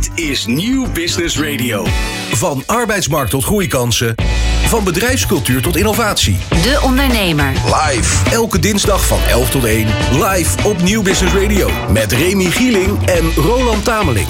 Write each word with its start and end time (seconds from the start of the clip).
Dit 0.00 0.10
is 0.14 0.46
Nieuw 0.46 0.86
Business 0.92 1.38
Radio. 1.38 1.86
Van 2.30 2.62
arbeidsmarkt 2.66 3.30
tot 3.30 3.44
groeikansen. 3.44 4.14
Van 4.66 4.84
bedrijfscultuur 4.84 5.62
tot 5.62 5.76
innovatie. 5.76 6.38
De 6.48 6.80
Ondernemer. 6.82 7.52
Live. 7.64 8.30
Elke 8.30 8.58
dinsdag 8.58 9.06
van 9.06 9.18
11 9.28 9.50
tot 9.50 9.64
1. 9.64 9.86
Live 10.12 10.68
op 10.68 10.82
Nieuw 10.82 11.02
Business 11.02 11.34
Radio. 11.34 11.70
Met 11.92 12.12
Remy 12.12 12.44
Gieling 12.44 13.06
en 13.06 13.32
Roland 13.34 13.84
Tameling. 13.84 14.28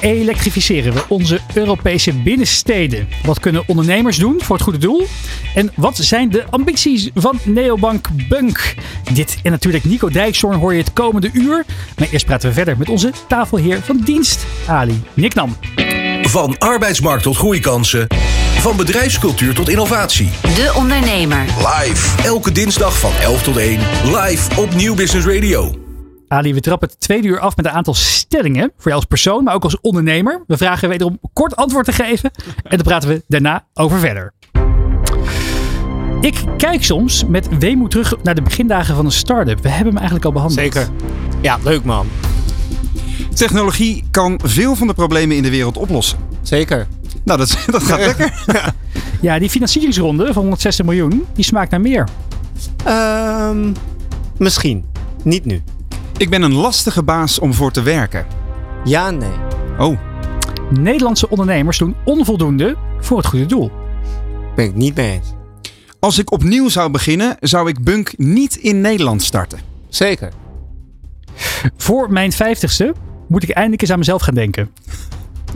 Elektrificeren 0.00 0.92
we 0.92 1.04
onze 1.08 1.40
Europese 1.54 2.12
binnensteden? 2.12 3.08
Wat 3.24 3.40
kunnen 3.40 3.62
ondernemers 3.66 4.16
doen 4.16 4.40
voor 4.42 4.56
het 4.56 4.64
goede 4.64 4.78
doel? 4.78 5.06
En 5.54 5.70
wat 5.74 5.96
zijn 5.96 6.30
de 6.30 6.44
ambities 6.50 7.10
van 7.14 7.38
neobank 7.44 8.08
Bunk? 8.28 8.74
Dit 9.12 9.38
en 9.42 9.50
natuurlijk 9.50 9.84
Nico 9.84 10.08
Dijkshoorn 10.08 10.58
hoor 10.58 10.72
je 10.72 10.80
het 10.82 10.92
komende 10.92 11.30
uur. 11.32 11.64
Maar 11.98 12.08
eerst 12.10 12.26
praten 12.26 12.48
we 12.48 12.54
verder 12.54 12.78
met 12.78 12.88
onze 12.88 13.12
tafelheer 13.28 13.80
van 13.82 14.00
dienst, 14.04 14.46
Ali 14.66 15.02
Niknam. 15.14 15.56
Van 16.22 16.58
arbeidsmarkt 16.58 17.22
tot 17.22 17.36
groeikansen. 17.36 18.06
Van 18.58 18.76
bedrijfscultuur 18.76 19.54
tot 19.54 19.68
innovatie. 19.68 20.30
De 20.42 20.72
Ondernemer. 20.76 21.44
Live. 21.56 22.22
Elke 22.22 22.52
dinsdag 22.52 22.98
van 22.98 23.12
11 23.22 23.42
tot 23.42 23.56
1. 23.56 23.78
Live 24.04 24.60
op 24.60 24.74
Nieuw 24.74 24.94
Business 24.94 25.26
Radio. 25.26 25.85
Ali, 26.28 26.54
we 26.54 26.60
trappen 26.60 26.88
het 26.88 27.00
tweede 27.00 27.28
uur 27.28 27.40
af 27.40 27.56
met 27.56 27.66
een 27.66 27.72
aantal 27.72 27.94
stellingen. 27.94 28.72
Voor 28.74 28.82
jou 28.84 28.94
als 28.94 29.04
persoon, 29.04 29.44
maar 29.44 29.54
ook 29.54 29.64
als 29.64 29.80
ondernemer. 29.80 30.44
We 30.46 30.56
vragen 30.56 30.88
wederom 30.88 31.18
kort 31.32 31.56
antwoord 31.56 31.84
te 31.84 31.92
geven. 31.92 32.30
En 32.62 32.76
dan 32.76 32.82
praten 32.82 33.08
we 33.08 33.24
daarna 33.28 33.64
over 33.74 33.98
verder. 33.98 34.32
Ik 36.20 36.44
kijk 36.56 36.84
soms 36.84 37.24
met 37.24 37.58
weemoed 37.58 37.90
terug 37.90 38.14
naar 38.22 38.34
de 38.34 38.42
begindagen 38.42 38.96
van 38.96 39.04
een 39.04 39.12
start-up. 39.12 39.62
We 39.62 39.68
hebben 39.68 39.86
hem 39.86 39.96
eigenlijk 39.96 40.24
al 40.24 40.32
behandeld. 40.32 40.60
Zeker. 40.60 40.88
Ja, 41.40 41.58
leuk 41.64 41.84
man. 41.84 42.06
Technologie 43.34 44.04
kan 44.10 44.40
veel 44.44 44.74
van 44.74 44.86
de 44.86 44.94
problemen 44.94 45.36
in 45.36 45.42
de 45.42 45.50
wereld 45.50 45.76
oplossen. 45.76 46.18
Zeker. 46.42 46.86
Nou, 47.24 47.38
dat, 47.38 47.58
dat 47.66 47.82
gaat 47.82 47.98
lekker. 48.16 48.32
Ja, 49.20 49.38
die 49.38 49.50
financieringsronde 49.50 50.26
van 50.26 50.42
160 50.42 50.84
miljoen, 50.84 51.26
die 51.34 51.44
smaakt 51.44 51.70
naar 51.70 51.80
meer. 51.80 52.08
Ehm, 52.84 53.72
misschien. 54.38 54.84
Niet 55.22 55.44
nu. 55.44 55.62
Ik 56.18 56.30
ben 56.30 56.42
een 56.42 56.54
lastige 56.54 57.02
baas 57.02 57.38
om 57.38 57.54
voor 57.54 57.72
te 57.72 57.82
werken. 57.82 58.26
Ja, 58.84 59.10
nee. 59.10 59.32
Oh, 59.78 59.98
Nederlandse 60.70 61.28
ondernemers 61.28 61.78
doen 61.78 61.96
onvoldoende 62.04 62.76
voor 63.00 63.16
het 63.16 63.26
goede 63.26 63.46
doel. 63.46 63.70
Ben 64.54 64.64
ik 64.64 64.74
niet 64.74 64.94
mee 64.94 65.10
eens. 65.10 65.34
als 65.98 66.18
ik 66.18 66.32
opnieuw 66.32 66.68
zou 66.68 66.90
beginnen, 66.90 67.36
zou 67.40 67.68
ik 67.68 67.84
Bunk 67.84 68.18
niet 68.18 68.56
in 68.56 68.80
Nederland 68.80 69.22
starten. 69.22 69.58
Zeker. 69.88 70.32
Voor 71.76 72.12
mijn 72.12 72.32
vijftigste 72.32 72.94
moet 73.28 73.42
ik 73.42 73.50
eindelijk 73.50 73.82
eens 73.82 73.90
aan 73.90 73.98
mezelf 73.98 74.22
gaan 74.22 74.34
denken. 74.34 74.70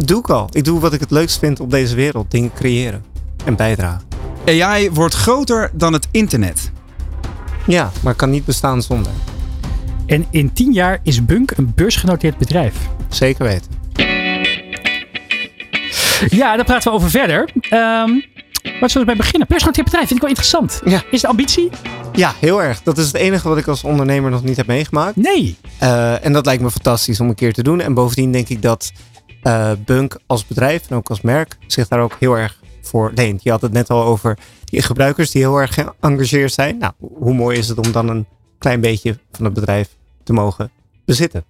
Doe 0.05 0.19
ik 0.19 0.31
al. 0.31 0.49
Ik 0.53 0.65
doe 0.65 0.81
wat 0.81 0.93
ik 0.93 1.01
het 1.01 1.11
leukst 1.11 1.39
vind 1.39 1.61
op 1.61 1.71
deze 1.71 1.95
wereld. 1.95 2.31
Dingen 2.31 2.53
creëren. 2.53 3.05
En 3.45 3.57
bijdragen. 3.57 4.03
AI 4.47 4.91
wordt 4.91 5.15
groter 5.15 5.71
dan 5.73 5.93
het 5.93 6.09
internet. 6.11 6.71
Ja, 7.67 7.91
maar 8.03 8.15
kan 8.15 8.31
niet 8.31 8.45
bestaan 8.45 8.83
zonder. 8.83 9.13
En 10.11 10.27
in 10.31 10.53
tien 10.53 10.73
jaar 10.73 11.01
is 11.03 11.25
Bunk 11.25 11.51
een 11.51 11.73
beursgenoteerd 11.75 12.39
bedrijf. 12.39 12.89
Zeker 13.09 13.45
weten. 13.45 13.71
Ja, 16.29 16.57
daar 16.57 16.65
praten 16.65 16.91
we 16.91 16.97
over 16.97 17.11
verder. 17.11 17.51
Ehm 17.61 18.11
waar 18.81 18.91
zullen 18.91 19.07
we 19.07 19.15
bij 19.15 19.25
beginnen? 19.25 19.49
Beursgenoteerd 19.49 19.87
bedrijf 19.87 20.07
vind 20.09 20.23
ik 20.23 20.27
wel 20.27 20.37
interessant. 20.37 20.81
Ja. 20.85 21.03
Is 21.11 21.21
de 21.21 21.27
ambitie? 21.27 21.71
Ja, 22.13 22.35
heel 22.41 22.63
erg. 22.63 22.83
Dat 22.83 22.99
is 22.99 23.07
het 23.07 23.15
enige 23.15 23.49
wat 23.49 23.59
ik 23.59 23.67
als 23.67 23.85
ondernemer 23.85 24.31
nog 24.31 24.45
niet 24.45 24.57
heb 24.57 24.67
meegemaakt. 24.67 25.17
Nee. 25.17 25.57
Eh, 25.79 26.25
en 26.25 26.33
dat 26.33 26.47
lijkt 26.47 26.63
me 26.63 26.71
fantastisch 26.71 27.21
om 27.21 27.29
een 27.29 27.35
keer 27.35 27.53
te 27.53 27.63
doen. 27.63 27.81
En 27.81 27.95
bovendien 27.95 28.33
denk 28.33 28.49
ik 28.49 28.63
dat 28.63 28.93
eh, 29.43 29.71
Bunk 29.85 30.19
als 30.27 30.47
bedrijf 30.47 30.91
en 30.91 30.97
ook 30.97 31.09
als 31.09 31.21
merk 31.21 31.57
zich 31.67 31.89
daar 31.89 32.01
ook 32.01 32.17
heel 32.19 32.39
erg 32.39 32.61
voor 32.83 33.13
leent. 33.15 33.43
Je 33.43 33.51
had 33.51 33.63
het 33.63 33.73
net 33.73 33.91
al 33.91 34.05
over 34.05 34.39
die 34.65 34.83
gebruikers 34.83 35.31
die 35.31 35.43
heel 35.43 35.57
erg 35.57 35.75
geëngageerd 35.75 36.53
zijn. 36.53 36.79
Nou, 36.79 36.93
hoe 36.99 37.35
mooi 37.35 37.59
is 37.59 37.69
het 37.69 37.79
om 37.79 37.93
dan 37.93 38.09
een 38.09 38.27
klein 38.59 38.81
beetje 38.81 39.19
van 39.33 39.45
het 39.45 39.55
bedrijf 39.55 39.99
te 40.31 40.37
mogen 40.37 40.71
bezitten? 41.05 41.45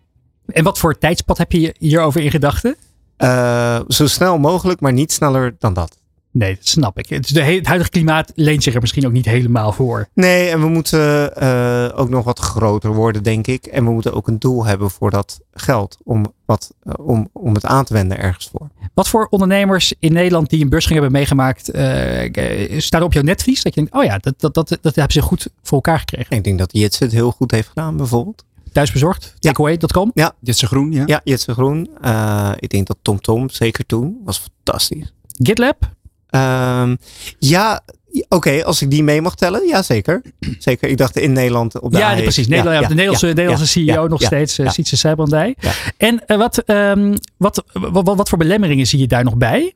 En 0.47 0.65
wat 0.65 0.79
voor 0.79 0.99
tijdspad 0.99 1.39
heb 1.39 1.53
je 1.53 1.75
hierover 1.79 2.21
in 2.21 2.31
gedachten? 2.31 2.77
Eh, 3.17 3.81
zo 3.89 4.07
snel 4.07 4.39
mogelijk, 4.39 4.81
maar 4.81 4.93
niet 4.93 5.13
sneller 5.13 5.55
dan 5.59 5.73
dat. 5.75 6.01
Nee, 6.33 6.55
dat 6.55 6.67
snap 6.67 6.99
ik. 6.99 7.09
Het, 7.09 7.29
het 7.29 7.67
huidige 7.67 7.91
klimaat 7.91 8.33
leent 8.35 8.63
zich 8.63 8.75
er 8.75 8.81
misschien 8.81 9.07
ook 9.07 9.13
niet 9.13 9.25
helemaal 9.25 9.73
voor. 9.73 10.09
Nee, 10.15 10.49
en 10.49 10.61
we 10.61 10.69
moeten 10.69 11.37
eh, 11.37 11.89
ook 11.95 12.09
nog 12.09 12.25
wat 12.25 12.39
groter 12.39 12.95
worden, 12.95 13.23
denk 13.23 13.47
ik. 13.47 13.67
En 13.67 13.85
we 13.85 13.91
moeten 13.91 14.15
ook 14.15 14.29
een 14.29 14.39
doel 14.39 14.65
hebben 14.65 14.91
voor 14.91 15.11
dat 15.11 15.41
geld. 15.53 15.97
Om, 16.05 16.33
wat, 16.45 16.75
eh, 16.83 16.93
om, 17.07 17.29
om 17.33 17.55
het 17.55 17.65
aan 17.65 17.85
te 17.85 17.93
wenden 17.93 18.19
ergens 18.19 18.51
voor. 18.53 18.69
Wat 18.95 19.09
voor 19.09 19.27
ondernemers 19.31 19.95
in 19.99 20.13
Nederland 20.13 20.51
die 20.51 20.63
een 20.63 20.69
beursgang 20.69 21.01
hebben 21.01 21.19
meegemaakt, 21.19 21.71
eh, 21.71 22.79
staan 22.79 23.03
op 23.03 23.13
jouw 23.13 23.23
netvlies? 23.23 23.63
Dat 23.63 23.75
je 23.75 23.81
denkt, 23.81 23.97
oh 23.97 24.05
ja, 24.05 24.19
dat, 24.19 24.35
dat, 24.41 24.55
dat, 24.55 24.69
dat 24.69 24.95
hebben 24.95 25.13
ze 25.13 25.23
goed 25.23 25.49
voor 25.63 25.77
elkaar 25.77 25.99
gekregen. 25.99 26.37
Ik 26.37 26.45
denk 26.45 26.59
dat 26.59 26.73
Jitse 26.73 27.05
het 27.05 27.13
heel 27.13 27.31
goed 27.31 27.51
heeft 27.51 27.69
gedaan, 27.69 27.97
bijvoorbeeld. 27.97 28.45
Thuisbezorgd, 28.73 29.35
takeaway.com. 29.39 30.11
Ja, 30.15 30.33
Jetse 30.41 30.67
Groen, 30.67 30.93
ja. 30.93 31.03
ja 31.07 31.21
Jitse 31.25 31.53
Groen. 31.53 31.91
Eh, 32.01 32.53
ik 32.59 32.71
denk 32.71 32.87
dat 32.87 32.97
Tom 33.03 33.21
Tom, 33.21 33.51
zeker 33.51 33.87
toen, 33.87 34.21
was 34.25 34.39
fantastisch. 34.39 35.13
GitLab. 35.43 35.91
Ehm, 36.29 36.97
ja, 37.39 37.81
oké, 38.29 38.65
als 38.65 38.83
ik 38.83 38.91
die 38.91 39.03
mee 39.03 39.23
mag 39.23 39.35
tellen, 39.35 39.67
ja 39.67 39.83
zeker. 39.83 40.23
Zeker, 40.59 40.89
ik 40.89 40.97
dacht 40.97 41.17
in 41.17 41.33
Nederland 41.33 41.81
op 41.81 41.93
de 41.93 41.99
Ja, 41.99 42.13
nee, 42.13 42.23
precies. 42.23 42.49
Nederland, 42.49 42.81
ja, 42.81 42.89
de 42.89 42.95
Nederlandse, 42.95 43.27
ja, 43.27 43.33
Nederlandse 43.33 43.81
ja, 43.81 43.93
CEO 43.93 44.03
ja, 44.03 44.09
nog 44.09 44.21
ja, 44.21 44.27
steeds, 44.27 44.59
uh, 44.59 44.67
ja. 44.67 44.73
Sietse. 44.73 45.15
Ja. 45.59 45.73
En 45.97 46.27
eh, 46.27 46.37
wat, 46.37 46.59
ehm, 46.59 47.17
wat, 47.37 47.65
wat, 47.73 48.05
wat, 48.05 48.17
wat 48.17 48.29
voor 48.29 48.39
belemmeringen 48.39 48.87
zie 48.87 48.99
je 48.99 49.07
daar 49.07 49.25
nog 49.25 49.37
bij? 49.37 49.75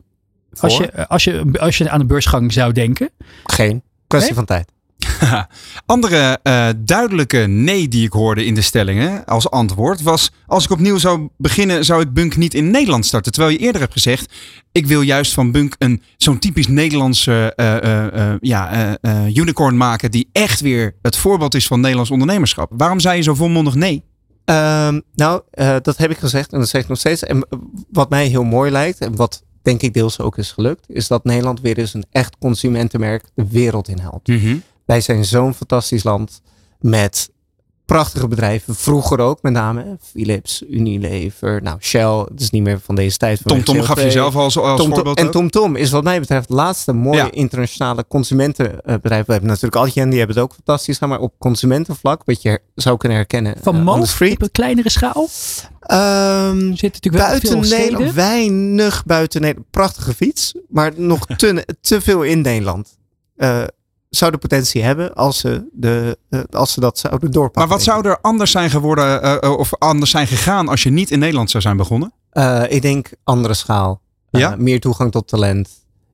Als 0.60 0.76
Voor? 0.76 0.84
je, 0.84 1.08
als, 1.08 1.24
je, 1.24 1.44
als 1.60 1.78
je 1.78 1.90
aan 1.90 2.00
een 2.00 2.06
beursgang 2.06 2.52
zou 2.52 2.72
denken. 2.72 3.10
Geen. 3.44 3.82
Kwestie 4.06 4.34
Nee? 4.34 4.44
van 4.46 4.56
tijd. 4.56 4.72
Andere 5.86 6.38
eh, 6.42 6.68
duidelijke 6.76 7.38
nee 7.38 7.88
die 7.88 8.06
ik 8.06 8.12
hoorde 8.12 8.44
in 8.44 8.54
de 8.54 8.60
stellingen 8.60 9.24
als 9.24 9.50
antwoord 9.50 10.02
was... 10.02 10.30
als 10.46 10.64
ik 10.64 10.70
opnieuw 10.70 10.98
zou 10.98 11.28
beginnen, 11.36 11.84
zou 11.84 12.00
ik 12.00 12.12
Bunk 12.12 12.36
niet 12.36 12.54
in 12.54 12.70
Nederland 12.70 13.06
starten. 13.06 13.32
Terwijl 13.32 13.52
je 13.52 13.60
eerder 13.60 13.80
hebt 13.80 13.92
gezegd, 13.92 14.32
ik 14.72 14.86
wil 14.86 15.00
juist 15.00 15.32
van 15.32 15.52
Bunk 15.52 15.74
een 15.78 16.02
zo'n 16.16 16.38
typisch 16.38 16.68
Nederlandse 16.68 17.52
eh, 17.56 18.06
eh, 18.06 18.36
ja, 18.40 18.98
unicorn 19.34 19.76
maken... 19.76 20.10
die 20.10 20.28
echt 20.32 20.60
weer 20.60 20.94
het 21.02 21.16
voorbeeld 21.16 21.54
is 21.54 21.66
van 21.66 21.80
Nederlands 21.80 22.10
ondernemerschap. 22.10 22.72
Waarom 22.76 23.00
zei 23.00 23.16
je 23.16 23.22
zo 23.22 23.34
volmondig 23.34 23.74
nee? 23.74 24.04
Ehm, 24.44 25.00
nou, 25.14 25.42
dat 25.82 25.96
heb 25.96 26.10
ik 26.10 26.18
gezegd 26.18 26.52
en 26.52 26.58
dat 26.58 26.68
zeg 26.68 26.82
ik 26.82 26.88
nog 26.88 26.98
steeds. 26.98 27.22
En 27.22 27.46
wat 27.90 28.10
mij 28.10 28.26
heel 28.26 28.44
mooi 28.44 28.70
lijkt 28.70 28.98
en 28.98 29.16
wat 29.16 29.42
denk 29.62 29.82
ik 29.82 29.94
deels 29.94 30.20
ook 30.20 30.38
is 30.38 30.52
gelukt, 30.52 30.84
is 30.88 31.08
dat 31.08 31.24
Nederland 31.24 31.60
weer 31.60 31.78
eens 31.78 31.94
een 31.94 32.04
echt 32.10 32.36
consumentenmerk 32.38 33.24
de 33.34 33.46
wereld 33.50 33.88
inhaalt. 33.88 34.28
Wij 34.84 35.00
zijn 35.00 35.24
zo'n 35.24 35.54
fantastisch 35.54 36.02
land 36.02 36.40
met 36.80 37.32
prachtige 37.84 38.28
bedrijven. 38.28 38.74
Vroeger 38.74 39.18
ook, 39.18 39.42
met 39.42 39.52
name 39.52 39.98
Philips, 40.02 40.62
Unilever, 40.70 41.62
nou 41.62 41.76
Shell. 41.80 42.18
Het 42.30 42.40
is 42.40 42.50
niet 42.50 42.62
meer 42.62 42.80
van 42.80 42.94
deze 42.94 43.16
tijd. 43.16 43.40
Tom 43.44 43.64
Tom 43.64 43.82
gaf 43.82 44.02
je 44.02 44.10
zelf 44.10 44.36
als, 44.36 44.58
als 44.58 44.76
Tom, 44.80 44.86
Tom, 44.86 44.94
voorbeeld 44.94 45.18
en 45.18 45.26
ook. 45.26 45.32
Tom 45.32 45.50
Tom 45.50 45.76
is 45.76 45.90
wat 45.90 46.04
mij 46.04 46.20
betreft 46.20 46.48
het 46.48 46.56
laatste 46.56 46.92
mooie 46.92 47.16
Ja. 47.16 47.30
internationale 47.30 48.04
consumentenbedrijf. 48.08 49.26
We 49.26 49.32
hebben 49.32 49.50
natuurlijk 49.50 49.76
Adyen, 49.76 50.08
die 50.08 50.18
hebben 50.18 50.36
het 50.36 50.44
ook 50.44 50.54
fantastisch 50.54 50.94
gedaan. 50.94 51.08
Maar 51.08 51.20
op 51.20 51.34
consumentenvlak, 51.38 52.22
wat 52.24 52.42
je 52.42 52.60
zou 52.74 52.96
kunnen 52.96 53.18
herkennen 53.18 53.54
Van 53.62 54.06
street. 54.06 54.34
op 54.34 54.42
een 54.42 54.50
kleinere 54.50 54.90
schaal. 54.90 55.28
Ehm, 55.80 56.58
Zit 56.74 56.92
natuurlijk 56.92 57.14
wel 57.14 57.26
buiten 57.26 57.48
veel 57.64 57.78
Nederland, 57.78 58.12
weinig 58.12 59.04
buiten 59.04 59.40
Nederland. 59.40 59.70
Prachtige 59.70 60.14
fiets, 60.14 60.54
maar 60.68 60.92
nog 60.96 61.26
te, 61.36 61.66
te 61.80 62.00
veel 62.00 62.22
in 62.22 62.40
Nederland. 62.40 62.96
Eh 63.36 63.64
zou 64.16 64.30
de 64.32 64.38
potentie 64.38 64.82
hebben 64.82 65.14
als 65.14 65.38
ze, 65.38 65.68
de, 65.72 66.18
eh, 66.30 66.40
als 66.50 66.72
ze 66.72 66.80
dat 66.80 66.98
zouden 66.98 67.30
doorpakken. 67.30 67.60
Maar 67.62 67.70
wat 67.70 67.82
zou 67.82 68.08
er 68.08 68.18
anders 68.20 68.50
zijn 68.50 68.70
geworden 68.70 69.22
eh, 69.22 69.42
eh, 69.42 69.58
of 69.58 69.70
anders 69.78 70.10
zijn 70.10 70.26
gegaan 70.26 70.68
als 70.68 70.82
je 70.82 70.90
niet 70.90 71.10
in 71.10 71.18
Nederland 71.18 71.50
zou 71.50 71.62
zijn 71.62 71.76
begonnen? 71.76 72.08
ik. 72.32 72.42
Eh, 72.42 72.62
ik 72.68 72.82
denk 72.82 73.10
andere 73.24 73.54
schaal. 73.54 74.00
Ja? 74.30 74.54
Meer 74.58 74.80
toegang 74.80 75.12
tot 75.12 75.28
talent. 75.28 75.68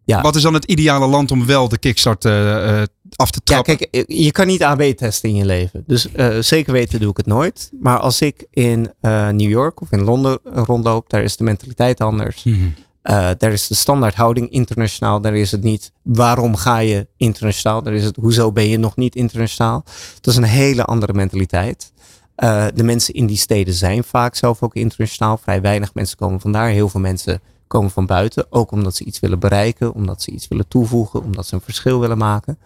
Ja. 0.04 0.20
Wat 0.20 0.36
is 0.36 0.42
dan 0.42 0.54
het 0.54 0.64
ideale 0.64 1.06
land 1.06 1.30
om 1.30 1.46
wel 1.46 1.68
de 1.68 1.78
kickstart 1.78 2.24
eh, 2.24 2.80
eh, 2.80 2.86
af 3.16 3.30
te 3.30 3.40
Ja, 3.44 3.52
trappen? 3.62 3.76
kijk, 3.76 4.08
eh, 4.08 4.24
je 4.24 4.32
kan 4.32 4.46
niet 4.46 4.62
AB 4.62 4.82
testen 4.82 5.28
in 5.28 5.34
je 5.34 5.44
leven. 5.44 5.84
Dus 5.86 6.12
eh, 6.12 6.36
zeker 6.40 6.72
weten 6.72 7.00
doe 7.00 7.10
ik 7.10 7.16
het 7.16 7.26
nooit. 7.26 7.70
Maar 7.80 7.98
als 7.98 8.20
ik 8.20 8.46
in 8.50 8.92
eh, 9.00 9.28
New 9.28 9.48
York 9.50 9.80
of 9.80 9.92
in 9.92 10.00
Londen 10.02 10.38
rondloop, 10.44 11.10
daar 11.10 11.22
is 11.22 11.36
de 11.36 11.44
mentaliteit 11.44 12.00
anders. 12.00 12.44
Mhm. 12.44 12.56
Eh, 13.02 13.30
daar 13.38 13.52
is 13.52 13.66
de 13.66 13.74
standaardhouding 13.74 14.50
internationaal. 14.50 15.20
Daar 15.20 15.34
is 15.34 15.50
het 15.50 15.62
niet 15.62 15.92
waarom 16.02 16.56
ga 16.56 16.78
je 16.78 17.06
internationaal. 17.16 17.82
Daar 17.82 17.94
is 17.94 18.04
het 18.04 18.16
hoezo 18.16 18.52
ben 18.52 18.68
je 18.68 18.78
nog 18.78 18.96
niet 18.96 19.16
internationaal. 19.16 19.84
Dat 20.20 20.32
is 20.32 20.36
een 20.36 20.42
hele 20.42 20.84
andere 20.84 21.12
mentaliteit. 21.12 21.92
Eh, 22.34 22.66
de 22.74 22.82
mensen 22.82 23.14
in 23.14 23.26
die 23.26 23.36
steden 23.36 23.74
zijn 23.74 24.04
vaak 24.04 24.34
zelf 24.34 24.62
ook 24.62 24.74
internationaal. 24.74 25.36
Vrij 25.36 25.60
weinig 25.60 25.94
mensen 25.94 26.16
komen 26.16 26.40
vandaar. 26.40 26.68
Heel 26.68 26.88
veel 26.88 27.00
mensen 27.00 27.40
komen 27.66 27.90
van 27.90 28.06
buiten. 28.06 28.46
Ook 28.50 28.70
omdat 28.70 28.96
ze 28.96 29.04
iets 29.04 29.20
willen 29.20 29.38
bereiken. 29.38 29.94
Omdat 29.94 30.22
ze 30.22 30.30
iets 30.30 30.48
willen 30.48 30.68
toevoegen. 30.68 31.22
Omdat 31.22 31.46
ze 31.46 31.54
een 31.54 31.60
verschil 31.60 32.00
willen 32.00 32.18
maken. 32.18 32.58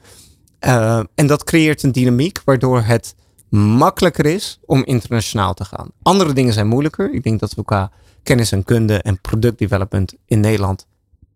Eh, 0.58 1.00
en 1.14 1.26
dat 1.26 1.44
creëert 1.44 1.82
een 1.82 1.92
dynamiek 1.92 2.40
waardoor 2.44 2.82
het 2.82 3.14
makkelijker 3.58 4.26
is 4.26 4.60
om 4.66 4.84
internationaal 4.84 5.54
te 5.54 5.64
gaan. 5.64 5.88
Andere 6.02 6.32
dingen 6.32 6.52
zijn 6.52 6.66
moeilijker. 6.66 7.12
Ik 7.12 7.22
denk 7.22 7.40
dat 7.40 7.54
we 7.54 7.64
qua 7.64 7.90
kennis 8.24 8.52
en 8.52 8.64
kunde 8.64 8.98
en 8.98 9.20
productdevelopment 9.20 10.14
in 10.26 10.40
Nederland 10.40 10.86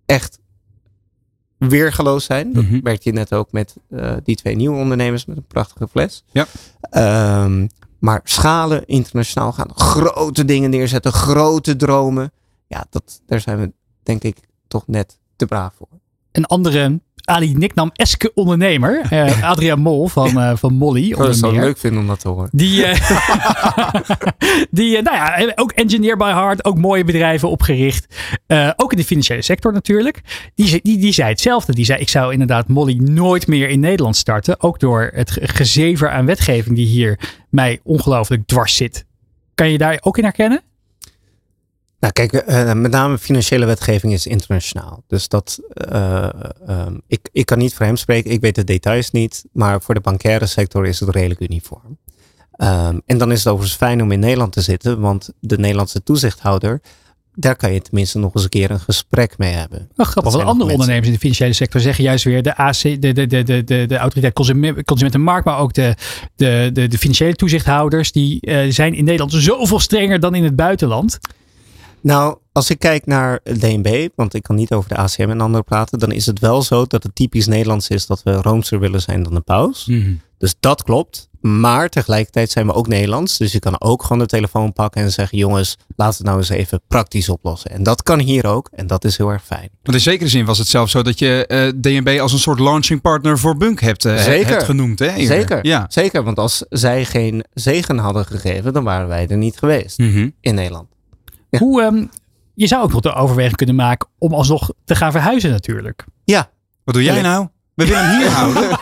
echt 0.06 0.38
weergeloos 1.58 2.25
zijn. 2.25 2.52
Dat 2.52 2.64
Mhm. 2.64 2.81
merk 2.82 3.02
je 3.02 3.12
net 3.12 3.35
ook 3.35 3.52
met 3.52 3.76
eh, 3.90 4.17
die 4.23 4.37
twee 4.37 4.56
nieuwe 4.56 4.76
ondernemers 4.79 5.25
met 5.25 5.37
een 5.37 5.46
prachtige 5.46 5.88
fles. 5.88 6.25
Ja. 6.32 6.46
Ehm, 6.81 7.67
maar 7.99 8.20
schalen, 8.25 8.87
internationaal 8.87 9.52
gaan, 9.52 9.70
grote 9.75 10.44
dingen 10.44 10.70
neerzetten, 10.70 11.12
grote 11.12 11.76
dromen. 11.76 12.32
Ja, 12.67 12.87
dat, 12.91 13.23
daar 13.26 13.41
zijn 13.41 13.58
we 13.58 13.73
denk 14.02 14.23
ik 14.23 14.37
toch 14.69 14.87
net 14.87 15.19
te 15.37 15.46
braaf 15.46 15.75
voor. 15.75 15.88
Een 16.32 16.44
andere 16.44 17.00
Ali 17.29 17.55
Nicknam 17.55 17.91
eske 17.95 18.31
ondernemer, 18.35 19.01
eh, 19.11 19.43
Adriaan 19.51 19.81
Mol 19.81 20.09
van, 20.09 20.41
eh, 20.41 20.53
van 20.57 20.75
Molly. 20.75 21.01
Ik 21.03 21.07
zou 21.15 21.17
onder 21.17 21.29
het 21.31 21.39
zo 21.39 21.51
meer. 21.51 21.61
leuk 21.61 21.79
vinden 21.79 22.01
om 22.01 22.07
dat 22.07 22.21
te 22.21 22.29
horen. 22.29 22.49
Die, 22.53 22.85
eh, 22.85 23.11
die 24.71 25.03
nou 25.03 25.17
ja, 25.17 25.53
ook 25.55 25.71
engineer 25.73 26.17
by 26.17 26.31
heart, 26.31 26.65
ook 26.65 26.79
mooie 26.79 27.05
bedrijven 27.05 27.51
opgericht. 27.51 28.17
Ook 28.77 28.93
in 28.93 28.99
de 28.99 29.05
financiële 29.05 29.43
sector 29.43 29.73
natuurlijk. 29.73 30.21
Die, 30.55 30.81
die, 30.83 30.99
die 30.99 31.13
zei 31.13 31.29
hetzelfde. 31.29 31.75
Die 31.75 31.85
zei, 31.85 32.01
ik 32.01 32.09
zou 32.09 32.33
inderdaad 32.33 32.69
Molly 32.69 32.95
nooit 32.95 33.47
meer 33.47 33.69
in 33.69 33.81
Nederland 33.81 34.17
starten. 34.17 34.63
Ook 34.63 34.81
door 34.81 35.11
het 35.15 35.31
ge- 35.31 35.49
gezever 35.49 36.11
aan 36.11 36.27
wetgeving 36.27 36.77
die 36.77 36.87
hier 36.87 37.19
mij 37.51 37.81
ongelooflijk 37.83 38.47
dwars 38.47 38.77
zit. 38.77 39.05
Kan 39.55 39.71
je 39.71 39.79
daar 39.79 39.99
ook 40.01 40.19
in 40.19 40.25
herkennen? 40.25 40.61
Nou, 42.00 42.12
kijk, 42.12 42.33
eh, 42.33 42.73
met 42.73 42.91
name 42.91 43.19
financiële 43.19 43.67
wetgeving 43.67 44.12
is 44.12 44.27
internationaal. 44.27 45.05
Dus 45.06 45.29
dat, 45.29 45.59
eh, 45.75 46.29
ehm, 46.67 46.95
ik, 47.06 47.29
ik 47.33 47.47
kan 47.47 47.59
niet 47.59 47.75
voor 47.75 47.87
hem 47.87 47.97
spreken, 47.97 48.31
ik 48.31 48.41
weet 48.41 48.55
de 48.55 48.65
details 48.65 49.11
niet. 49.11 49.45
Maar 49.53 49.83
voor 49.83 49.95
de 49.95 50.00
bankaire 50.00 50.47
sector 50.47 50.87
is 50.87 51.00
het 51.00 51.09
redelijk 51.09 51.41
uniform. 51.41 51.99
Ehm, 52.53 52.99
en 53.06 53.19
dan 53.19 53.33
is 53.33 53.39
het 53.39 53.53
overigens 53.53 53.79
fijn 53.79 54.03
om 54.03 54.12
in 54.12 54.21
Nederland 54.21 54.53
te 54.53 54.61
zitten, 54.61 55.00
want 55.00 55.31
de 55.41 55.59
Nederlandse 55.59 56.03
toezichthouder, 56.03 56.81
daar 57.35 57.56
kan 57.56 57.73
je 57.73 57.81
tenminste 57.81 58.19
nog 58.19 58.35
eens 58.35 58.43
een 58.43 58.49
keer 58.49 58.71
een 58.71 58.81
gesprek 58.81 59.39
mee 59.39 59.53
hebben. 59.53 59.79
Wel 59.79 60.06
grappig, 60.06 60.33
want 60.33 60.44
andere 60.44 60.55
mensen. 60.55 60.73
ondernemers 60.73 61.06
in 61.06 61.12
de 61.12 61.19
financiële 61.19 61.53
sector 61.53 61.81
zeggen 61.81 62.05
juist 62.05 62.25
weer 62.25 62.43
de 62.43 62.56
AC, 62.56 62.83
de, 62.83 62.99
de, 62.99 63.12
de, 63.12 63.43
de, 63.43 63.65
de, 63.65 63.87
de 63.87 63.97
autoriteit 63.97 64.35
consument, 64.35 64.85
consumentenmarkt, 64.85 65.44
maar 65.44 65.59
ook 65.59 65.73
de, 65.73 65.94
de, 66.37 66.71
de, 66.73 66.87
de 66.87 66.99
financiële 66.99 67.35
toezichthouders, 67.35 68.12
die 68.12 68.41
eh, 68.41 68.71
zijn 68.71 68.94
in 68.94 69.05
Nederland 69.05 69.33
zoveel 69.33 69.81
strenger 69.81 70.21
dan 70.21 70.35
in 70.35 70.44
het 70.44 70.56
buitenland. 70.56 71.19
Nou, 72.00 72.37
als 72.53 72.71
ik 72.71 72.79
kijk 72.79 73.06
naar 73.06 73.41
DNB, 73.43 74.09
want 74.15 74.35
ik 74.35 74.43
kan 74.43 74.56
niet 74.56 74.73
over 74.73 74.89
de 74.89 74.97
ACM 74.97 75.29
en 75.31 75.41
anderen 75.41 75.65
praten, 75.65 75.99
dan 75.99 76.12
is 76.12 76.27
het 76.27 76.39
wel 76.39 76.62
zo 76.62 76.85
dat 76.87 77.03
het 77.03 77.15
typisch 77.15 77.47
Nederlands 77.47 77.89
is 77.89 78.06
dat 78.06 78.23
we 78.23 78.33
roomser 78.33 78.81
willen 78.81 79.00
zijn 79.00 79.23
dan 79.23 79.35
de 79.35 79.41
paus. 79.41 79.91
Dus 80.39 80.55
dat 80.61 80.83
klopt. 80.83 81.29
Maar 81.41 81.89
tegelijkertijd 81.89 82.50
zijn 82.50 82.67
we 82.67 82.73
ook 82.73 82.89
Nederlands. 82.89 83.39
Dus 83.39 83.53
je 83.53 83.59
kan 83.59 83.81
ook 83.81 84.03
gewoon 84.03 84.19
de 84.19 84.27
telefoon 84.27 84.73
pakken 84.73 85.03
en 85.03 85.12
zeggen: 85.12 85.39
jongens, 85.39 85.77
laten 85.97 85.97
we 85.97 86.05
het 86.17 86.23
nou 86.23 86.39
eens 86.39 86.49
even 86.49 86.81
praktisch 86.89 87.29
oplossen. 87.29 87.71
En 87.71 87.83
dat 87.83 88.03
kan 88.03 88.19
hier 88.19 88.47
ook. 88.47 88.69
En 88.73 88.87
dat 88.87 89.05
is 89.05 89.17
heel 89.17 89.29
erg 89.31 89.44
fijn. 89.44 89.69
Want 89.83 89.97
in 89.97 90.03
zekere 90.03 90.29
zin 90.29 90.44
was 90.44 90.59
het 90.59 90.67
zelfs 90.69 90.93
zo 90.93 91.03
dat 91.03 91.19
je 91.19 91.47
eh, 91.47 91.69
DNB 91.81 92.19
als 92.21 92.33
een 92.33 92.39
soort 92.39 92.59
launching 92.59 93.01
partner 93.01 93.39
voor 93.39 93.56
Bunk 93.56 93.81
hebt, 93.81 94.05
eh, 94.05 94.17
Zeker. 94.17 94.49
hebt 94.49 94.62
genoemd. 94.62 94.99
Hè, 94.99 95.06
eerder. 95.06 95.27
Zeker. 95.27 95.67
Ja. 95.67 95.87
Zeker. 95.89 96.25
Want 96.25 96.39
als 96.39 96.65
zij 96.69 97.05
geen 97.05 97.44
zegen 97.55 97.99
hadden 97.99 98.25
gegeven, 98.27 98.73
dan 98.73 98.85
waren 98.85 99.09
wij 99.09 99.27
er 99.29 99.37
niet 99.37 99.59
geweest 99.59 99.99
Mhm. 99.99 100.29
in 100.41 100.55
Nederland. 100.55 100.87
Ja. 101.50 101.59
Hoe, 101.59 101.83
ehm, 101.83 102.05
je 102.55 102.67
zou 102.67 102.83
ook 102.83 102.93
nog 102.93 103.00
de 103.00 103.12
overweging 103.12 103.56
kunnen 103.56 103.75
maken 103.75 104.09
om 104.19 104.35
alsnog 104.35 104.73
te 104.85 104.95
gaan 104.95 105.12
verhuizen 105.12 105.50
natuurlijk. 105.50 106.05
Ja, 106.25 106.50
Wat 106.85 106.95
doe 106.95 107.05
jij 107.05 107.15
Ja, 107.17 107.23
nou? 107.23 107.49
We 107.75 107.87
willen 107.87 108.09
hem 108.11 108.19
hier 108.19 108.31
houden. 108.31 108.79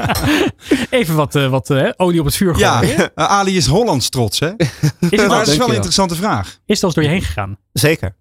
Even 0.90 1.14
wat, 1.14 1.34
eh, 1.34 1.50
wat 1.50 1.70
eh, 1.70 1.90
olie 1.96 2.20
op 2.20 2.26
het 2.26 2.34
vuur 2.36 2.58
Ja, 2.58 2.78
gooien. 2.78 2.96
eh, 3.14 3.24
Ali 3.24 3.56
is 3.56 3.66
Hollands 3.66 4.08
trots, 4.08 4.40
hè? 4.40 4.52
Is 4.56 4.70
het, 4.98 5.16
Maar 5.16 5.28
dat 5.28 5.46
is 5.48 5.56
wel 5.56 5.68
een 5.68 5.74
interessante 5.74 6.14
vraag. 6.14 6.46
is 6.66 6.74
het 6.74 6.84
als 6.84 6.94
door 6.94 7.02
je 7.02 7.08
heen 7.08 7.22
gegaan? 7.22 7.56
zeker. 7.72 8.14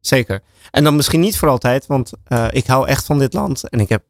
Zeker. 0.00 0.42
En 0.70 0.84
dan 0.84 0.96
misschien 0.96 1.20
niet 1.20 1.38
voor 1.38 1.48
altijd, 1.48 1.86
want 1.86 2.12
eh, 2.24 2.46
ik 2.50 2.66
hou 2.66 2.86
echt 2.88 3.06
van 3.06 3.18
dit 3.18 3.32
land. 3.32 3.68
En 3.68 3.80
ik 3.80 3.88
heb 3.88 4.02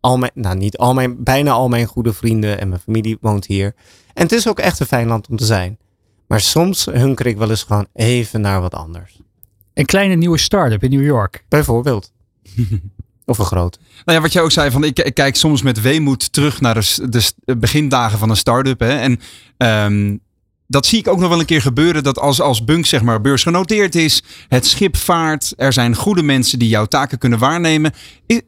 al 0.00 0.18
mijn, 0.18 0.30
nou 0.34 0.56
niet 0.56 0.76
al 0.78 0.94
mijn, 0.94 1.22
bijna 1.24 1.50
al 1.50 1.68
mijn 1.68 1.86
goede 1.86 2.12
vrienden 2.12 2.60
en 2.60 2.68
mijn 2.68 2.80
familie 2.80 3.18
woont 3.20 3.46
hier. 3.46 3.74
En 4.14 4.22
het 4.22 4.32
is 4.32 4.48
ook 4.48 4.58
echt 4.58 4.80
een 4.80 4.86
fijn 4.86 5.06
land 5.06 5.28
om 5.28 5.36
te 5.36 5.44
zijn. 5.44 5.78
Maar 6.26 6.40
soms 6.40 6.84
hunker 6.84 7.26
ik 7.26 7.36
wel 7.36 7.50
eens 7.50 7.62
gewoon 7.62 7.86
even 7.92 8.40
naar 8.40 8.60
wat 8.60 8.74
anders. 8.74 9.20
Een 9.74 9.84
kleine 9.84 10.14
nieuwe 10.14 10.38
start-up 10.38 10.82
in 10.82 10.90
New 10.90 11.04
York. 11.04 11.44
Bijvoorbeeld. 11.48 12.12
of 13.24 13.38
een 13.38 13.44
grote. 13.44 13.78
Nou 14.04 14.16
ja, 14.18 14.20
wat 14.20 14.32
jij 14.32 14.42
ook 14.42 14.52
zei, 14.52 14.70
van 14.70 14.84
ik, 14.84 14.98
ik 14.98 15.14
kijk 15.14 15.36
soms 15.36 15.62
met 15.62 15.80
weemoed 15.80 16.32
terug 16.32 16.60
naar 16.60 16.74
de, 16.74 17.32
begindagen 17.58 18.18
van 18.18 18.30
een 18.30 18.36
start-up. 18.36 18.80
Hè? 18.80 18.98
En 18.98 19.20
ehm, 19.56 20.16
dat 20.66 20.86
zie 20.86 20.98
ik 20.98 21.08
ook 21.08 21.18
nog 21.18 21.28
wel 21.28 21.40
een 21.40 21.46
keer 21.46 21.60
gebeuren. 21.60 22.02
Dat 22.02 22.18
als, 22.18 22.40
als 22.40 22.64
Bunk 22.64 22.86
zeg 22.86 23.02
maar 23.02 23.20
beursgenoteerd 23.20 23.94
is, 23.94 24.22
het 24.48 24.66
schip 24.66 24.96
vaart, 24.96 25.52
er 25.56 25.72
zijn 25.72 25.94
goede 25.94 26.22
mensen 26.22 26.58
die 26.58 26.68
jouw 26.68 26.86
taken 26.86 27.18
kunnen 27.18 27.38
waarnemen. 27.38 27.92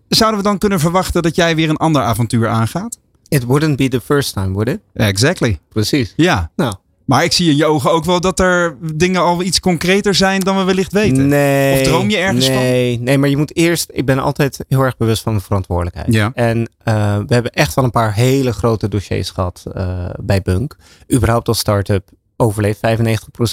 Zouden 0.09 0.41
we 0.41 0.47
dan 0.47 0.59
kunnen 0.59 0.81
verwachten 0.81 1.23
dat 1.23 1.35
jij 1.35 1.57
weer 1.57 1.69
een 1.69 1.77
ander 1.77 2.03
avontuur 2.03 2.49
aangaat? 2.49 2.99
It 3.29 3.45
wouldn't 3.45 3.77
be 3.77 3.89
the 3.89 4.01
first 4.01 4.33
time, 4.33 4.53
would 4.53 4.69
it? 4.69 4.81
Exactly. 4.95 5.59
Precies. 5.69 6.13
Ja. 6.17 6.51
Nou, 6.57 6.75
Maar 7.09 7.25
ik 7.25 7.33
zie 7.33 7.51
in 7.51 7.57
je 7.57 7.67
ogen 7.67 7.91
ook 7.91 8.05
wel 8.05 8.21
dat 8.21 8.41
er 8.41 8.77
dingen 8.95 9.21
al 9.21 9.43
iets 9.43 9.61
concreter 9.61 10.15
zijn 10.15 10.41
dan 10.41 10.57
we 10.57 10.65
wellicht 10.65 10.93
weten. 10.93 11.29
Nee. 11.29 11.81
Of 11.81 11.87
droom 11.87 12.11
je 12.11 12.17
ergens 12.17 12.47
van? 12.47 12.55
nee, 12.55 13.01
Nee, 13.01 13.19
maar 13.19 13.29
je 13.29 13.37
moet 13.37 13.57
eerst... 13.57 13.91
Ik 13.93 14.07
ben 14.07 14.19
altijd 14.19 14.65
heel 14.69 14.83
erg 14.83 14.97
bewust 14.97 15.23
van 15.23 15.33
mijn 15.33 15.45
verantwoordelijkheid. 15.45 16.15
Ja. 16.15 16.31
En 16.35 16.71
eh, 16.79 17.19
we 17.27 17.35
hebben 17.35 17.53
echt 17.53 17.75
wel 17.75 17.85
een 17.85 17.91
paar 17.91 18.15
hele 18.15 18.53
grote 18.53 18.89
dossiers 18.89 19.31
gehad 19.31 19.65
eh, 19.73 20.05
bij 20.21 20.43
Bunk. 20.43 20.77
Überhaupt 21.13 21.49
als 21.49 21.59
start-up 21.59 22.09
overleeft 22.37 22.81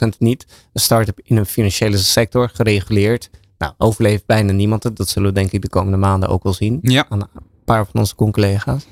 95% 0.06 0.08
niet. 0.18 0.46
Een 0.74 0.82
start-up 0.82 1.20
in 1.24 1.38
een 1.38 1.46
financiële 1.46 1.98
sector, 1.98 2.50
gereguleerd. 2.54 3.30
Nou, 3.58 3.74
overleeft 3.78 4.26
bijna 4.26 4.52
niemand 4.52 4.84
het. 4.84 4.96
Dat 4.96 5.10
zullen 5.10 5.30
we 5.30 5.36
denk 5.36 5.52
ik 5.52 5.62
de 5.62 5.70
komende 5.70 5.98
maanden 5.98 6.30
ook 6.30 6.44
wel 6.44 6.54
zien. 6.54 6.80
Ja. 6.82 7.06
Aan 7.10 7.22
een 7.22 7.30
paar 7.66 7.86
van 7.86 8.00
onze 8.00 8.16
con-collega's. 8.16 8.86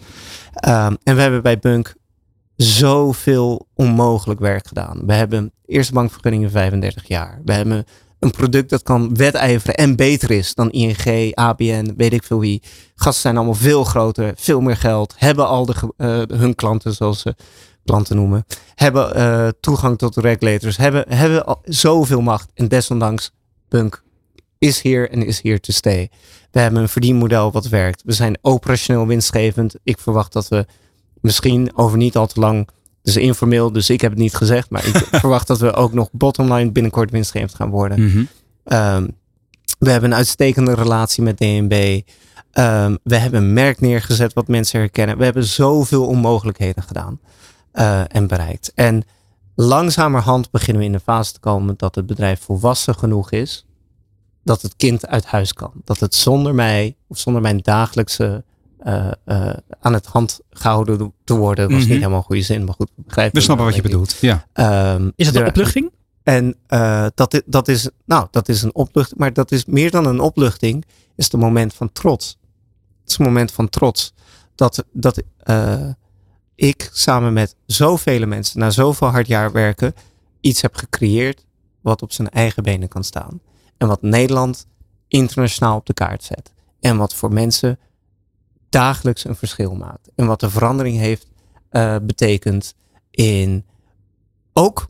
Ehm, 0.54 0.96
en 1.04 1.16
we 1.16 1.22
hebben 1.22 1.42
bij 1.42 1.60
Bunk 1.60 1.94
zoveel 2.64 3.68
onmogelijk 3.74 4.40
werk 4.40 4.68
gedaan. 4.68 5.06
We 5.06 5.14
hebben 5.14 5.52
eerste 5.66 5.94
bankvergunning 5.94 6.44
in 6.44 6.50
35 6.50 7.08
jaar. 7.08 7.42
We 7.46 7.54
hebben 7.54 7.86
een 8.20 8.32
product 8.32 8.70
dat 8.70 8.84
kan 8.84 9.16
wedijveren 9.16 9.76
en 9.76 9.96
beter 9.96 10.32
is 10.32 10.54
dan 10.54 10.72
ING, 10.72 11.36
ABN, 11.36 11.94
weet 11.98 12.14
ik 12.14 12.24
veel 12.24 12.40
wie. 12.40 12.62
Gasten 12.96 13.22
zijn 13.22 13.36
allemaal 13.36 13.54
veel 13.54 13.84
groter, 13.84 14.34
veel 14.36 14.62
meer 14.62 14.78
geld, 14.78 15.14
hebben 15.18 15.48
al 15.48 15.66
de, 15.66 15.94
eh, 15.98 16.38
hun 16.38 16.56
klanten, 16.56 16.94
zoals 16.94 17.22
ze 17.22 17.36
klanten 17.86 18.16
noemen, 18.16 18.46
hebben 18.76 19.16
eh, 19.16 19.48
toegang 19.60 19.98
tot 19.98 20.14
de 20.14 20.22
regulators, 20.22 20.78
hebben, 20.78 21.06
hebben 21.16 21.46
al 21.46 21.62
zoveel 21.64 22.22
macht. 22.22 22.52
En 22.54 22.68
desondanks, 22.68 23.32
Bunk 23.70 24.04
is 24.58 24.82
hier 24.82 25.10
en 25.10 25.26
is 25.26 25.42
hier 25.42 25.60
to 25.60 25.74
stay. 25.74 26.10
We 26.52 26.60
hebben 26.60 26.82
een 26.82 26.90
verdienmodel 26.90 27.52
wat 27.52 27.68
werkt. 27.68 28.02
We 28.06 28.12
zijn 28.12 28.38
operationeel 28.42 29.08
winstgevend. 29.08 29.76
Ik 29.84 30.00
verwacht 30.00 30.34
dat 30.34 30.48
we 30.48 30.66
misschien 31.24 31.72
over 31.76 31.98
niet 31.98 32.18
al 32.18 32.28
te 32.28 32.40
lang, 32.40 32.68
dus 33.02 33.18
informeel, 33.18 33.72
dus 33.72 33.90
ik 33.90 34.02
heb 34.02 34.12
het 34.12 34.20
niet 34.20 34.36
gezegd, 34.36 34.70
maar 34.70 34.86
ik 34.86 34.96
verwacht 35.24 35.48
dat 35.48 35.60
we 35.60 35.74
ook 35.74 35.94
nog 35.94 36.10
bottomline 36.12 36.72
binnenkort 36.72 37.12
winstgevend 37.12 37.56
gaan 37.56 37.70
worden. 37.70 38.06
Mhm. 38.06 38.24
Ehm, 38.64 39.08
we 39.80 39.92
hebben 39.92 40.12
een 40.12 40.18
uitstekende 40.18 40.74
relatie 40.74 41.24
met 41.24 41.38
DNB. 41.38 42.02
Ehm, 42.52 42.96
we 43.04 43.18
hebben 43.18 43.44
een 43.44 43.54
merk 43.54 43.82
neergezet 43.82 44.34
wat 44.34 44.48
mensen 44.48 44.80
herkennen. 44.80 45.18
We 45.18 45.24
hebben 45.24 45.44
zoveel 45.44 46.06
onmogelijkheden 46.06 46.84
gedaan 46.84 47.20
eh, 47.72 48.02
en 48.08 48.28
bereikt. 48.28 48.72
En 48.76 49.04
langzamerhand 49.56 50.52
beginnen 50.52 50.82
we 50.82 50.88
in 50.88 50.94
de 50.94 51.00
fase 51.00 51.34
te 51.34 51.40
komen 51.40 51.74
dat 51.78 51.96
het 51.96 52.06
bedrijf 52.06 52.42
volwassen 52.42 52.96
genoeg 52.96 53.32
is. 53.32 53.66
Dat 54.44 54.62
het 54.62 54.76
kind 54.76 55.08
uit 55.08 55.26
huis 55.26 55.54
kan. 55.54 55.72
Dat 55.84 56.00
het 56.00 56.16
zonder 56.16 56.56
mij 56.56 56.96
of 57.08 57.18
zonder 57.18 57.42
mijn 57.42 57.58
dagelijkse 57.58 58.44
eh, 58.84 59.12
eh, 59.26 59.58
aan 59.80 59.94
het 59.94 60.06
hand 60.06 60.40
gehouden 60.50 61.14
te 61.24 61.36
worden. 61.36 61.64
Dat 61.64 61.74
was 61.74 61.82
Mhm. 61.82 61.90
niet 61.90 61.98
helemaal 62.00 62.20
een 62.20 62.26
goede 62.26 62.42
zin, 62.42 62.64
maar 62.64 62.74
goed. 62.74 62.92
We, 62.96 63.04
begrijpen 63.06 63.36
We 63.36 63.42
snappen 63.42 63.66
wat 63.66 63.76
je 63.76 63.82
bedoelt. 63.82 64.18
Ja. 64.22 64.48
Ehm, 64.54 65.10
Is 65.16 65.28
het 65.28 65.36
een 65.36 65.46
opluchting? 65.48 65.92
en 66.24 66.56
eh, 66.68 67.06
dat, 67.16 67.42
dat, 67.46 67.68
is, 67.68 67.90
nou, 68.06 68.28
dat 68.32 68.50
is 68.50 68.62
een 68.62 68.76
opluchting, 68.76 69.20
maar 69.20 69.34
dat 69.34 69.52
is 69.52 69.66
meer 69.66 69.92
dan 69.92 70.06
een 70.06 70.20
opluchting, 70.20 70.86
is 71.16 71.24
het 71.24 71.34
een 71.34 71.40
moment 71.40 71.74
van 71.74 71.92
trots. 71.92 72.38
Het 73.02 73.12
is 73.12 73.18
een 73.18 73.26
moment 73.26 73.52
van 73.52 73.70
trots 73.70 74.14
dat, 74.56 74.86
dat 74.92 75.24
eh, 75.38 75.90
ik 76.56 76.90
samen 76.94 77.34
met 77.34 77.56
zoveel 77.66 78.28
mensen, 78.28 78.60
na 78.60 78.70
zoveel 78.70 79.08
hard 79.08 79.28
jaar 79.28 79.52
werken, 79.52 79.94
iets 80.42 80.62
heb 80.62 80.76
gecreëerd 80.76 81.46
wat 81.82 82.02
op 82.02 82.12
zijn 82.12 82.30
eigen 82.30 82.64
benen 82.64 82.88
kan 82.88 83.04
staan. 83.04 83.40
En 83.78 83.88
wat 83.88 84.02
Nederland 84.02 84.68
internationaal 85.08 85.78
op 85.78 85.86
de 85.86 85.94
kaart 85.94 86.24
zet. 86.24 86.54
En 86.80 86.98
wat 86.98 87.14
voor 87.14 87.34
mensen 87.34 87.80
dagelijks 88.74 89.26
een 89.26 89.36
verschil 89.36 89.76
maakt. 89.76 90.10
En 90.16 90.26
wat 90.26 90.40
de 90.40 90.50
verandering 90.50 90.98
heeft 90.98 91.28
eh, 91.70 91.96
betekend 92.02 92.76
in 93.12 93.66
ook 94.54 94.88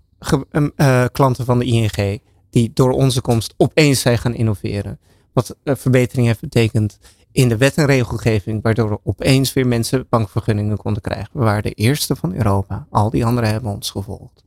em, 0.51 0.71
eh, 0.75 1.05
klanten 1.11 1.45
van 1.45 1.59
de 1.59 1.65
ING 1.65 2.21
die 2.49 2.71
door 2.73 2.91
onze 2.91 3.21
komst 3.21 3.53
opeens 3.57 4.01
zijn 4.01 4.17
gaan 4.17 4.33
innoveren. 4.33 4.99
Wat 5.33 5.55
eh, 5.63 5.75
verbetering 5.75 6.27
heeft 6.27 6.41
betekend 6.41 6.99
in 7.31 7.49
de 7.49 7.57
wet 7.57 7.77
en 7.77 7.85
regelgeving, 7.85 8.61
waardoor 8.61 8.91
er 8.91 8.99
opeens 9.03 9.53
weer 9.53 9.67
mensen 9.67 10.05
bankvergunningen 10.09 10.77
konden 10.77 11.01
krijgen. 11.01 11.29
We 11.33 11.43
waren 11.43 11.63
de 11.63 11.73
eerste 11.73 12.15
van 12.15 12.35
Europa. 12.35 12.87
Al 12.89 13.09
die 13.09 13.25
anderen 13.25 13.49
hebben 13.49 13.71
ons 13.71 13.89
gevolgd. 13.89 14.42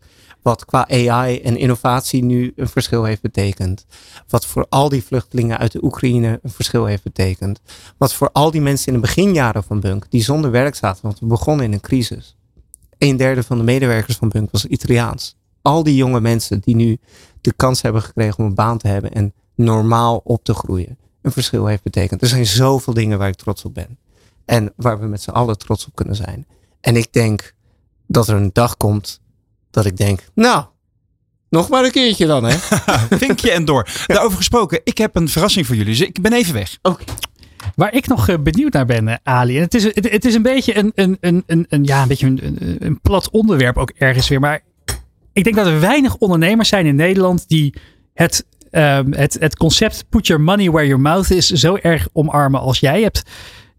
Wat 0.46 0.64
qua 0.64 0.88
AI 0.88 1.40
en 1.40 1.56
innovatie 1.56 2.24
nu 2.24 2.52
een 2.56 2.68
verschil 2.68 3.04
heeft 3.04 3.22
betekend. 3.22 3.86
Wat 4.28 4.46
voor 4.46 4.66
al 4.68 4.88
die 4.88 5.04
vluchtelingen 5.04 5.58
uit 5.58 5.72
de 5.72 5.84
Oekraïne 5.84 6.38
een 6.42 6.50
verschil 6.50 6.84
heeft 6.84 7.02
betekend. 7.02 7.60
Wat 7.96 8.14
voor 8.14 8.30
al 8.32 8.50
die 8.50 8.60
mensen 8.60 8.86
in 8.86 8.92
de 8.92 9.00
beginjaren 9.00 9.64
van 9.64 9.80
Bunk, 9.80 10.06
die 10.08 10.22
zonder 10.22 10.50
werk 10.50 10.74
zaten, 10.74 11.02
want 11.02 11.18
we 11.18 11.26
begonnen 11.26 11.64
in 11.64 11.72
een 11.72 11.80
crisis. 11.80 12.36
Een 12.98 13.16
derde 13.16 13.42
van 13.42 13.58
de 13.58 13.64
medewerkers 13.64 14.16
van 14.16 14.28
Bunk 14.28 14.50
was 14.50 14.66
Italiaans. 14.66 15.36
Al 15.62 15.82
die 15.82 15.96
jonge 15.96 16.20
mensen 16.20 16.60
die 16.60 16.76
nu 16.76 16.98
de 17.40 17.52
kans 17.52 17.82
hebben 17.82 18.02
gekregen 18.02 18.38
om 18.38 18.44
een 18.44 18.54
baan 18.54 18.78
te 18.78 18.88
hebben 18.88 19.12
en 19.12 19.32
normaal 19.54 20.20
op 20.24 20.44
te 20.44 20.54
groeien, 20.54 20.98
een 21.22 21.32
verschil 21.32 21.66
heeft 21.66 21.82
betekend. 21.82 22.22
Er 22.22 22.28
zijn 22.28 22.46
zoveel 22.46 22.94
dingen 22.94 23.18
waar 23.18 23.28
ik 23.28 23.36
trots 23.36 23.64
op 23.64 23.74
ben. 23.74 23.98
En 24.44 24.72
waar 24.76 25.00
we 25.00 25.06
met 25.06 25.22
z'n 25.22 25.30
allen 25.30 25.58
trots 25.58 25.86
op 25.86 25.94
kunnen 25.94 26.16
zijn. 26.16 26.46
En 26.80 26.96
ik 26.96 27.12
denk 27.12 27.54
dat 28.06 28.28
er 28.28 28.36
een 28.36 28.50
dag 28.52 28.76
komt 28.76 29.20
dat 29.76 29.87
ik 29.87 29.97
denk, 29.97 30.21
nou, 30.35 30.64
nog 31.50 31.68
maar 31.68 31.85
een 31.85 31.90
keertje 31.90 32.26
dan, 32.26 32.45
hè? 32.45 32.56
Vinkje 33.18 33.50
en 33.50 33.64
door. 33.64 33.88
Daarover 34.06 34.37
gesproken, 34.37 34.80
ik 34.85 34.99
heb 34.99 35.16
een 35.16 35.28
verrassing 35.28 35.66
voor 35.66 35.76
jullie. 35.76 35.90
Dus 35.90 36.06
ik 36.06 36.21
ben 36.21 36.33
even 36.33 36.54
weg. 36.54 36.78
Oké. 36.83 37.04
Waar 37.75 37.95
ik 37.95 38.06
nog 38.06 38.28
eh, 38.28 38.38
benieuwd 38.38 38.73
naar 38.73 38.87
ben, 38.87 39.09
eh, 39.09 39.16
Ali. 39.23 39.56
En 39.56 39.62
het 39.62 39.75
is, 39.75 39.85
het, 39.85 40.11
het 40.11 40.25
is 40.25 40.35
een 40.35 40.42
beetje 40.42 40.78
een, 40.78 40.92
een, 40.95 41.16
een, 41.21 41.42
een, 41.47 41.66
een, 41.68 41.85
ja, 41.85 42.02
een, 42.02 42.09
beetje 42.09 42.26
een, 42.26 42.40
een, 42.42 42.76
een 42.78 43.00
plat 43.00 43.30
onderwerp 43.30 43.76
ook 43.76 43.90
ergens 43.90 44.28
weer. 44.28 44.40
Maar 44.40 44.61
ik 45.33 45.45
denk 45.45 45.56
dat 45.56 45.66
er 45.66 45.80
weinig 45.80 46.16
ondernemers 46.16 46.68
zijn 46.68 46.87
in 46.87 46.97
Nederland 46.97 47.49
die 47.49 47.75
het, 48.14 48.47
ehm, 48.71 49.12
het, 49.12 49.37
het 49.40 49.56
concept 49.56 50.04
put 50.09 50.26
your 50.26 50.42
money 50.42 50.71
where 50.71 50.87
your 50.87 51.02
mouth 51.02 51.30
is 51.30 51.50
zo 51.50 51.76
erg 51.76 52.09
omarmen 52.12 52.61
als 52.61 52.80
jij 52.80 53.02
hebt. 53.02 53.23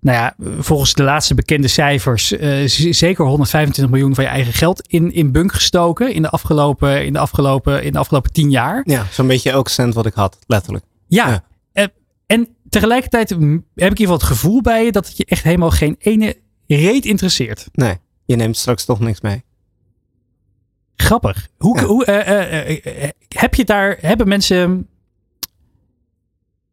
Nou 0.02 0.18
ja, 0.18 0.36
volgens 0.60 0.94
de 0.94 1.04
laatste 1.04 1.36
bekende 1.36 1.68
cijfers 1.68 2.32
eh, 2.32 2.68
zeker 2.92 3.26
125 3.26 3.90
miljoen 3.94 4.16
van 4.16 4.24
je 4.24 4.30
eigen 4.30 4.54
geld 4.54 4.88
in, 4.88 5.14
in 5.14 5.32
bunk 5.32 5.54
gestoken 5.54 6.14
in 6.14 6.22
de 6.22 6.30
afgelopen, 6.30 7.06
in 7.06 7.14
de 7.14 7.20
afgelopen, 7.20 7.84
in 7.84 7.92
de 7.92 7.98
afgelopen 8.00 8.32
tien 8.32 8.50
jaar. 8.50 8.82
Ja, 8.86 9.06
zo'n 9.12 9.28
beetje 9.28 9.52
elke 9.52 9.70
cent 9.70 9.94
wat 9.94 10.06
ik 10.06 10.14
had, 10.14 10.38
letterlijk. 10.48 10.86
Ja. 11.08 11.28
Ja. 11.30 11.44
eh, 11.72 11.86
en 12.26 12.48
tegelijkertijd 12.70 13.30
heb 13.30 13.40
ik 13.40 13.46
in 13.46 13.64
ieder 13.76 13.98
geval 13.98 14.14
het 14.14 14.24
gevoel 14.24 14.62
bij 14.62 14.86
je 14.86 14.92
dat 14.92 15.08
het 15.08 15.18
je 15.18 15.26
echt 15.26 15.44
helemaal 15.44 15.72
geen 15.72 15.96
ene 16.00 16.38
reet 16.68 17.06
interesseert. 17.06 17.68
Nee, 17.72 17.98
je 18.26 18.36
neemt 18.36 18.58
straks 18.58 18.86
toch 18.86 19.00
niks 19.00 19.22
mee. 19.22 19.44
Grappig. 20.96 21.48
Hoe, 21.58 21.78
Ja. 21.80 21.86
hoe 21.86 22.06
eh, 22.06 23.10
heb 23.28 23.56
je 23.56 23.66
daar, 23.66 23.98
hebben 24.02 24.28
mensen. 24.28 24.88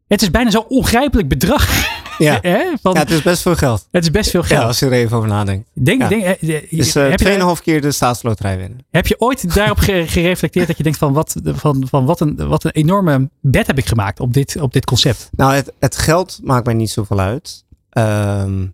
Het 0.07 0.21
is 0.21 0.31
bijna 0.31 0.49
zo'n 0.51 0.67
ongrijpelijk 0.67 1.27
bedrag. 1.27 1.67
Ja. 2.17 2.37
hè? 2.41 2.73
Van, 2.81 2.93
ja, 2.93 2.99
het 2.99 3.09
is 3.11 3.21
best 3.21 3.41
veel 3.41 3.55
geld. 3.55 3.87
het 3.91 4.03
is 4.03 4.11
best 4.11 4.29
veel 4.29 4.43
geld. 4.43 4.61
Ja, 4.61 4.67
als 4.67 4.79
je 4.79 4.85
er 4.85 4.91
even 4.91 5.17
over 5.17 5.29
nadenkt. 5.29 5.69
denk, 5.73 6.01
ja. 6.01 6.07
denk, 6.07 6.23
eh, 6.23 6.55
eh, 6.55 6.63
Dus 6.69 6.95
eh 6.95 7.09
heb, 7.09 7.19
je, 7.19 7.53
2,5 7.57 7.61
keer 7.63 7.81
de 7.81 7.91
staatsloterij 7.91 8.57
winnen. 8.57 8.85
heb 8.91 9.07
je 9.07 9.19
ooit 9.19 9.53
daarop 9.55 9.77
ge- 9.77 10.03
gereflecteerd 10.17 10.67
dat 10.67 10.77
je 10.77 10.83
denkt 10.83 10.97
van 10.97 11.13
wat, 11.13 11.35
van, 11.43 11.87
van 11.89 12.05
wat, 12.05 12.19
een, 12.19 12.47
wat 12.47 12.63
een 12.63 12.71
enorme 12.71 13.29
bed 13.41 13.67
heb 13.67 13.77
ik 13.77 13.85
gemaakt 13.85 14.19
op 14.19 14.33
dit, 14.33 14.61
op 14.61 14.73
dit 14.73 14.85
concept? 14.85 15.29
Nou, 15.31 15.53
het, 15.53 15.73
het 15.79 15.97
geld 15.97 16.39
maakt 16.43 16.65
mij 16.65 16.73
niet 16.75 16.89
zoveel 16.91 17.19
uit. 17.19 17.63
Ehm, 17.89 18.65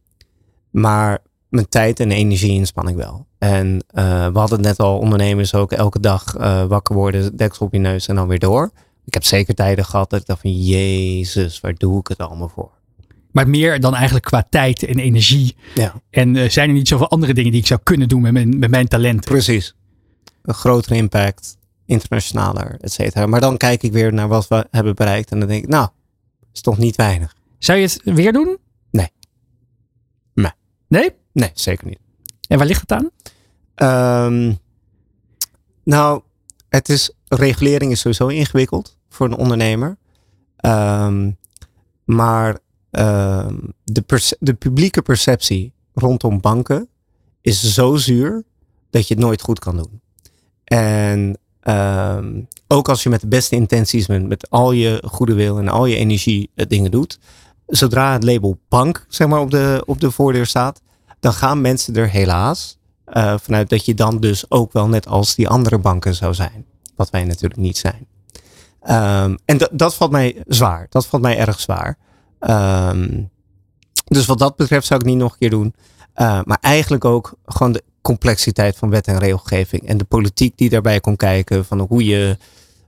maar 0.72 1.18
mijn 1.50 1.70
tijd 1.70 2.00
en 2.00 2.12
energie-inspanning 2.12 2.98
wel. 2.98 3.26
En 3.38 3.84
eh, 3.88 4.04
we 4.28 4.40
hadden 4.40 4.58
het 4.58 4.68
net 4.68 4.80
al, 4.80 4.98
ondernemers 4.98 5.54
ook 5.54 5.72
elke 5.72 6.00
dag 6.00 6.36
eh, 6.36 6.64
wakker 6.66 6.96
worden, 6.96 7.36
deksel 7.36 7.66
op 7.66 7.74
je 7.74 7.80
neus 7.80 8.08
en 8.08 8.16
dan 8.16 8.28
weer 8.28 8.40
door. 8.40 8.72
Ik 9.06 9.14
heb 9.14 9.24
zeker 9.24 9.54
tijden 9.54 9.86
gehad 9.86 10.10
dat 10.10 10.20
ik 10.20 10.26
dacht 10.26 10.42
van, 10.42 10.64
jezus, 10.64 11.60
waar 11.60 11.74
doe 11.78 12.00
ik 12.00 12.08
het 12.08 12.18
allemaal 12.18 12.52
voor? 12.56 12.70
Maar 13.32 13.50
meer 13.50 13.80
dan 13.80 13.96
eigenlijk 13.96 14.26
qua 14.26 14.48
tijd 14.50 14.84
en 14.84 15.00
energie. 15.00 15.56
Ja, 15.76 16.02
En 16.10 16.36
eh, 16.36 16.50
zijn 16.50 16.70
er 16.70 16.76
niet 16.76 16.88
zoveel 16.88 17.10
andere 17.10 17.34
dingen 17.34 17.52
die 17.52 17.62
ik 17.62 17.68
zou 17.68 17.80
kunnen 17.84 18.08
doen 18.08 18.22
met 18.22 18.32
mijn, 18.32 18.60
met 18.60 18.70
mijn 18.70 18.88
talenten? 18.88 19.32
precies. 19.32 19.76
Een 20.42 20.54
grotere 20.54 20.96
impact, 20.96 21.58
internationaler, 21.86 22.78
et 22.82 22.92
cetera. 22.92 23.26
Maar 23.26 23.40
dan 23.42 23.58
kijk 23.58 23.84
ik 23.84 23.92
weer 23.92 24.14
naar 24.14 24.28
wat 24.28 24.48
we 24.48 24.68
hebben 24.72 24.96
bereikt 24.96 25.32
en 25.32 25.40
dan 25.40 25.48
denk 25.48 25.64
ik, 25.64 25.70
nou, 25.70 25.90
is 26.54 26.62
toch 26.62 26.78
niet 26.78 26.96
weinig. 26.96 27.36
Zou 27.58 27.80
je 27.80 27.84
het 27.86 28.02
weer 28.04 28.34
doen? 28.34 28.58
Nee. 28.92 29.10
Nee. 30.34 30.52
Nee? 30.88 31.12
Nee, 31.34 31.50
zeker 31.54 31.88
niet. 31.88 32.00
En 32.48 32.58
waar 32.58 32.68
ligt 32.68 32.82
het 32.82 32.92
aan? 32.92 33.10
Ehm, 33.76 34.54
nou, 35.84 36.22
het 36.70 36.90
is, 36.90 37.12
regulering 37.28 37.92
is 37.92 38.00
sowieso 38.00 38.28
ingewikkeld 38.28 38.98
voor 39.10 39.26
een 39.28 39.36
ondernemer. 39.38 39.98
Ehm, 40.58 41.32
maar 42.06 42.58
ehm, 42.92 43.56
de, 43.84 44.36
de 44.40 44.54
publieke 44.54 45.02
perceptie 45.02 45.74
rondom 45.94 46.42
banken 46.42 46.88
is 47.42 47.74
zo 47.74 47.96
zuur 47.96 48.44
dat 48.90 49.08
je 49.08 49.14
het 49.14 49.24
nooit 49.24 49.42
goed 49.42 49.60
kan 49.60 49.76
doen. 49.78 50.02
En 50.64 51.38
ehm, 51.62 52.42
ook 52.68 52.90
als 52.90 53.04
je 53.04 53.10
met 53.10 53.22
de 53.22 53.28
beste 53.28 53.56
intenties 53.56 54.06
bent, 54.06 54.28
met 54.28 54.50
al 54.50 54.72
je 54.72 55.04
goede 55.08 55.34
wil 55.34 55.58
en 55.60 55.68
al 55.70 55.86
je 55.86 55.96
energie 55.96 56.50
eh, 56.56 56.66
dingen 56.68 56.92
doet, 56.92 57.20
zodra 57.68 58.14
het 58.14 58.24
label 58.24 58.60
bank 58.70 59.06
zeg 59.10 59.28
maar, 59.28 59.40
op, 59.40 59.52
de, 59.52 59.84
op 59.86 60.00
de 60.00 60.12
voordeur 60.12 60.46
staat, 60.46 60.82
dan 61.20 61.34
gaan 61.34 61.62
mensen 61.62 61.96
er 61.96 62.10
helaas 62.10 62.78
eh, 63.06 63.36
vanuit 63.42 63.70
dat 63.70 63.86
je 63.86 63.94
dan 63.94 64.20
dus 64.20 64.52
ook 64.52 64.74
wel 64.74 64.88
net 64.88 65.08
als 65.08 65.36
die 65.36 65.48
andere 65.48 65.78
banken 65.78 66.16
zou 66.16 66.34
zijn. 66.34 66.66
Wat 66.96 67.10
wij 67.10 67.24
natuurlijk 67.24 67.60
niet 67.62 67.78
zijn. 67.78 68.08
Ehm, 68.82 69.36
en 69.46 69.58
dat- 69.58 69.70
dat 69.74 69.96
valt 69.96 70.12
mij 70.12 70.44
zwaar. 70.48 70.88
Dat 70.90 71.06
valt 71.06 71.22
mij 71.22 71.38
erg 71.38 71.60
zwaar. 71.60 71.98
Ehm, 72.42 73.22
dus 74.06 74.26
wat 74.26 74.40
dat 74.40 74.56
betreft 74.56 74.88
zou 74.88 75.00
ik 75.00 75.06
niet 75.06 75.18
nog 75.18 75.32
een 75.32 75.38
keer 75.38 75.50
doen. 75.50 75.74
Eh, 76.14 76.40
maar 76.44 76.58
eigenlijk 76.62 77.06
ook 77.06 77.34
gewoon 77.46 77.72
de 77.72 77.84
complexiteit 78.02 78.76
van 78.76 78.90
wet 78.90 79.08
en 79.08 79.20
regelgeving. 79.20 79.88
En 79.88 79.98
de 79.98 80.04
politiek 80.04 80.58
die 80.58 80.70
daarbij 80.70 81.00
komt 81.00 81.18
kijken. 81.18 81.66
Van 81.66 81.80
hoe 81.80 82.06
je 82.06 82.38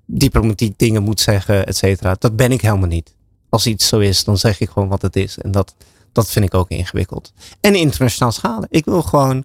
diplomatiek 0.06 0.80
dingen 0.80 1.04
moet 1.04 1.20
zeggen, 1.20 1.66
et 1.66 1.78
cetera. 1.78 2.16
Dat 2.20 2.36
ben 2.36 2.52
ik 2.52 2.62
helemaal 2.62 2.88
niet. 2.88 3.16
Als 3.50 3.68
iets 3.68 3.88
zo 3.88 4.00
is, 4.00 4.24
dan 4.24 4.38
zeg 4.38 4.60
ik 4.60 4.70
gewoon 4.70 4.90
wat 4.90 5.02
het 5.02 5.16
is. 5.16 5.38
En 5.38 5.52
dat, 5.52 5.76
dat 6.12 6.30
vind 6.30 6.46
ik 6.46 6.54
ook 6.54 6.70
ingewikkeld. 6.70 7.34
En 7.60 7.76
internationaal 7.76 8.32
schalen. 8.32 8.68
Ik 8.70 8.86
wil 8.86 9.02
gewoon 9.02 9.44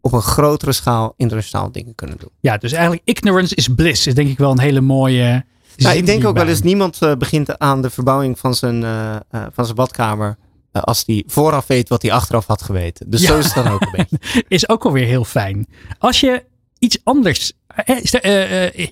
op 0.00 0.12
een 0.12 0.22
grotere 0.22 0.72
schaal 0.72 1.14
internationaal 1.16 1.72
dingen 1.72 1.94
kunnen 1.94 2.16
doen. 2.18 2.30
Ja, 2.40 2.56
dus 2.56 2.72
eigenlijk 2.72 3.02
ignorance 3.04 3.54
is 3.54 3.68
bliss. 3.68 4.06
Is 4.06 4.14
denk 4.14 4.28
ik 4.28 4.38
wel 4.38 4.50
een 4.50 4.60
hele 4.60 4.80
mooie. 4.80 5.44
Nou, 5.76 5.96
ik 5.96 6.06
denk 6.06 6.24
ook 6.26 6.36
wel 6.36 6.46
eens, 6.48 6.62
niemand 6.62 7.02
eh, 7.02 7.14
begint 7.14 7.58
aan 7.58 7.82
de 7.82 7.90
verbouwing 7.90 8.38
van 8.38 8.54
zijn, 8.54 8.82
eh, 8.82 9.14
eh, 9.14 9.20
van 9.52 9.64
zijn 9.64 9.76
badkamer. 9.76 10.36
als 10.72 11.02
hij 11.06 11.24
vooraf 11.26 11.66
weet 11.66 11.88
wat 11.88 12.02
hij 12.02 12.12
achteraf 12.12 12.46
had 12.46 12.62
geweten. 12.62 13.10
Dus 13.10 13.20
Ja. 13.20 13.26
zo 13.26 13.38
is 13.38 13.44
het 13.44 13.54
dan 13.54 13.72
ook 13.72 13.80
een 13.80 13.90
beetje. 14.10 14.44
Is 14.48 14.68
ook 14.68 14.84
alweer 14.84 15.06
heel 15.06 15.24
fijn. 15.24 15.66
Als 15.98 16.20
je 16.20 16.44
iets 16.78 16.98
anders. 17.04 17.52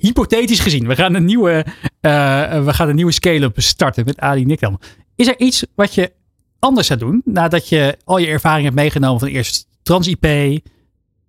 hypothetisch 0.01 0.61
gezien, 0.61 0.87
we 0.87 0.95
gaan 0.95 1.15
een 1.15 1.25
nieuwe, 1.25 1.65
we 2.01 2.65
gaan 2.67 2.89
een 2.89 2.95
nieuwe 2.95 3.13
scale-up 3.13 3.61
starten 3.61 4.05
met 4.05 4.19
Ali 4.19 4.45
Nikdam. 4.45 4.79
Is 5.17 5.27
er 5.27 5.39
iets 5.41 5.67
wat 5.75 5.95
je 5.95 6.13
anders 6.59 6.87
zou 6.87 6.99
doen 6.99 7.23
nadat 7.25 7.69
je 7.69 7.97
al 8.05 8.19
je 8.19 8.27
ervaring 8.27 8.65
hebt 8.65 8.77
meegenomen 8.77 9.21
van 9.21 9.29
eerst 9.29 9.67
TransIP, 9.83 10.59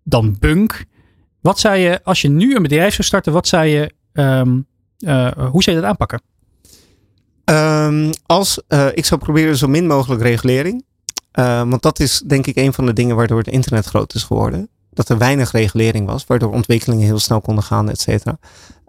dan 0.04 0.36
Bunk? 0.40 0.86
Wat 1.42 1.60
zou 1.60 1.76
je, 1.76 2.04
als 2.04 2.22
je 2.22 2.30
nu 2.30 2.56
een 2.56 2.62
bedrijf 2.62 2.94
zou 2.94 3.04
starten, 3.08 3.34
wat 3.34 3.48
zou 3.48 3.66
je, 3.66 3.92
ehm, 4.14 4.50
eh, 4.50 4.62
hoe 5.50 5.64
zou 5.64 5.76
je 5.76 5.82
dat 5.82 5.84
aanpakken? 5.84 6.22
Ehm, 7.46 8.12
als, 8.26 8.62
eh, 8.68 8.88
ik 8.94 9.06
zou 9.06 9.20
proberen 9.22 9.58
zo 9.58 9.68
min 9.68 9.88
mogelijk 9.88 10.22
regulering. 10.22 10.86
Eh, 11.32 11.58
want 11.70 11.82
dat 11.82 12.00
is 12.00 12.24
denk 12.28 12.48
ik 12.48 12.56
een 12.56 12.74
van 12.74 12.86
de 12.86 12.94
dingen 12.94 13.16
waardoor 13.16 13.38
het 13.38 13.48
internet 13.48 13.86
groot 13.86 14.14
is 14.14 14.24
geworden. 14.24 14.70
Dat 14.92 15.10
er 15.10 15.18
weinig 15.18 15.52
regulering 15.52 16.08
was, 16.08 16.26
waardoor 16.26 16.54
ontwikkelingen 16.54 17.06
heel 17.06 17.20
snel 17.20 17.42
konden 17.42 17.64
gaan, 17.64 17.90
et 17.90 18.00
cetera. 18.00 18.38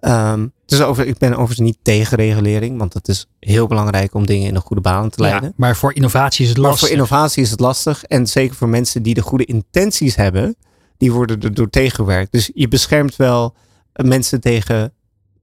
Ehm, 0.01 0.47
dus 0.67 0.83
over, 0.83 1.07
ik 1.07 1.19
ben 1.19 1.31
overigens 1.33 1.59
niet 1.59 1.79
tegen 1.83 2.17
regulering, 2.17 2.79
want 2.79 2.95
het 2.95 3.09
is 3.09 3.27
heel 3.41 3.67
belangrijk 3.67 4.15
om 4.15 4.27
dingen 4.27 4.49
in 4.49 4.55
een 4.55 4.61
goede 4.61 4.83
baan 4.83 5.11
te 5.11 5.21
leiden. 5.21 5.43
Ja, 5.49 5.53
maar 5.57 5.77
voor 5.77 5.95
innovatie 5.95 6.43
is 6.43 6.49
het 6.51 6.59
Maar 6.59 6.69
lastig. 6.69 6.89
voor 6.89 6.97
innovatie 6.97 7.43
is 7.43 7.51
het 7.51 7.61
lastig. 7.61 8.05
En 8.05 8.27
zeker 8.27 8.57
voor 8.57 8.69
mensen 8.69 9.03
die 9.03 9.15
de 9.15 9.23
goede 9.23 9.45
intenties 9.45 10.17
hebben, 10.17 10.57
die 10.99 11.13
worden 11.13 11.41
er 11.41 11.55
door 11.55 11.71
tegengewerkt. 11.71 12.33
Dus 12.33 12.51
je 12.55 12.69
beschermt 12.69 13.17
wel 13.17 13.55
eh, 13.93 14.07
mensen 14.07 14.41
tegen 14.41 14.93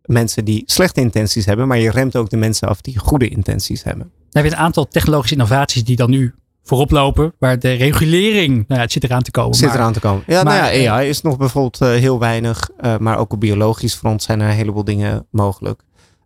mensen 0.05 0.45
die 0.45 0.63
slechte 0.65 1.01
intenties 1.01 1.45
hebben, 1.45 1.67
maar 1.67 1.77
je 1.77 1.91
remt 1.91 2.15
ook 2.15 2.29
de 2.29 2.37
mensen 2.37 2.67
af 2.67 2.81
die 2.81 2.97
goede 2.99 3.27
intenties 3.27 3.83
hebben. 3.83 4.11
Dan 4.29 4.43
heb 4.43 4.51
je 4.51 4.57
een 4.57 4.63
aantal 4.63 4.87
technologische 4.87 5.35
innovaties 5.35 5.83
die 5.83 5.95
dan 5.95 6.09
nu 6.09 6.33
voorop 6.63 6.91
lopen, 6.91 7.33
waar 7.39 7.59
de 7.59 7.71
regulering, 7.71 8.53
nou 8.53 8.65
ja, 8.67 8.79
het 8.79 8.91
zit 8.91 9.03
eraan 9.03 9.21
te 9.21 9.31
komen. 9.31 9.55
Zit 9.55 9.67
maar- 9.67 9.77
eraan 9.77 9.93
te 9.93 9.99
komen. 9.99 10.23
Ja, 10.27 10.43
maar, 10.43 10.61
nou 10.61 10.73
ja, 10.73 10.91
AI 10.93 11.09
is 11.09 11.21
nog 11.21 11.37
bijvoorbeeld 11.37 11.81
eh, 11.81 11.89
heel 11.89 12.19
weinig, 12.19 12.69
eh, 12.77 12.97
maar 12.97 13.17
ook 13.17 13.33
op 13.33 13.39
biologisch 13.39 13.93
front 13.93 14.23
zijn 14.23 14.41
er 14.41 14.49
een 14.49 14.55
heleboel 14.55 14.83
dingen 14.83 15.27
mogelijk. 15.31 15.81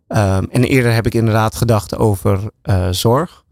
Ehm, 0.08 0.44
en 0.50 0.64
eerder 0.64 0.92
heb 0.92 1.06
ik 1.06 1.14
inderdaad 1.14 1.54
gedacht 1.56 1.96
over 1.96 2.40
eh, 2.62 2.88
zorg. 2.90 3.44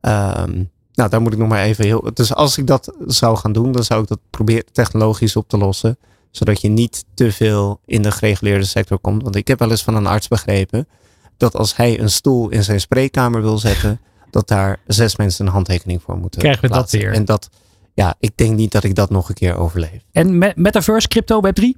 Ehm, 0.00 0.64
nou, 0.94 1.10
daar 1.10 1.22
moet 1.22 1.32
ik 1.32 1.38
nog 1.38 1.48
maar 1.48 1.62
even 1.62 1.84
heel. 1.84 2.10
Dus 2.14 2.34
als 2.34 2.58
ik 2.58 2.66
dat 2.66 2.94
zou 3.06 3.36
gaan 3.36 3.52
doen, 3.52 3.72
dan 3.72 3.84
zou 3.84 4.02
ik 4.02 4.08
dat 4.08 4.18
proberen 4.30 4.64
technologisch 4.72 5.36
op 5.36 5.48
te 5.48 5.56
lossen. 5.58 5.98
Zodat 6.32 6.60
je 6.60 6.68
niet 6.68 7.04
te 7.14 7.32
veel 7.32 7.80
in 7.84 8.02
de 8.02 8.10
gereguleerde 8.10 8.64
sector 8.64 8.98
komt. 8.98 9.22
Want 9.22 9.36
ik 9.36 9.48
heb 9.48 9.58
wel 9.58 9.70
eens 9.70 9.82
van 9.82 9.94
een 9.94 10.06
arts 10.06 10.28
begrepen 10.28 10.88
dat 11.36 11.56
als 11.56 11.76
hij 11.76 12.00
een 12.00 12.10
stoel 12.10 12.48
in 12.48 12.64
zijn 12.64 12.80
spreekkamer 12.80 13.42
wil 13.42 13.58
zetten, 13.58 14.00
dat 14.30 14.48
daar 14.48 14.80
zes 14.86 15.16
mensen 15.16 15.46
een 15.46 15.52
handtekening 15.52 16.02
voor 16.02 16.16
moeten. 16.16 16.40
Krijgen 16.40 16.62
we 16.62 16.74
dat 16.74 16.90
weer. 16.90 17.12
En 17.12 17.24
dat, 17.24 17.48
ja, 17.94 18.14
ik 18.18 18.32
denk 18.34 18.56
niet 18.56 18.72
dat 18.72 18.84
ik 18.84 18.94
dat 18.94 19.10
nog 19.10 19.28
een 19.28 19.34
keer 19.34 19.56
overleef. 19.56 20.02
En 20.12 20.38
me- 20.38 20.52
metaverse, 20.56 21.08
crypto, 21.08 21.40
web 21.40 21.54
3? 21.54 21.76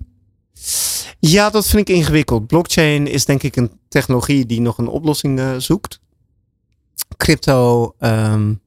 Ja, 1.20 1.50
dat 1.50 1.66
vind 1.66 1.88
ik 1.88 1.96
ingewikkeld. 1.96 2.46
Blockchain 2.46 3.06
is 3.06 3.24
denk 3.24 3.42
ik 3.42 3.56
een 3.56 3.70
technologie 3.88 4.46
die 4.46 4.60
nog 4.60 4.78
een 4.78 4.88
oplossing 4.88 5.38
uh, 5.38 5.54
zoekt. 5.58 6.00
Crypto, 7.16 7.94
um, 7.98 8.60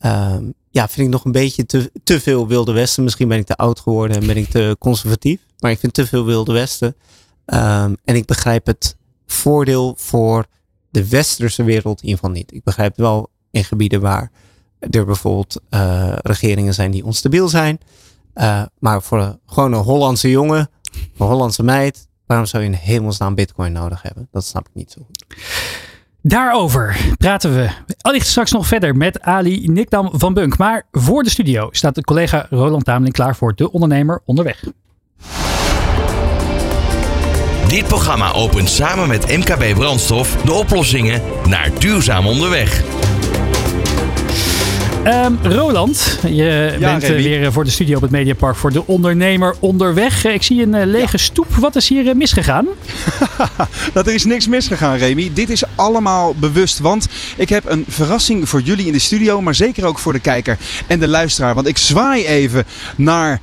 um, 0.00 0.54
ja, 0.76 0.88
vind 0.88 1.06
ik 1.06 1.12
nog 1.12 1.24
een 1.24 1.32
beetje 1.32 1.66
te, 1.66 1.90
te 2.04 2.20
veel 2.20 2.48
Wilde 2.48 2.72
Westen. 2.72 3.04
Misschien 3.04 3.28
ben 3.28 3.38
ik 3.38 3.46
te 3.46 3.56
oud 3.56 3.80
geworden 3.80 4.16
en 4.16 4.26
ben 4.26 4.36
ik 4.36 4.48
te 4.48 4.76
conservatief. 4.78 5.40
Maar 5.58 5.70
ik 5.70 5.78
vind 5.78 5.94
te 5.94 6.06
veel 6.06 6.24
Wilde 6.24 6.52
Westen. 6.52 6.96
Um, 7.46 7.96
en 8.04 8.14
ik 8.14 8.26
begrijp 8.26 8.66
het 8.66 8.96
voordeel 9.26 9.94
voor 9.98 10.46
de 10.90 11.08
westerse 11.08 11.62
wereld 11.62 11.98
in 12.00 12.08
ieder 12.08 12.18
geval 12.18 12.34
niet. 12.34 12.52
Ik 12.52 12.62
begrijp 12.64 12.96
wel 12.96 13.30
in 13.50 13.64
gebieden 13.64 14.00
waar 14.00 14.30
er 14.78 15.04
bijvoorbeeld 15.04 15.60
uh, 15.70 16.16
regeringen 16.22 16.74
zijn 16.74 16.90
die 16.90 17.04
onstabiel 17.04 17.48
zijn. 17.48 17.78
Uh, 18.34 18.62
maar 18.78 19.02
voor 19.02 19.38
gewoon 19.46 19.72
een 19.72 19.82
Hollandse 19.82 20.30
jongen, 20.30 20.70
een 20.92 21.26
Hollandse 21.26 21.62
meid, 21.62 22.08
waarom 22.26 22.46
zou 22.46 22.62
je 22.62 22.68
een 22.68 22.74
hemelsnaam 22.74 23.34
bitcoin 23.34 23.72
nodig 23.72 24.02
hebben? 24.02 24.28
Dat 24.30 24.44
snap 24.44 24.68
ik 24.68 24.74
niet 24.74 24.92
zo 24.92 25.06
goed. 25.06 25.24
Daarover 26.28 26.96
praten 27.18 27.54
we 27.54 27.68
allicht 28.00 28.26
straks 28.26 28.52
nog 28.52 28.66
verder 28.66 28.96
met 28.96 29.20
Ali 29.20 29.68
Nikdam 29.68 30.10
van 30.12 30.34
Bunk. 30.34 30.58
Maar 30.58 30.86
voor 30.92 31.22
de 31.22 31.30
studio 31.30 31.68
staat 31.70 31.94
de 31.94 32.02
collega 32.02 32.46
Roland 32.50 32.84
Tameling 32.84 33.14
klaar 33.14 33.36
voor 33.36 33.54
De 33.54 33.72
Ondernemer 33.72 34.22
Onderweg. 34.24 34.64
Dit 37.68 37.86
programma 37.86 38.32
opent 38.32 38.68
samen 38.68 39.08
met 39.08 39.36
MKB 39.36 39.74
Brandstof 39.74 40.36
de 40.36 40.52
oplossingen 40.52 41.22
naar 41.48 41.70
duurzaam 41.78 42.26
onderweg. 42.26 42.82
Um, 45.06 45.38
Roland, 45.42 46.18
je 46.22 46.76
ja, 46.78 46.98
bent 46.98 47.02
uh, 47.02 47.08
weer 47.08 47.52
voor 47.52 47.64
de 47.64 47.70
studio 47.70 47.96
op 47.96 48.02
het 48.02 48.10
Mediapark 48.10 48.56
voor 48.56 48.72
de 48.72 48.86
ondernemer 48.86 49.54
onderweg. 49.60 50.24
Ik 50.24 50.42
zie 50.42 50.62
een 50.62 50.86
lege 50.86 51.16
ja. 51.16 51.18
stoep. 51.18 51.54
Wat 51.54 51.76
is 51.76 51.88
hier 51.88 52.16
misgegaan? 52.16 52.66
dat 53.92 54.06
er 54.06 54.14
is 54.14 54.24
niks 54.24 54.48
misgegaan, 54.48 54.96
Remy. 54.96 55.30
Dit 55.34 55.50
is 55.50 55.62
allemaal 55.74 56.34
bewust, 56.34 56.78
want 56.78 57.06
ik 57.36 57.48
heb 57.48 57.70
een 57.70 57.84
verrassing 57.88 58.48
voor 58.48 58.60
jullie 58.60 58.86
in 58.86 58.92
de 58.92 58.98
studio, 58.98 59.40
maar 59.40 59.54
zeker 59.54 59.84
ook 59.84 59.98
voor 59.98 60.12
de 60.12 60.20
kijker 60.20 60.58
en 60.86 60.98
de 60.98 61.08
luisteraar. 61.08 61.54
Want 61.54 61.66
ik 61.66 61.78
zwaai 61.78 62.26
even 62.26 62.64
naar 62.96 63.40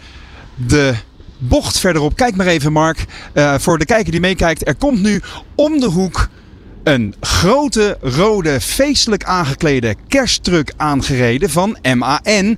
de 0.56 0.94
bocht 1.38 1.80
verderop. 1.80 2.16
Kijk 2.16 2.36
maar 2.36 2.48
even, 2.48 2.72
Mark. 2.72 3.06
voor 3.58 3.78
de 3.78 3.86
kijker 3.86 4.12
die 4.12 4.22
meekijkt, 4.22 4.68
er 4.68 4.76
komt 4.76 5.02
nu 5.02 5.22
om 5.56 5.80
de 5.80 5.88
hoek 5.88 6.30
een 6.84 7.16
grote 7.20 7.98
rode 8.02 8.62
feestelijk 8.62 9.24
aangeklede 9.24 9.96
kersttruck 10.08 10.74
aangereden 10.78 11.50
van 11.50 11.78
MAN. 11.96 12.58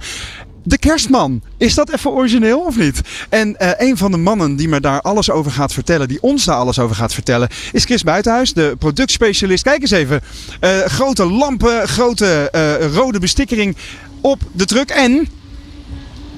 De 0.63 0.77
kerstman. 0.77 1.41
Is 1.57 1.73
dat 1.73 1.93
even 1.93 2.11
origineel 2.11 2.59
of 2.59 2.77
niet? 2.77 3.01
En 3.29 3.55
uh, 3.59 3.69
een 3.77 3.97
van 3.97 4.11
de 4.11 4.17
mannen 4.17 4.55
die 4.55 4.67
me 4.67 4.79
daar 4.79 5.01
alles 5.01 5.29
over 5.29 5.51
gaat 5.51 5.73
vertellen, 5.73 6.07
die 6.07 6.21
ons 6.21 6.45
daar 6.45 6.55
alles 6.55 6.79
over 6.79 6.95
gaat 6.95 7.13
vertellen, 7.13 7.49
is 7.71 7.83
Chris 7.83 8.03
Buitenhuis, 8.03 8.53
de 8.53 8.75
productspecialist. 8.79 9.63
Kijk 9.63 9.81
eens 9.81 9.91
even. 9.91 10.21
Uh, 10.61 10.79
grote 10.79 11.25
lampen, 11.25 11.87
grote 11.87 12.51
uh, 12.55 12.93
rode 12.93 13.19
bestikkering 13.19 13.75
op 14.21 14.41
de 14.51 14.65
truck. 14.65 14.89
En, 14.89 15.27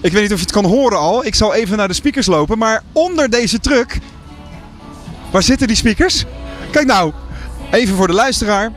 ik 0.02 0.12
weet 0.12 0.22
niet 0.22 0.34
of 0.34 0.40
je 0.40 0.46
het 0.46 0.52
kan 0.52 0.66
horen 0.66 0.98
al, 0.98 1.26
ik 1.26 1.36
zal 1.36 1.54
even 1.54 1.78
naar 1.78 1.88
de 1.88 1.94
speakers 1.94 2.26
lopen, 2.26 2.58
maar 2.58 2.84
onder 2.92 3.30
deze 3.30 3.60
truck, 3.60 4.00
waar 5.32 5.44
zitten 5.44 5.68
die 5.68 5.76
speakers? 5.76 6.26
Kijk 6.72 6.86
nou, 6.86 7.14
Even 7.72 7.96
voor 7.96 8.08
de 8.08 8.14
luisteraar. 8.14 8.72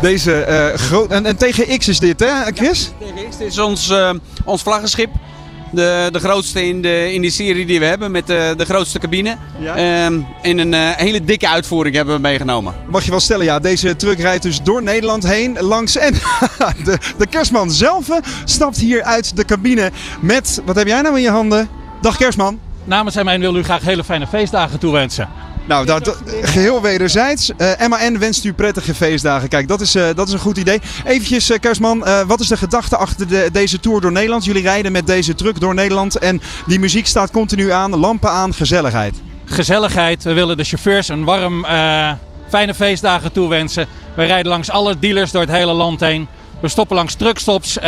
Deze 0.00 0.46
uh, 0.48 0.78
groot. 0.78 1.10
En, 1.10 1.26
en 1.26 1.36
tegen 1.36 1.78
X 1.78 1.88
is 1.88 1.98
dit, 1.98 2.20
hè, 2.20 2.52
Chris? 2.54 2.92
Tegen 2.98 3.28
X. 3.30 3.36
Dit 3.36 3.48
is 3.48 3.58
ons, 3.58 3.90
uh, 3.90 4.10
ons 4.44 4.62
vlaggenschip. 4.62 5.10
De, 5.72 6.08
de 6.12 6.18
grootste 6.18 6.66
in 6.66 6.82
de, 6.82 7.12
in 7.12 7.20
die 7.20 7.30
serie 7.30 7.66
die 7.66 7.78
we 7.78 7.84
hebben 7.84 8.10
met 8.10 8.26
de, 8.26 8.54
de 8.56 8.64
grootste 8.64 8.98
cabine. 8.98 9.36
Ja. 9.58 10.06
Um, 10.06 10.26
in 10.42 10.58
een 10.58 10.72
uh, 10.72 10.90
hele 10.90 11.24
dikke 11.24 11.48
uitvoering 11.48 11.94
hebben 11.94 12.14
we 12.14 12.20
meegenomen. 12.20 12.74
Mag 12.88 13.04
je 13.04 13.10
wel 13.10 13.20
stellen, 13.20 13.44
ja. 13.44 13.58
Deze 13.58 13.96
truck 13.96 14.18
rijdt 14.18 14.42
dus 14.42 14.62
door 14.62 14.82
Nederland 14.82 15.26
heen 15.26 15.56
langs. 15.60 15.96
En 15.96 16.12
de, 16.84 16.98
de 17.18 17.26
kerstman 17.26 17.70
zelf 17.70 18.08
stapt 18.44 18.78
hier 18.78 19.02
uit 19.02 19.36
de 19.36 19.44
cabine 19.44 19.90
met. 20.20 20.60
Wat 20.64 20.76
heb 20.76 20.86
jij 20.86 21.00
nou 21.00 21.16
in 21.16 21.22
je 21.22 21.30
handen? 21.30 21.68
Dag 22.00 22.16
kerstman 22.16 22.58
namens 22.86 23.22
MAN 23.22 23.40
wil 23.40 23.56
u 23.56 23.62
graag 23.62 23.82
hele 23.82 24.04
fijne 24.04 24.26
feestdagen 24.26 24.78
toewensen. 24.78 25.28
Nou, 25.66 25.86
dat, 25.86 26.16
geheel 26.42 26.82
wederzijds. 26.82 27.50
Uh, 27.58 27.86
MAN 27.88 28.18
wenst 28.18 28.44
u 28.44 28.52
prettige 28.52 28.94
feestdagen. 28.94 29.48
Kijk, 29.48 29.68
dat 29.68 29.80
is, 29.80 29.96
uh, 29.96 30.08
dat 30.14 30.26
is 30.26 30.32
een 30.32 30.38
goed 30.38 30.56
idee. 30.56 30.80
Eventjes, 31.04 31.50
uh, 31.50 31.58
Kerstman, 31.58 32.04
wat 32.26 32.40
is 32.40 32.48
de 32.48 32.56
gedachte 32.56 32.96
achter 32.96 33.28
de, 33.28 33.48
deze 33.52 33.80
tour 33.80 34.00
door 34.00 34.12
Nederland? 34.12 34.44
Jullie 34.44 34.62
rijden 34.62 34.92
met 34.92 35.06
deze 35.06 35.34
truck 35.34 35.60
door 35.60 35.74
Nederland 35.74 36.18
en 36.18 36.40
die 36.66 36.78
muziek 36.78 37.06
staat 37.06 37.30
continu 37.30 37.70
aan, 37.70 37.96
lampen 37.96 38.30
aan, 38.30 38.54
gezelligheid. 38.54 39.14
Gezelligheid. 39.44 40.22
We 40.22 40.32
willen 40.32 40.56
de 40.56 40.64
chauffeurs 40.64 41.08
een 41.08 41.24
warm, 41.24 41.64
fijne 42.48 42.74
feestdagen 42.74 43.32
toewensen. 43.32 43.86
We 44.14 44.24
rijden 44.24 44.52
langs 44.52 44.70
alle 44.70 44.98
dealers 44.98 45.30
door 45.30 45.40
het 45.40 45.50
hele 45.50 45.72
land 45.72 46.00
heen. 46.00 46.28
We 46.60 46.68
stoppen 46.68 46.96
langs 46.96 47.14
truckstops. 47.14 47.78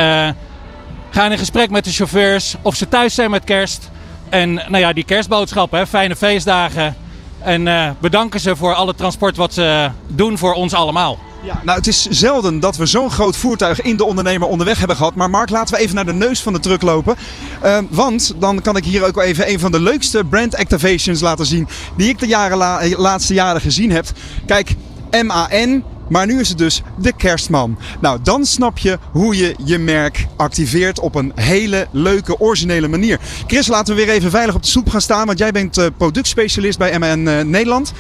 gaan 1.11 1.33
in 1.33 1.39
gesprek 1.39 1.71
met 1.71 1.85
de 1.85 1.93
chauffeurs 1.93 2.57
of 2.63 2.75
ze 2.75 2.89
thuis 2.89 3.15
zijn 3.15 3.31
met 3.31 3.45
kerst. 3.45 3.91
En 4.31 4.55
nou 4.55 4.79
ja, 4.79 4.93
die 4.93 5.05
kerstboodschap, 5.05 5.71
hè, 5.71 5.87
fijne 5.87 6.17
feestdagen. 6.17 6.97
En 7.39 7.67
uh, 7.67 7.91
bedanken 8.01 8.41
ze 8.41 8.57
voor 8.57 8.75
alle 8.75 8.95
transport 8.95 9.37
wat 9.37 9.55
ze 9.55 9.91
doen 10.07 10.39
voor 10.39 10.55
ons 10.55 10.75
allemaal. 10.75 11.19
Ja, 11.43 11.61
nou, 11.65 11.79
het 11.79 11.87
is 11.87 12.07
zelden 12.07 12.61
dat 12.61 12.77
we 12.77 12.87
zo'n 12.87 13.11
groot 13.11 13.37
voertuig 13.37 13.81
in 13.81 13.97
de 13.97 14.05
ondernemer 14.05 14.49
onderweg 14.49 14.79
hebben 14.79 14.97
gehad. 14.97 15.15
Maar 15.15 15.31
Mark, 15.31 15.51
laten 15.51 15.75
we 15.75 15.81
even 15.81 15.95
naar 15.95 16.07
de 16.07 16.13
neus 16.13 16.43
van 16.43 16.53
de 16.53 16.61
truck 16.61 16.83
lopen. 16.83 17.17
Uh, 17.65 17.79
want 17.91 18.35
dan 18.39 18.63
kan 18.63 18.77
ik 18.77 18.85
hier 18.85 19.07
ook 19.07 19.21
even 19.21 19.51
een 19.51 19.59
van 19.59 19.73
de 19.73 19.81
leukste 19.81 20.25
brand 20.25 20.57
activations 20.57 21.21
laten 21.21 21.47
zien. 21.47 21.69
Die 21.97 22.09
ik 22.09 22.19
de 22.19 22.27
jaren 22.27 22.57
la 22.57 22.81
laatste 22.97 23.35
jaren 23.35 23.61
gezien 23.61 23.91
heb. 23.91 24.07
Kijk, 24.47 24.75
MAN 25.11 25.85
maar 26.09 26.27
nu 26.27 26.41
is 26.41 26.49
het 26.49 26.59
dus 26.59 26.83
de 26.97 27.13
kerstman. 27.13 27.79
Nou, 28.01 28.19
dan 28.23 28.47
snap 28.47 28.79
je 28.79 28.99
hoe 29.13 29.37
je 29.37 29.55
je 29.65 29.79
merk 29.79 30.27
activeert 30.37 31.01
op 31.01 31.15
een 31.15 31.33
hele 31.35 31.87
leuke, 31.91 32.41
originele 32.41 32.89
manier. 32.89 33.21
Chris, 33.47 33.67
laten 33.67 33.97
we 33.97 34.05
weer 34.05 34.15
even 34.15 34.31
veilig 34.31 34.55
op 34.55 34.63
de 34.63 34.69
soep 34.69 34.89
gaan 34.89 35.01
staan. 35.01 35.27
Want 35.27 35.39
jij 35.39 35.53
bent 35.53 35.79
uh, 35.79 35.87
productspecialist 35.97 36.79
bij 36.79 36.99
MN 36.99 37.27
uh, 37.29 37.41
Nederland. 37.41 37.93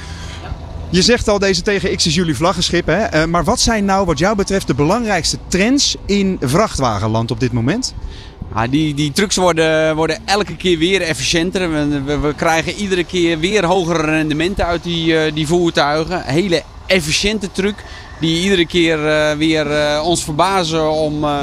Je 0.90 1.02
zegt 1.02 1.28
al, 1.28 1.38
deze 1.38 1.62
tegen 1.62 1.96
X 1.96 2.06
is 2.06 2.14
jullie 2.14 2.36
vlaggenschip. 2.36 2.86
Hè? 2.86 3.14
Uh, 3.14 3.24
maar 3.24 3.44
wat 3.44 3.60
zijn 3.60 3.84
nou 3.84 4.06
wat 4.06 4.18
jou 4.18 4.36
betreft 4.36 4.66
de 4.66 4.74
belangrijkste 4.74 5.38
trends 5.48 5.96
in 6.06 6.36
vrachtwagenland 6.40 7.30
op 7.30 7.40
dit 7.40 7.52
moment? 7.52 7.94
Ja, 8.54 8.66
die, 8.66 8.94
die 8.94 9.12
trucks 9.12 9.36
worden, 9.36 9.96
worden 9.96 10.18
elke 10.24 10.56
keer 10.56 10.78
weer 10.78 11.02
efficiënter. 11.02 11.70
We, 11.70 12.02
we, 12.02 12.18
we 12.18 12.34
krijgen 12.34 12.74
iedere 12.74 13.04
keer 13.04 13.38
weer 13.38 13.64
hogere 13.64 14.02
rendementen 14.02 14.66
uit 14.66 14.82
die, 14.82 15.32
die 15.32 15.46
voertuigen. 15.46 16.22
Hele 16.24 16.62
efficiënte 16.88 17.52
truc 17.52 17.84
die 18.20 18.42
iedere 18.42 18.66
keer 18.66 18.98
uh, 18.98 19.30
weer 19.38 19.66
uh, 19.70 20.02
ons 20.04 20.24
verbazen 20.24 20.90
om 20.90 21.24
uh, 21.24 21.42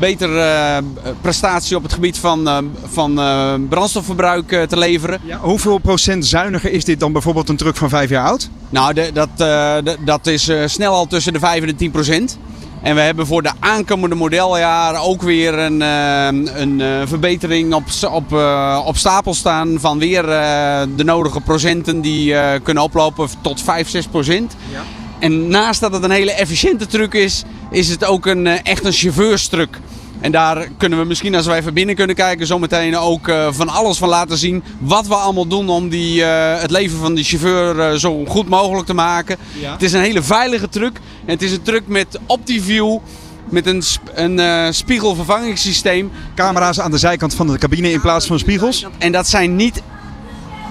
betere 0.00 0.82
prestatie 1.20 1.76
op 1.76 1.82
het 1.82 1.92
gebied 1.92 2.18
van, 2.18 2.70
van 2.92 3.20
brandstofverbruik 3.68 4.48
te 4.68 4.78
leveren. 4.78 5.20
Ja, 5.24 5.38
hoeveel 5.38 5.78
procent 5.78 6.26
zuiniger 6.26 6.72
is 6.72 6.84
dit 6.84 7.00
dan 7.00 7.12
bijvoorbeeld 7.12 7.48
een 7.48 7.56
truck 7.56 7.76
van 7.76 7.88
vijf 7.88 8.10
jaar 8.10 8.26
oud? 8.26 8.48
Nou, 8.70 8.94
de, 8.94 9.10
dat, 9.12 9.28
de, 9.36 9.96
dat 10.04 10.26
is 10.26 10.50
snel 10.64 10.92
al 10.92 11.06
tussen 11.06 11.32
de 11.32 11.38
5 11.38 11.60
en 11.60 11.66
de 11.66 11.74
10 11.74 11.90
procent. 11.90 12.38
En 12.82 12.94
we 12.94 13.00
hebben 13.00 13.26
voor 13.26 13.42
de 13.42 13.52
aankomende 13.58 14.14
modeljaar 14.14 15.02
ook 15.02 15.22
weer 15.22 15.58
een, 15.58 15.80
een 16.60 17.08
verbetering 17.08 17.74
op, 17.74 17.84
op, 18.10 18.32
op 18.86 18.96
stapel 18.96 19.34
staan 19.34 19.80
van 19.80 19.98
weer 19.98 20.22
de 20.96 21.04
nodige 21.04 21.40
procenten 21.40 22.00
die 22.00 22.34
kunnen 22.62 22.82
oplopen 22.82 23.28
tot 23.40 23.62
5, 23.62 23.88
6 23.88 24.06
procent. 24.06 24.56
Ja. 24.72 24.82
En 25.18 25.48
naast 25.48 25.80
dat 25.80 25.92
het 25.92 26.02
een 26.04 26.10
hele 26.10 26.32
efficiënte 26.32 26.86
truck 26.86 27.14
is, 27.14 27.42
is 27.70 27.88
het 27.88 28.04
ook 28.04 28.26
een, 28.26 28.46
echt 28.46 28.84
een 28.84 28.92
chauffeurstruck. 28.92 29.78
En 30.20 30.32
daar 30.32 30.68
kunnen 30.76 30.98
we 30.98 31.04
misschien 31.04 31.34
als 31.34 31.46
we 31.46 31.54
even 31.54 31.74
binnen 31.74 31.94
kunnen 31.94 32.16
kijken 32.16 32.46
zometeen 32.46 32.96
ook 32.96 33.28
uh, 33.28 33.46
van 33.50 33.68
alles 33.68 33.98
van 33.98 34.08
laten 34.08 34.36
zien. 34.36 34.62
Wat 34.78 35.06
we 35.06 35.14
allemaal 35.14 35.46
doen 35.46 35.68
om 35.68 35.88
die, 35.88 36.20
uh, 36.20 36.60
het 36.60 36.70
leven 36.70 36.98
van 36.98 37.14
die 37.14 37.24
chauffeur 37.24 37.76
uh, 37.76 37.98
zo 37.98 38.24
goed 38.24 38.48
mogelijk 38.48 38.86
te 38.86 38.94
maken. 38.94 39.36
Ja. 39.60 39.72
Het 39.72 39.82
is 39.82 39.92
een 39.92 40.00
hele 40.00 40.22
veilige 40.22 40.68
truck. 40.68 40.96
En 41.24 41.32
het 41.32 41.42
is 41.42 41.52
een 41.52 41.62
truck 41.62 41.86
met 41.86 42.18
OptiView. 42.26 42.98
Met 43.48 43.66
een, 43.66 43.82
een 44.14 44.74
spiegelvervangingssysteem. 44.74 46.10
Camera's 46.34 46.80
aan 46.80 46.90
de 46.90 46.98
zijkant 46.98 47.34
van 47.34 47.46
de 47.46 47.58
cabine 47.58 47.90
in 47.90 48.00
plaats 48.00 48.26
van 48.26 48.38
spiegels. 48.38 48.86
En 48.98 49.12
dat 49.12 49.28
zijn 49.28 49.56
niet 49.56 49.82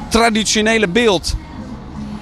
traditionele 0.09 0.88
beeld 0.88 1.35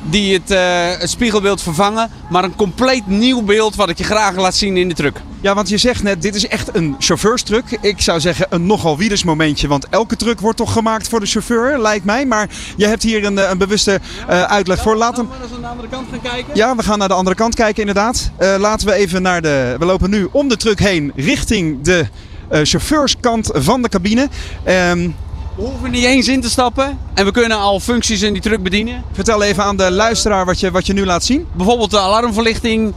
die 0.09 0.33
het, 0.33 0.51
uh, 0.51 0.99
het, 0.99 1.09
spiegelbeeld 1.09 1.61
vervangen. 1.61 2.09
Maar 2.29 2.43
een 2.43 2.55
compleet 2.55 3.07
nieuw 3.07 3.41
beeld 3.41 3.75
wat 3.75 3.89
ik 3.89 3.97
je 3.97 4.03
graag 4.03 4.35
laat 4.35 4.55
zien 4.55 4.77
in 4.77 4.87
de 4.87 4.95
truck. 4.95 5.21
Ja, 5.41 5.53
want 5.53 5.69
je 5.69 5.77
zegt 5.77 6.03
net, 6.03 6.21
dit 6.21 6.35
is 6.35 6.47
echt 6.47 6.75
een 6.75 6.95
chauffeurstruck. 6.99 7.77
Ik 7.81 8.01
zou 8.01 8.19
zeggen 8.19 8.47
een 8.49 8.65
nogal 8.65 8.97
wieders 8.97 9.23
momentje. 9.23 9.67
Want 9.67 9.89
elke 9.89 10.15
truck 10.15 10.39
wordt 10.39 10.57
toch 10.57 10.73
gemaakt 10.73 11.07
voor 11.07 11.19
de 11.19 11.25
chauffeur, 11.25 11.79
lijkt 11.81 12.05
mij. 12.05 12.25
Maar 12.25 12.49
je 12.75 12.87
hebt 12.87 13.03
hier 13.03 13.25
een, 13.25 13.37
eh, 13.37 13.49
een 13.49 13.57
bewuste 13.57 13.99
uh, 14.29 14.43
uitleg 14.43 14.81
voor. 14.81 14.95
Laten 14.95 15.27
we 15.27 15.33
eens 15.43 15.53
aan 15.53 15.61
de 15.61 15.67
andere 15.67 15.87
kant 15.87 16.07
gaan 16.09 16.21
kijken. 16.21 16.55
Ja, 16.55 16.75
we 16.75 16.83
gaan 16.83 16.99
naar 16.99 17.07
de 17.07 17.13
andere 17.13 17.35
kant 17.35 17.55
kijken 17.55 17.79
inderdaad. 17.79 18.31
Uh, 18.39 18.55
laten 18.57 18.87
we 18.87 18.93
even 18.93 19.21
naar 19.21 19.41
de... 19.41 19.75
We 19.79 19.85
lopen 19.85 20.09
nu 20.09 20.27
om 20.31 20.47
de 20.47 20.57
truck 20.57 20.79
heen 20.79 21.11
richting 21.15 21.81
de 21.81 22.07
eh, 22.49 22.59
chauffeurskant 22.63 23.49
van 23.53 23.81
de 23.81 23.89
cabine. 23.89 24.29
Ehm, 24.63 25.09
We 25.57 25.63
hoeven 25.63 25.91
niet 25.91 26.03
eens 26.03 26.27
in 26.27 26.41
te 26.41 26.49
stappen 26.49 26.99
en 27.13 27.25
we 27.25 27.31
kunnen 27.31 27.57
al 27.57 27.79
functies 27.79 28.21
in 28.21 28.33
die 28.33 28.41
truck 28.41 28.63
bedienen. 28.63 29.03
vertel 29.11 29.43
even 29.43 29.63
aan 29.63 29.77
de 29.77 29.91
luisteraar 29.91 30.45
wat 30.45 30.59
je, 30.59 30.71
wat 30.71 30.85
je 30.85 30.93
nu 30.93 31.05
laat 31.05 31.23
zien. 31.23 31.47
Bijvoorbeeld 31.53 31.91
de 31.91 31.99
alarmverlichting. 31.99 32.93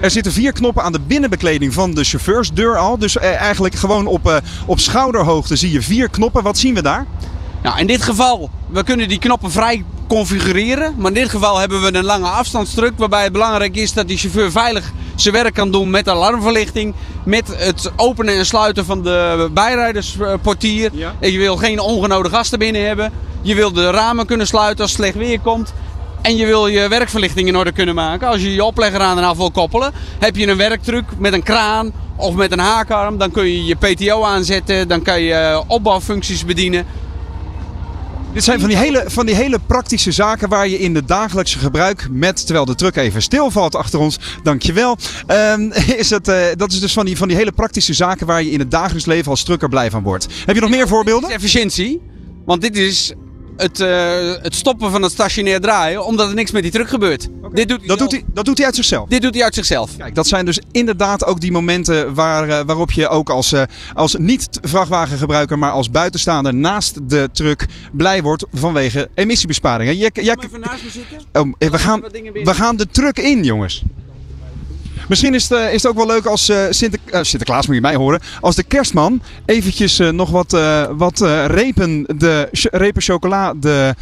Er 0.00 0.10
zitten 0.10 0.32
vier 0.32 0.52
knoppen 0.52 0.82
aan 0.82 0.92
de 0.92 1.00
binnenbekleding 1.00 1.74
van 1.74 1.94
de 1.94 2.04
chauffeursdeur 2.04 2.76
al. 2.76 2.98
Dus 2.98 3.16
eh, 3.16 3.40
eigenlijk 3.40 3.74
gewoon 3.74 4.06
op, 4.06 4.28
eh, 4.28 4.36
op 4.66 4.78
schouderhoogte 4.78 5.56
zie 5.56 5.72
je 5.72 5.82
vier 5.82 6.08
knoppen. 6.08 6.42
Wat 6.42 6.58
zien 6.58 6.74
we 6.74 6.82
daar? 6.82 7.06
Nou, 7.62 7.78
in 7.78 7.86
dit 7.86 8.02
geval, 8.02 8.50
we 8.66 8.84
kunnen 8.84 9.08
die 9.08 9.18
knoppen 9.18 9.50
vrij 9.50 9.84
configureren. 10.10 10.94
Maar 10.96 11.06
in 11.06 11.20
dit 11.22 11.28
geval 11.28 11.58
hebben 11.58 11.82
we 11.82 11.94
een 11.94 12.04
lange 12.04 12.28
afstandstruk. 12.28 12.92
Waarbij 12.96 13.22
het 13.22 13.32
belangrijk 13.32 13.76
is 13.76 13.92
dat 13.92 14.08
die 14.08 14.16
chauffeur 14.18 14.50
veilig 14.50 14.92
zijn 15.14 15.34
werk 15.34 15.54
kan 15.54 15.70
doen 15.70 15.90
met 15.90 16.08
alarmverlichting. 16.08 16.94
Met 17.24 17.56
het 17.56 17.92
openen 17.96 18.34
en 18.34 18.46
sluiten 18.46 18.84
van 18.84 19.02
de 19.02 19.48
bijrijdersportier. 19.52 20.90
Ja. 20.92 21.14
Je 21.20 21.38
wil 21.38 21.56
geen 21.56 21.80
ongenode 21.80 22.28
gasten 22.28 22.58
binnen 22.58 22.86
hebben. 22.86 23.12
Je 23.42 23.54
wil 23.54 23.72
de 23.72 23.90
ramen 23.90 24.26
kunnen 24.26 24.46
sluiten 24.46 24.82
als 24.82 24.92
het 24.92 25.00
slecht 25.00 25.16
weer 25.16 25.40
komt. 25.40 25.72
En 26.22 26.36
je 26.36 26.46
wil 26.46 26.66
je 26.66 26.88
werkverlichting 26.88 27.48
in 27.48 27.56
orde 27.56 27.72
kunnen 27.72 27.94
maken. 27.94 28.28
Als 28.28 28.42
je 28.42 28.54
je 28.54 28.64
oplegger 28.64 29.00
aan 29.00 29.18
en 29.18 29.24
af 29.24 29.36
wil 29.36 29.50
koppelen, 29.50 29.92
heb 30.18 30.36
je 30.36 30.46
een 30.46 30.56
werktruc 30.56 31.04
met 31.18 31.32
een 31.32 31.42
kraan 31.42 31.92
of 32.16 32.34
met 32.34 32.52
een 32.52 32.58
haakarm. 32.58 33.18
Dan 33.18 33.30
kun 33.30 33.44
je 33.44 33.64
je 33.64 33.74
PTO 33.74 34.22
aanzetten, 34.24 34.88
dan 34.88 35.02
kan 35.02 35.20
je 35.20 35.34
eh, 35.34 35.60
opbouwfuncties 35.66 36.44
bedienen. 36.44 36.86
Dit 38.32 38.44
zijn 38.44 38.60
van 38.60 38.68
die, 38.68 38.78
hele, 38.78 39.04
van 39.06 39.26
die 39.26 39.34
hele 39.34 39.58
praktische 39.66 40.12
zaken 40.12 40.48
waar 40.48 40.68
je 40.68 40.78
in 40.78 40.94
de 40.94 41.04
dagelijkse 41.04 41.58
gebruik 41.58 42.08
met, 42.10 42.44
terwijl 42.44 42.64
de 42.64 42.74
truck 42.74 42.96
even 42.96 43.22
stilvalt 43.22 43.74
achter 43.74 43.98
ons, 43.98 44.18
dankjewel. 44.42 44.96
Ehm 45.26 45.70
is 46.02 46.10
het, 46.10 46.28
eh, 46.28 46.44
dat 46.56 46.72
is 46.72 46.80
dus 46.80 46.92
van 46.92 47.06
die, 47.06 47.16
van 47.16 47.28
die 47.28 47.36
hele 47.36 47.52
praktische 47.52 47.92
zaken 47.92 48.26
waar 48.26 48.42
je 48.42 48.50
in 48.50 48.58
het 48.58 48.70
dagelijks 48.70 49.06
leven 49.06 49.30
als 49.30 49.42
trucker 49.42 49.68
blij 49.68 49.90
van 49.90 50.02
wordt. 50.02 50.26
Heb 50.46 50.54
je 50.54 50.60
nog 50.60 50.70
meer 50.70 50.88
voorbeelden? 50.88 51.30
Efficiëntie, 51.30 52.00
want 52.44 52.60
dit 52.60 52.76
is 52.76 53.12
het, 53.60 53.80
eh, 53.80 54.42
het 54.42 54.54
stoppen 54.54 54.90
van 54.90 55.02
het 55.02 55.12
stationair 55.12 55.60
draaien, 55.60 56.04
omdat 56.04 56.28
er 56.28 56.34
niks 56.34 56.50
met 56.50 56.62
die 56.62 56.70
truck 56.70 56.88
gebeurt. 56.88 57.28
Dit, 57.52 57.68
doet 57.68 57.78
hij 57.78 57.88
Dat 57.88 57.98
doet, 57.98 58.10
hij, 58.10 58.24
dat 58.26 58.44
doet 58.44 58.56
hij 58.56 58.66
uit 58.66 58.74
zichzelf. 58.74 59.08
dit 59.08 59.22
doet 59.22 59.34
hij 59.34 59.44
uit 59.44 59.54
zichzelf. 59.54 59.96
Kijk, 59.96 60.14
dat 60.14 60.26
zijn 60.26 60.44
dus 60.44 60.60
inderdaad 60.72 61.24
ook 61.24 61.40
die 61.40 61.52
momenten 61.52 62.14
waar, 62.14 62.48
eh, 62.48 62.60
waarop 62.66 62.92
je 62.92 63.08
ook 63.08 63.30
als, 63.30 63.52
eh, 63.52 63.62
als 63.94 64.16
niet-vrachtwagengebruiker, 64.18 65.58
maar 65.58 65.70
als 65.70 65.90
buitenstaander 65.90 66.54
naast 66.54 67.08
de 67.08 67.28
truck 67.32 67.66
blij 67.92 68.22
wordt 68.22 68.44
vanwege 68.52 69.08
emissiebesparingen. 69.14 69.96
Jij, 69.96 70.10
jij, 70.12 70.36
even 70.44 70.60
naast 70.60 70.82
me 70.82 70.90
zitten. 70.90 71.18
oh, 71.32 71.70
we, 71.70 71.78
gaan, 71.78 72.00
we 72.44 72.54
gaan 72.54 72.76
de 72.76 72.86
truck 72.86 73.18
in, 73.18 73.44
jongens. 73.44 73.82
Misschien 75.10 75.34
is 75.34 75.48
het, 75.48 75.58
eh, 75.58 75.74
is 75.74 75.86
ook 75.86 75.96
wel 75.96 76.06
leuk 76.06 76.26
als 76.26 76.48
eh, 76.48 76.64
Sinter, 76.70 77.00
eh, 77.06 77.22
Sinterklaas, 77.22 77.66
moet 77.66 77.74
je 77.74 77.80
mij 77.80 77.94
horen, 77.94 78.20
als 78.40 78.56
de 78.56 78.62
kerstman 78.62 79.22
eventjes 79.44 79.98
nog 79.98 80.30
wat, 80.30 80.50
wat 80.96 81.20
repen, 81.46 82.04
de, 82.16 82.48
repen 82.70 83.02
chocola 83.02 83.54
de 83.54 83.94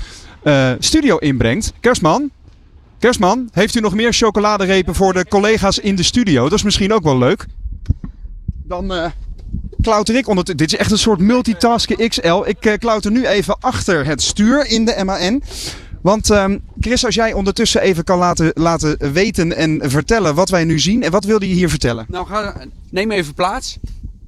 studio 0.79 1.17
inbrengt. 1.17 1.73
Kerstman, 1.81 2.31
Kerstman, 2.99 3.49
heeft 3.53 3.75
u 3.75 3.81
nog 3.81 3.95
meer 3.95 4.13
chocoladerepen 4.13 4.95
voor 4.95 5.13
de 5.13 5.27
collega's 5.29 5.79
in 5.79 5.97
de 5.97 6.03
studio? 6.03 6.43
Dat 6.43 6.59
is 6.59 6.63
misschien 6.63 6.93
ook 6.93 7.03
wel 7.03 7.19
leuk. 7.19 7.47
Dan 8.65 8.93
eh 8.93 9.11
klauter 9.81 10.17
ik 10.17 10.29
onder. 10.29 10.45
Dit 10.57 10.73
is 10.73 10.79
echt 10.79 10.91
een 10.91 10.99
soort 10.99 11.21
multitasken 11.21 12.09
XL. 12.09 12.43
Ik 12.45 12.65
eh, 12.65 12.79
klauter 12.79 13.11
nu 13.11 13.27
even 13.27 13.57
achter 13.61 14.07
het 14.07 14.23
stuur 14.23 14.67
in 14.67 14.85
de 14.85 15.03
MAN. 15.05 15.43
Want 16.03 16.31
ehm, 16.31 16.59
Chris, 16.81 17.05
als 17.05 17.15
jij 17.15 17.33
ondertussen 17.33 17.81
even 17.81 18.05
kan 18.05 18.19
laten, 18.19 18.51
laten 18.55 19.13
weten 19.13 19.57
en 19.57 19.91
vertellen 19.91 20.35
wat 20.35 20.49
wij 20.49 20.65
nu 20.65 20.79
zien. 20.79 21.03
En 21.03 21.11
wat 21.11 21.25
wilde 21.25 21.49
je 21.49 21.55
hier 21.55 21.71
vertellen? 21.71 22.07
Nou, 22.09 22.27
ga, 22.27 22.55
neem 22.91 23.11
even 23.11 23.35
plaats. 23.35 23.79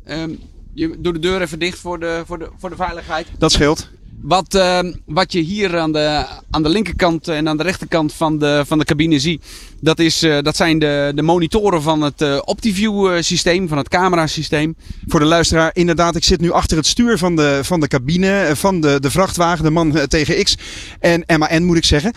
Ehm, 0.04 0.30
je 0.74 1.00
doet 1.00 1.14
de 1.14 1.20
deur 1.20 1.42
even 1.42 1.58
dicht 1.58 1.78
voor 1.78 2.00
de, 2.00 2.22
voor 2.26 2.38
de, 2.38 2.48
voor 2.58 2.70
de 2.70 2.76
veiligheid. 2.76 3.26
Dat 3.38 3.52
scheelt. 3.52 3.88
Wat, 4.20 4.54
ehm, 4.54 4.92
wat 5.06 5.32
je 5.32 5.40
hier 5.40 5.78
aan 5.78 5.92
de, 5.92 6.26
aan 6.50 6.62
de 6.62 6.68
linkerkant 6.68 7.28
en 7.28 7.48
aan 7.48 7.56
de 7.56 7.62
rechterkant 7.62 8.12
van 8.12 8.38
de, 8.38 8.62
van 8.66 8.78
de 8.78 8.84
cabine 8.84 9.18
ziet, 9.18 9.44
dat, 9.80 9.98
is, 9.98 10.22
eh, 10.22 10.38
dat 10.42 10.56
zijn 10.56 10.78
de, 10.78 11.12
de 11.14 11.22
monitoren 11.22 11.82
van 11.82 12.02
het 12.02 12.22
eh, 12.22 12.38
OptiView 12.44 13.06
eh, 13.06 13.22
systeem, 13.22 13.68
van 13.68 13.78
het 13.78 13.88
camerasysteem. 13.88 14.76
Voor 15.06 15.20
de 15.20 15.26
luisteraar, 15.26 15.70
inderdaad, 15.72 16.16
ik 16.16 16.24
zit 16.24 16.40
nu 16.40 16.52
achter 16.52 16.76
het 16.76 16.86
stuur 16.86 17.18
van 17.18 17.36
de, 17.36 17.60
van 17.62 17.80
de 17.80 17.88
cabine, 17.88 18.50
van 18.54 18.80
de, 18.80 19.00
de 19.00 19.10
vrachtwagen, 19.10 19.64
de 19.64 19.70
man 19.70 20.06
tegen 20.08 20.44
X. 20.44 20.56
En 21.00 21.24
MAN 21.38 21.64
moet 21.64 21.76
ik 21.76 21.84
zeggen. 21.84 22.12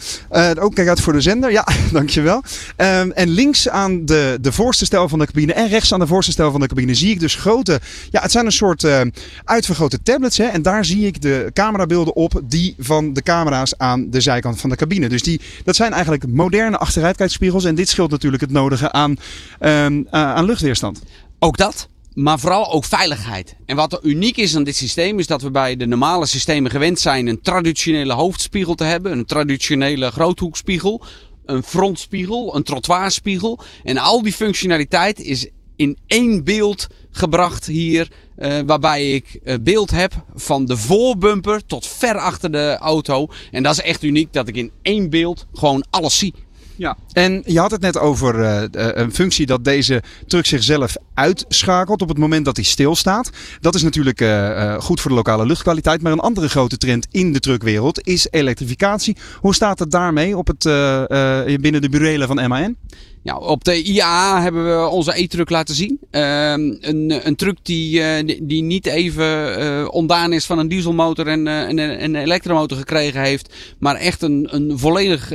Ook 0.60 0.76
kijk 0.76 0.88
uit 0.88 1.02
voor 1.02 1.14
de 1.14 1.22
zender, 1.22 1.52
ja, 1.52 1.68
dankjewel. 1.92 2.44
Ehm 2.76 3.12
en 3.24 3.30
links 3.30 3.70
aan 3.70 4.06
de, 4.06 4.38
de 4.42 4.52
voorste 4.52 4.86
stel 4.86 5.10
van 5.10 5.20
de 5.20 5.26
cabine 5.26 5.54
en 5.54 5.68
rechts 5.68 5.94
aan 5.94 6.00
de 6.00 6.08
voorste 6.08 6.32
stel 6.32 6.52
van 6.52 6.60
de 6.60 6.68
cabine 6.68 6.94
zie 6.94 7.12
ik 7.12 7.20
dus 7.20 7.36
grote, 7.36 7.80
ja, 8.10 8.22
het 8.22 8.32
zijn 8.32 8.46
een 8.46 8.52
soort 8.52 8.84
eh, 8.84 9.02
uitvergrote 9.44 10.02
tablets. 10.04 10.38
Hè, 10.38 10.46
en 10.46 10.62
daar 10.62 10.86
zie 10.86 11.06
ik 11.06 11.22
de 11.22 11.50
camerabeelden 11.54 12.16
op, 12.16 12.42
die 12.44 12.76
van 12.80 13.14
de 13.14 13.22
camera's 13.22 13.74
aan 13.78 14.10
de 14.10 14.22
zijkant 14.22 14.60
van 14.60 14.70
de 14.70 14.76
cabine. 14.76 15.10
Dus 15.10 15.24
die, 15.24 15.42
dat 15.64 15.76
zijn 15.76 15.92
eigenlijk 15.92 16.28
moderne 16.28 16.78
achteruitkijkspiegels. 16.78 17.53
En 17.62 17.76
dit 17.76 17.90
scheelt 17.90 18.12
natuurlijk 18.12 18.42
het 18.42 18.52
nodige 18.52 18.92
aan, 18.92 19.18
a- 19.64 20.08
aan 20.12 20.46
luchtweerstand. 20.46 21.02
Ook 21.40 21.58
dat. 21.58 21.88
Maar 22.14 22.40
vooral 22.40 22.72
ook 22.72 22.86
veiligheid. 22.86 23.56
En 23.66 23.76
wat 23.76 23.94
er 23.94 24.00
uniek 24.04 24.38
is 24.38 24.56
aan 24.56 24.64
dit 24.64 24.76
systeem 24.76 25.20
is 25.20 25.28
dat 25.28 25.42
we 25.42 25.52
bij 25.52 25.76
de 25.76 25.86
normale 25.86 26.26
systemen 26.26 26.72
gewend 26.72 27.00
zijn 27.00 27.28
een 27.28 27.42
traditionele 27.42 28.14
hoofdspiegel 28.14 28.76
te 28.76 28.84
hebben. 28.84 29.12
Een 29.12 29.26
traditionele 29.26 30.12
groothoekspiegel. 30.12 31.02
Een 31.46 31.64
frontspiegel. 31.64 32.56
Een 32.56 32.64
trottoirspiegel. 32.64 33.60
En 33.84 33.98
al 33.98 34.22
die 34.24 34.34
functionaliteit 34.34 35.20
is 35.20 35.48
in 35.76 35.98
één 36.08 36.44
beeld 36.44 36.88
gebracht 37.12 37.66
hier. 37.66 38.08
eh, 38.36 38.60
waarbij 38.66 39.12
ik 39.14 39.40
eh, 39.44 39.56
beeld 39.62 39.92
heb 39.92 40.14
van 40.36 40.66
de 40.66 40.78
voorbumper 40.78 41.66
tot 41.66 41.88
ver 41.88 42.18
achter 42.18 42.52
de 42.52 42.78
auto. 42.80 43.28
En 43.52 43.64
dat 43.64 43.74
is 43.74 43.82
echt 43.82 44.04
uniek 44.04 44.34
dat 44.34 44.48
ik 44.48 44.56
in 44.56 44.72
één 44.82 45.10
beeld 45.10 45.46
gewoon 45.54 45.86
alles 45.90 46.18
zie. 46.18 46.34
Ja. 46.76 46.98
En 47.12 47.44
je 47.46 47.60
had 47.60 47.72
het 47.72 47.82
net 47.82 47.98
over 47.98 48.40
eh, 48.40 48.64
eh, 48.64 48.70
een 48.74 49.14
functie 49.14 49.46
dat 49.46 49.64
deze 49.64 50.04
truck 50.28 50.46
zichzelf 50.46 50.96
uitschakelt 51.14 52.02
op 52.02 52.10
het 52.10 52.18
moment 52.18 52.46
dat 52.46 52.56
hij 52.56 52.66
stilstaat. 52.66 53.30
Dat 53.60 53.76
is 53.76 53.84
natuurlijk 53.84 54.22
eh, 54.22 54.80
goed 54.80 55.02
voor 55.02 55.12
de 55.12 55.18
lokale 55.18 55.46
luchtkwaliteit. 55.46 56.02
Maar 56.02 56.12
een 56.12 56.20
andere 56.20 56.50
grote 56.50 56.78
trend 56.78 57.08
in 57.12 57.34
de 57.34 57.40
truckwereld 57.40 58.08
is 58.08 58.28
elektrificatie. 58.30 59.18
Hoe 59.40 59.56
staat 59.56 59.80
het 59.80 59.92
daarmee 59.92 60.38
op 60.38 60.48
het, 60.48 60.64
binnen 61.62 61.82
de 61.82 61.90
burelen 61.90 62.28
van 62.28 62.48
MAN? 62.48 62.76
Ja, 63.24 63.38
op 63.38 63.64
de 63.64 63.84
IAA 63.84 64.42
hebben 64.42 64.66
we 64.80 64.88
onze 64.88 65.22
e-truck 65.22 65.50
laten 65.50 65.76
zien. 65.76 66.00
Ehm, 66.12 66.60
een, 66.80 67.22
een 67.28 67.36
truck 67.36 67.58
die, 67.62 68.02
eh, 68.04 68.38
die- 68.44 68.64
niet 68.64 68.86
even 68.86 69.92
ontdaan 69.92 70.34
is 70.34 70.46
van 70.46 70.60
een 70.60 70.68
dieselmotor 70.68 71.28
en, 71.28 71.48
eh, 71.48 71.62
en 71.62 71.78
een- 71.78 72.04
een 72.04 72.16
elektromotor 72.16 72.78
gekregen 72.78 73.22
heeft. 73.22 73.54
Maar 73.80 73.96
echt 73.96 74.22
een, 74.22 74.48
een 74.52 74.80
volledig 74.80 75.32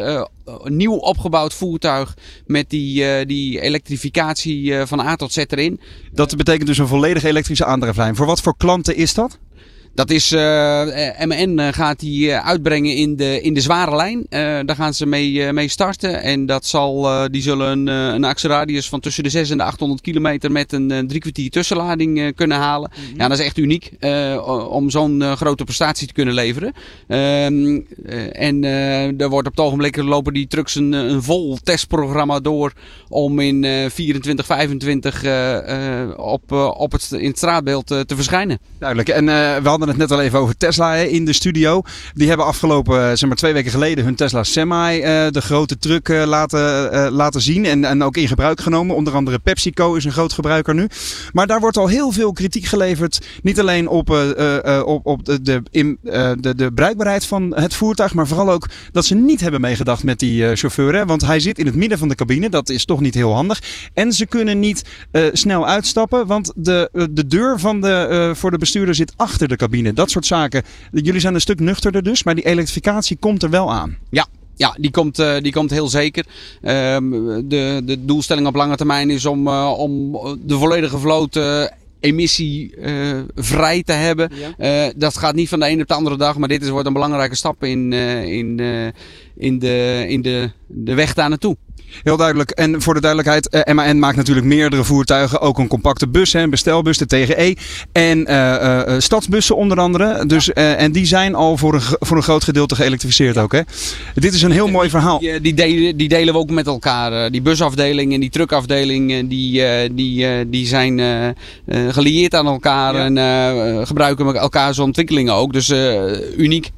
nieuw 0.64 0.94
opgebouwd 0.94 1.55
voertuig 1.55 2.16
met 2.46 2.70
die, 2.70 3.27
die 3.27 3.61
elektrificatie 3.61 4.74
van 4.74 5.01
A 5.01 5.16
tot 5.16 5.33
Z 5.33 5.37
erin. 5.37 5.81
Dat 6.12 6.37
betekent 6.37 6.66
dus 6.66 6.79
een 6.79 6.87
volledig 6.87 7.22
elektrische 7.24 7.64
aandrijflijn. 7.64 8.16
Voor 8.16 8.27
wat 8.27 8.40
voor 8.40 8.57
klanten 8.57 8.96
is 8.96 9.14
dat? 9.14 9.38
Dat 9.94 10.11
is, 10.11 10.33
eh, 10.33 10.83
MN 11.24 11.59
eh, 11.59 11.68
gaat 11.72 12.01
die 12.01 12.33
eh, 12.33 12.46
uitbrengen 12.46 12.96
in 12.96 13.16
de, 13.16 13.40
in 13.40 13.55
de 13.55 13.61
zware 13.61 13.96
lijn. 13.96 14.27
Daar 14.66 14.77
gaan 14.77 14.94
ze 14.94 15.07
mee, 15.07 15.53
mee 15.53 15.68
starten. 15.68 16.22
En 16.22 16.46
dat 16.46 16.66
zal, 16.66 17.09
die 17.31 17.42
zullen 17.42 17.68
een, 17.68 17.87
een 17.87 18.24
actieradius 18.24 18.88
van 18.88 19.01
tussen 19.01 19.22
de 19.22 19.31
6 19.31 19.51
en 19.51 19.57
de 19.57 19.62
800 19.62 20.01
kilometer 20.01 20.53
met 20.53 20.72
een 20.72 21.05
drie 21.07 21.20
kwartier 21.20 21.51
tussenlading 21.51 22.35
kunnen 22.35 22.57
halen. 22.57 22.90
Ja, 23.16 23.29
dat 23.29 23.38
is 23.38 23.44
echt 23.44 23.57
uniek 23.57 23.90
om 24.70 24.90
zo'n 24.90 25.22
grote 25.37 25.64
prestatie 25.64 26.07
te 26.07 26.12
kunnen 26.12 26.35
leveren. 26.35 26.72
Ehm, 27.07 27.81
eh, 28.07 28.42
en 28.46 28.64
er 29.18 29.29
wordt 29.29 29.48
op 29.48 29.57
het 29.57 29.64
ogenblik 29.64 29.96
lopen 29.96 30.33
die 30.33 30.46
trucks 30.46 30.74
een, 30.74 30.92
een 30.92 31.22
vol 31.22 31.59
testprogramma 31.62 32.40
door 32.40 32.72
om 33.09 33.40
in 33.40 33.64
eh 33.64 33.90
24, 33.90 34.46
25 34.46 35.22
eh, 35.22 36.03
eh, 36.03 36.18
op, 36.18 36.53
op 36.77 36.92
het, 36.92 37.12
in 37.12 37.29
het 37.29 37.37
straatbeeld 37.37 37.87
te 37.87 38.14
verschijnen. 38.14 38.59
Duidelijk. 38.79 39.09
En 39.09 39.24
we 39.62 39.68
hadden 39.68 39.78
het 39.87 39.97
net 39.97 40.11
al 40.11 40.21
even 40.21 40.38
over 40.38 40.57
Tesla 40.57 40.95
hè, 40.95 41.03
in 41.03 41.25
de 41.25 41.33
studio. 41.33 41.83
Die 42.14 42.29
hebben 42.29 42.47
afgelopen, 42.47 43.01
eh, 43.01 43.17
zeg 43.17 43.29
maar 43.29 43.37
twee 43.37 43.53
weken 43.53 43.71
geleden, 43.71 44.05
hun 44.05 44.14
Tesla 44.14 44.43
Semi, 44.45 45.01
eh, 45.01 45.27
de 45.31 45.41
grote 45.41 45.79
truck, 45.79 46.09
eh, 46.09 46.25
laten, 46.27 47.11
laten 47.12 47.41
zien. 47.41 47.64
En, 47.64 47.85
en 47.85 48.03
ook 48.03 48.17
in 48.17 48.29
gebruik 48.29 48.61
genomen. 48.61 48.97
Onder 48.97 49.14
andere 49.14 49.38
PepsiCo 49.38 49.95
is 49.95 50.05
een 50.05 50.12
groot 50.12 50.33
gebruiker 50.33 50.75
nu. 50.75 50.88
Maar 51.33 51.47
daar 51.47 51.61
wordt 51.61 51.77
al 51.77 51.87
heel 51.87 52.12
veel 52.12 52.33
kritiek 52.33 52.64
geleverd. 52.64 53.27
Niet 53.43 53.61
alleen 53.61 53.88
op, 53.88 54.11
op, 54.85 55.07
op 55.07 55.25
de, 55.25 55.43
de, 55.43 55.62
in, 55.71 55.99
de, 56.03 56.55
de 56.57 56.73
bruikbaarheid 56.73 57.25
van 57.25 57.55
het 57.55 57.75
voertuig. 57.75 58.14
Maar 58.14 58.27
vooral 58.27 58.51
ook 58.51 58.69
dat 58.93 59.05
ze 59.05 59.14
niet 59.14 59.41
hebben 59.41 59.61
meegedacht 59.61 60.05
met 60.05 60.19
die 60.19 60.57
chauffeur. 60.57 61.07
Want 61.07 61.27
hij 61.27 61.41
zit 61.41 61.59
in 61.59 61.67
het 61.67 61.75
midden 61.75 61.99
van 61.99 62.09
de 62.09 62.14
cabine. 62.14 62.51
Dat 62.51 62.69
is 62.69 62.85
toch 62.85 63.01
niet 63.01 63.14
heel 63.14 63.35
handig. 63.35 63.62
En 63.95 64.12
ze 64.12 64.27
kunnen 64.27 64.59
niet 64.59 64.85
snel 65.33 65.67
uitstappen. 65.67 66.27
Want 66.27 66.53
de, 66.57 67.09
de 67.11 67.27
deur 67.27 67.59
van 67.61 67.81
de, 67.81 68.33
voor 68.35 68.51
de 68.51 68.59
bestuurder 68.59 68.95
zit 68.95 69.12
achter 69.17 69.49
de 69.49 69.57
cabine. 69.57 69.67
Dat 69.94 70.11
soort 70.11 70.26
zaken. 70.26 70.62
Jullie 70.92 71.20
zijn 71.20 71.35
een 71.35 71.40
stuk 71.40 71.61
nuchterder 71.61 72.02
dus. 72.02 72.22
Maar 72.22 72.35
die 72.35 72.46
elektrificatie 72.46 73.16
komt 73.16 73.42
er 73.42 73.50
wel 73.50 73.72
aan. 73.72 73.96
Ja, 74.11 74.26
ja 74.57 74.76
die, 74.78 74.90
komt, 74.90 75.18
eh, 75.18 75.37
die 75.40 75.52
komt 75.52 75.70
heel 75.70 75.88
zeker. 75.88 76.26
Ehm, 76.62 77.11
de, 77.48 77.83
de 77.85 78.04
doelstelling 78.04 78.46
op 78.46 78.54
lange 78.54 78.76
termijn 78.76 79.11
is 79.11 79.26
om, 79.26 79.46
eh, 79.46 79.74
om 79.76 80.12
de 80.46 80.59
volledige 80.59 80.98
vloot 80.98 81.37
eh, 81.37 81.64
emissievrij 82.00 83.83
te 83.83 83.92
hebben. 83.92 84.31
Eh, 84.59 84.87
dat 84.96 85.16
gaat 85.16 85.35
niet 85.35 85.48
van 85.48 85.61
de 85.61 85.66
ene 85.66 85.83
op 85.83 85.88
de 85.88 85.94
andere 85.94 86.16
dag, 86.16 86.38
maar 86.38 86.48
dit 86.48 86.62
is, 86.62 86.68
wordt 86.68 86.87
een 86.87 86.92
belangrijke 86.92 87.35
stap 87.35 87.64
in, 87.64 87.92
eh, 87.92 88.24
in, 88.24 88.61
eh, 88.61 88.87
in, 89.38 89.59
de, 89.59 90.05
in 90.09 90.22
de, 90.22 90.51
de 90.66 90.94
weg 90.94 91.14
daar 91.14 91.29
naartoe. 91.29 91.57
Heel 92.03 92.16
duidelijk. 92.16 92.51
En 92.51 92.83
voor 92.83 92.94
de 92.94 93.01
duidelijkheid, 93.01 93.48
eh, 93.48 93.74
MAN 93.74 93.98
maakt 93.98 94.16
natuurlijk 94.16 94.46
meerdere 94.46 94.85
voertuigen. 94.85 95.40
Ook 95.40 95.59
een 95.59 95.68
compacte 95.68 96.09
bus, 96.09 96.33
hè, 96.33 96.40
een 96.40 96.51
bestelbus, 96.51 96.98
de 96.98 97.07
TGE. 97.07 97.57
En 97.92 98.27
eh, 98.27 98.94
eh, 98.94 99.01
stadsbussen 99.01 99.57
onder 99.57 99.79
andere. 99.81 100.27
Dus, 100.27 100.53
en 100.53 100.92
die 100.92 101.07
zijn 101.07 101.35
al 101.35 101.57
voor 101.57 101.74
een, 101.74 101.81
voor 101.98 102.16
een 102.16 102.22
groot 102.22 102.44
gedeelte 102.44 102.74
geëlektrificeerd 102.74 103.38
ook. 103.38 103.53
Hè? 103.53 103.61
Dit 104.14 104.35
is 104.35 104.42
een 104.42 104.51
heel 104.51 104.68
mooi 104.68 104.90
verhaal. 104.90 105.18
Die, 105.18 105.40
die, 105.40 105.55
delen, 105.55 105.96
die 105.96 106.09
delen 106.09 106.35
we 106.35 106.40
ook 106.40 106.51
met 106.51 106.66
elkaar. 106.66 107.31
Die 107.31 107.42
busafdeling 107.42 108.12
en 108.12 108.20
die 108.20 108.31
truckafdeling, 108.31 109.29
die, 109.29 109.62
die, 109.94 110.48
die 110.48 110.66
zijn 110.66 111.01
gelieerd 111.88 112.35
aan 112.35 112.46
elkaar 112.46 112.94
Ja. 112.94 113.05
en 113.05 113.87
gebruiken 113.87 114.37
elkaars 114.37 114.79
ontwikkelingen 114.79 115.35
ook. 115.35 115.53
Dus 115.53 115.72
uniek. 116.37 116.70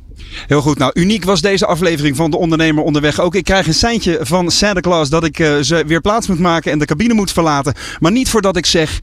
Heel 0.47 0.61
goed. 0.61 0.79
Nou, 0.79 0.91
uniek 0.95 1.25
was 1.25 1.41
deze 1.41 1.67
aflevering 1.67 2.17
van 2.17 2.31
De 2.31 2.37
Ondernemer 2.37 2.85
Onderweg 2.85 3.21
ook. 3.21 3.35
Ik 3.35 3.45
krijg 3.45 3.67
een 3.67 3.75
seintje 3.75 4.19
van 4.23 4.51
Santa 4.51 4.81
Claus 4.81 5.09
dat 5.09 5.25
ik 5.25 5.39
eh, 5.39 5.57
ze 5.61 5.85
weer 5.87 6.01
plaats 6.01 6.27
moet 6.27 6.39
maken 6.39 6.73
en 6.73 6.79
de 6.79 6.85
cabine 6.85 7.15
moet 7.15 7.33
verlaten. 7.33 7.75
Maar 7.99 8.13
niet 8.13 8.29
voordat 8.29 8.57
ik 8.57 8.67
zeg... 8.67 9.01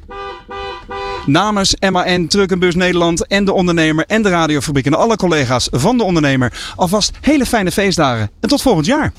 Namens 1.25 1.75
MAN, 1.91 2.27
Truck 2.27 2.59
Bus 2.59 2.75
Nederland 2.75 3.27
en 3.27 3.45
De 3.45 3.53
Ondernemer 3.53 4.05
en 4.05 4.21
de 4.21 4.29
Radiofabriek 4.29 4.85
en 4.85 4.93
alle 4.93 5.15
collega's 5.15 5.67
van 5.71 5.97
De 5.97 6.03
Ondernemer 6.03 6.53
alvast 6.75 7.11
hele 7.21 7.45
fijne 7.45 7.71
feestdagen. 7.71 8.31
En 8.39 8.49
tot 8.49 8.61
volgend 8.61 8.85
jaar. 8.85 9.13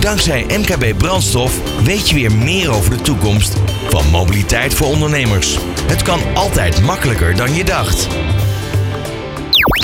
Dankzij 0.00 0.44
MKB 0.48 0.98
Brandstof 0.98 1.82
weet 1.84 2.08
je 2.08 2.14
weer 2.14 2.32
meer 2.32 2.70
over 2.70 2.90
de 2.90 3.02
toekomst 3.02 3.56
van 3.88 4.10
mobiliteit 4.10 4.74
voor 4.74 4.86
ondernemers. 4.86 5.58
Het 5.86 6.02
kan 6.02 6.20
altijd 6.34 6.82
makkelijker 6.82 7.36
dan 7.36 7.54
je 7.54 7.64
dacht. 7.64 8.08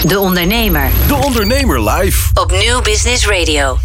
De 0.06 0.18
Ondernemer. 0.18 0.90
De 1.08 1.14
Ondernemer 1.14 1.90
live. 1.90 2.40
Op 2.40 2.50
Nieuw 2.50 2.82
Business 2.82 3.26
Radio. 3.26 3.76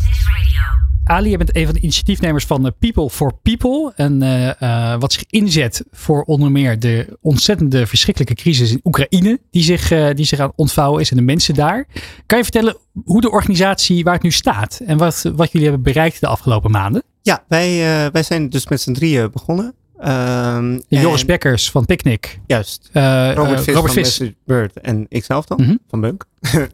Ali, 1.03 1.29
je 1.29 1.37
bent 1.37 1.55
een 1.55 1.65
van 1.65 1.73
de 1.73 1.79
initiatiefnemers 1.79 2.45
van 2.45 2.65
eh, 2.65 2.71
People 2.79 3.09
for 3.09 3.33
People. 3.41 3.91
En 3.95 4.21
eh, 4.21 4.61
eh, 4.61 4.99
wat 4.99 5.13
zich 5.13 5.23
inzet 5.29 5.83
voor 5.91 6.23
onder 6.23 6.51
meer 6.51 6.79
de 6.79 7.17
ontzettende 7.21 7.87
verschrikkelijke 7.87 8.35
crisis 8.35 8.71
in 8.71 8.79
Oekraïne. 8.83 9.39
Die 9.51 9.63
zich, 9.63 9.91
eh, 9.91 10.09
die 10.13 10.25
zich 10.25 10.39
aan 10.39 10.47
het 10.47 10.57
ontvouwen 10.57 11.01
is 11.01 11.11
en 11.11 11.17
de 11.17 11.23
mensen 11.23 11.53
daar. 11.53 11.87
Kan 12.25 12.37
je 12.37 12.43
vertellen 12.43 12.77
hoe 13.05 13.21
de 13.21 13.31
organisatie 13.31 14.03
waar 14.03 14.13
het 14.13 14.23
nu 14.23 14.31
staat. 14.31 14.81
En 14.85 14.97
wat, 14.97 15.31
wat 15.35 15.51
jullie 15.51 15.67
hebben 15.67 15.83
bereikt 15.85 16.19
de 16.19 16.27
afgelopen 16.27 16.71
maanden? 16.71 17.03
Ja, 17.21 17.43
wij, 17.47 17.69
eh, 17.69 18.11
wij 18.11 18.23
zijn 18.23 18.49
dus 18.49 18.67
met 18.67 18.81
z'n 18.81 18.93
drieën 18.93 19.31
begonnen. 19.31 19.73
Ehm, 20.03 20.79
Joris 20.87 21.25
Bekkers 21.25 21.71
van 21.71 21.85
Picnic. 21.85 22.39
Juist. 22.47 22.89
eh, 22.91 23.29
eh, 23.29 23.35
Robert 23.35 23.61
Vis 23.63 23.73
Robert 23.73 23.93
van 23.93 24.03
Vis. 24.03 24.19
Message 24.19 24.35
Bird 24.45 24.79
en 24.79 25.05
ikzelf 25.09 25.45
dan, 25.45 25.57
Mhm. 25.61 25.75
van 25.87 26.01
Bunk. 26.01 26.25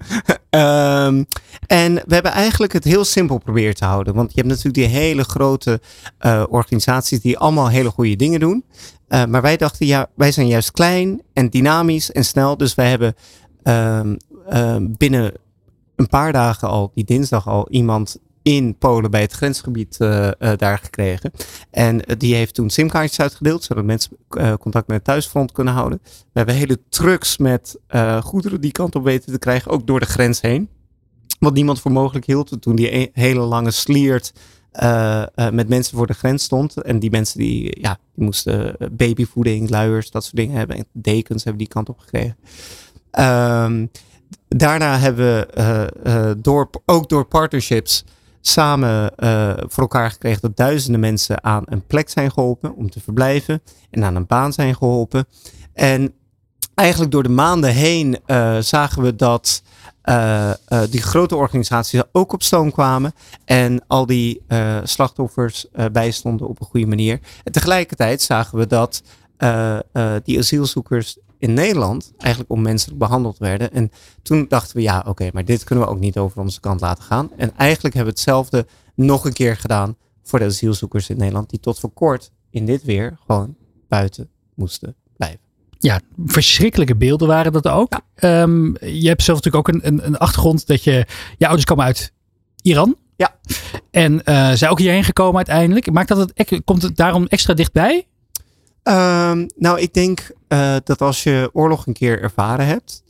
Ehm, 0.49 1.23
en 1.67 1.93
we 1.95 2.13
hebben 2.13 2.31
eigenlijk 2.31 2.73
het 2.73 2.83
heel 2.83 3.05
simpel 3.05 3.37
proberen 3.37 3.75
te 3.75 3.85
houden. 3.85 4.13
Want 4.13 4.29
je 4.29 4.35
hebt 4.35 4.47
natuurlijk 4.47 4.75
die 4.75 4.99
hele 4.99 5.23
grote 5.23 5.81
eh, 6.17 6.43
organisaties 6.49 7.21
die 7.21 7.37
allemaal 7.37 7.69
hele 7.69 7.89
goede 7.89 8.15
dingen 8.15 8.39
doen. 8.39 8.63
Maar 9.27 9.41
wij 9.41 9.57
dachten, 9.57 9.85
ja, 9.85 10.07
wij 10.15 10.31
zijn 10.31 10.47
juist 10.47 10.71
klein 10.71 11.21
en 11.33 11.49
dynamisch 11.49 12.11
en 12.11 12.25
snel. 12.25 12.57
Dus 12.57 12.75
wij 12.75 12.89
hebben 12.89 13.13
ehm, 13.63 14.15
binnen 14.97 15.33
een 15.95 16.07
paar 16.07 16.31
dagen 16.31 16.67
al, 16.67 16.91
die 16.93 17.03
dinsdag 17.03 17.47
al, 17.47 17.67
iemand 17.69 18.17
in 18.41 18.77
Polen 18.77 19.11
bij 19.11 19.21
het 19.21 19.31
grensgebied 19.31 19.97
eh, 19.99 20.27
eh, 20.27 20.57
daar 20.57 20.77
gekregen. 20.77 21.31
En 21.71 22.05
eh, 22.05 22.15
die 22.17 22.35
heeft 22.35 22.53
toen 22.53 22.69
simkaartjes 22.69 23.19
uitgedeeld, 23.19 23.63
zodat 23.63 23.83
mensen 23.83 24.17
contact 24.59 24.87
met 24.87 24.95
het 24.95 25.03
thuisfront 25.03 25.51
kunnen 25.51 25.73
houden. 25.73 25.99
We 26.03 26.13
hebben 26.33 26.55
hele 26.55 26.79
trucks 26.89 27.37
met 27.37 27.79
goederen 28.21 28.61
die 28.61 28.71
kant 28.71 28.95
op 28.95 29.03
weten 29.03 29.31
te 29.31 29.39
krijgen, 29.39 29.71
ook 29.71 29.87
door 29.87 29.99
de 29.99 30.05
grens 30.05 30.41
heen. 30.41 30.69
Wat 31.39 31.53
niemand 31.53 31.79
voor 31.79 31.91
mogelijk 31.91 32.25
hield 32.25 32.61
toen 32.61 32.75
die 32.75 32.95
e- 32.95 33.09
hele 33.13 33.39
lange 33.39 33.71
sliert 33.71 34.33
met 35.51 35.69
mensen 35.69 35.97
voor 35.97 36.07
de 36.07 36.13
grens 36.13 36.43
stond. 36.43 36.81
En 36.81 36.99
die 36.99 37.11
mensen 37.11 37.39
die, 37.39 37.81
ja, 37.81 37.97
die 38.15 38.23
moesten 38.23 38.75
babyvoeding, 38.91 39.69
luiers, 39.69 40.11
dat 40.11 40.23
soort 40.23 40.35
dingen 40.35 40.57
hebben. 40.57 40.77
En 40.77 40.85
dekens 40.91 41.43
hebben 41.43 41.63
die 41.63 41.73
kant 41.73 41.89
op 41.89 41.99
gekregen. 41.99 42.37
Ehm, 43.11 43.85
daarna 44.47 44.97
hebben 44.97 45.47
we 45.47 46.37
door, 46.41 46.69
ook 46.85 47.09
door 47.09 47.25
partnerships 47.25 48.03
samen 48.41 49.15
eh, 49.15 49.53
voor 49.57 49.83
elkaar 49.83 50.11
gekregen 50.11 50.41
dat 50.41 50.57
duizenden 50.57 50.99
mensen 50.99 51.43
aan 51.43 51.63
een 51.65 51.85
plek 51.85 52.09
zijn 52.09 52.31
geholpen 52.31 52.75
om 52.75 52.89
te 52.89 52.99
verblijven 52.99 53.61
en 53.89 54.03
aan 54.03 54.15
een 54.15 54.25
baan 54.25 54.53
zijn 54.53 54.75
geholpen. 54.75 55.25
En 55.73 56.13
eigenlijk 56.75 57.11
door 57.11 57.23
de 57.23 57.29
maanden 57.29 57.73
heen 57.73 58.19
eh, 58.25 58.57
zagen 58.57 59.01
we 59.01 59.15
dat 59.15 59.63
eh, 60.01 60.51
die 60.89 61.01
grote 61.01 61.35
organisaties 61.35 62.01
ook 62.11 62.33
op 62.33 62.43
stoom 62.43 62.71
kwamen 62.71 63.13
en 63.45 63.83
al 63.87 64.05
die 64.05 64.41
slachtoffers 64.83 65.65
bijstonden 65.91 66.47
op 66.47 66.59
een 66.59 66.67
goede 66.67 66.87
manier. 66.87 67.19
En 67.43 67.51
tegelijkertijd 67.51 68.21
zagen 68.21 68.57
we 68.57 68.67
dat 68.67 69.03
die 70.23 70.37
asielzoekers 70.37 71.17
in 71.39 71.53
Nederland 71.53 72.13
eigenlijk 72.17 72.51
onmenselijk 72.51 72.99
behandeld 72.99 73.37
werden. 73.37 73.71
En 73.71 73.91
toen 74.21 74.45
dachten 74.47 74.75
we, 74.75 74.81
ja, 74.81 75.03
oké, 75.07 75.29
maar 75.33 75.45
dit 75.45 75.63
kunnen 75.63 75.85
we 75.85 75.91
ook 75.91 75.99
niet 75.99 76.17
over 76.17 76.41
onze 76.41 76.59
kant 76.59 76.81
laten 76.81 77.03
gaan. 77.03 77.31
En 77.37 77.57
eigenlijk 77.57 77.95
hebben 77.95 78.13
we 78.13 78.19
hetzelfde 78.19 78.65
nog 78.95 79.25
een 79.25 79.33
keer 79.33 79.57
gedaan 79.57 79.95
voor 80.23 80.39
de 80.39 80.45
asielzoekers 80.45 81.09
in 81.09 81.17
Nederland, 81.17 81.49
die 81.49 81.59
tot 81.59 81.79
voor 81.79 81.91
kort 81.91 82.31
in 82.49 82.65
dit 82.65 82.83
weer 82.83 83.17
gewoon 83.25 83.55
buiten 83.87 84.29
moesten 84.55 84.95
blijven. 85.17 85.39
Ja, 85.79 85.99
verschrikkelijke 86.25 86.95
beelden 86.95 87.27
waren 87.27 87.51
dat 87.51 87.67
ook. 87.67 88.01
Ehm, 88.15 88.65
je 88.85 89.07
hebt 89.07 89.23
zelf 89.23 89.43
natuurlijk 89.43 89.55
ook 89.55 89.67
een, 89.67 89.87
een, 89.87 90.05
een 90.05 90.17
achtergrond 90.17 90.67
dat 90.67 90.83
je... 90.83 91.05
Je 91.37 91.45
ouders 91.45 91.65
komen 91.65 91.85
uit 91.85 92.13
Iran. 92.61 92.95
Ja. 93.15 93.35
En 93.91 94.23
eh 94.23 94.51
zijn 94.51 94.71
ook 94.71 94.79
hierheen 94.79 95.03
gekomen 95.03 95.35
uiteindelijk. 95.35 95.91
Maakt 95.91 96.07
dat 96.07 96.31
het, 96.33 96.61
komt 96.63 96.81
het 96.81 96.95
daarom 96.95 97.25
extra 97.25 97.53
dichtbij? 97.53 98.07
Ehm, 98.89 99.47
nou, 99.55 99.79
ik 99.79 99.93
denk 99.93 100.31
eh, 100.47 100.75
dat 100.83 101.01
als 101.01 101.23
je 101.23 101.49
oorlog 101.53 101.87
een 101.87 101.93
keer 101.93 102.21
ervaren 102.21 102.65
hebt, 102.65 103.03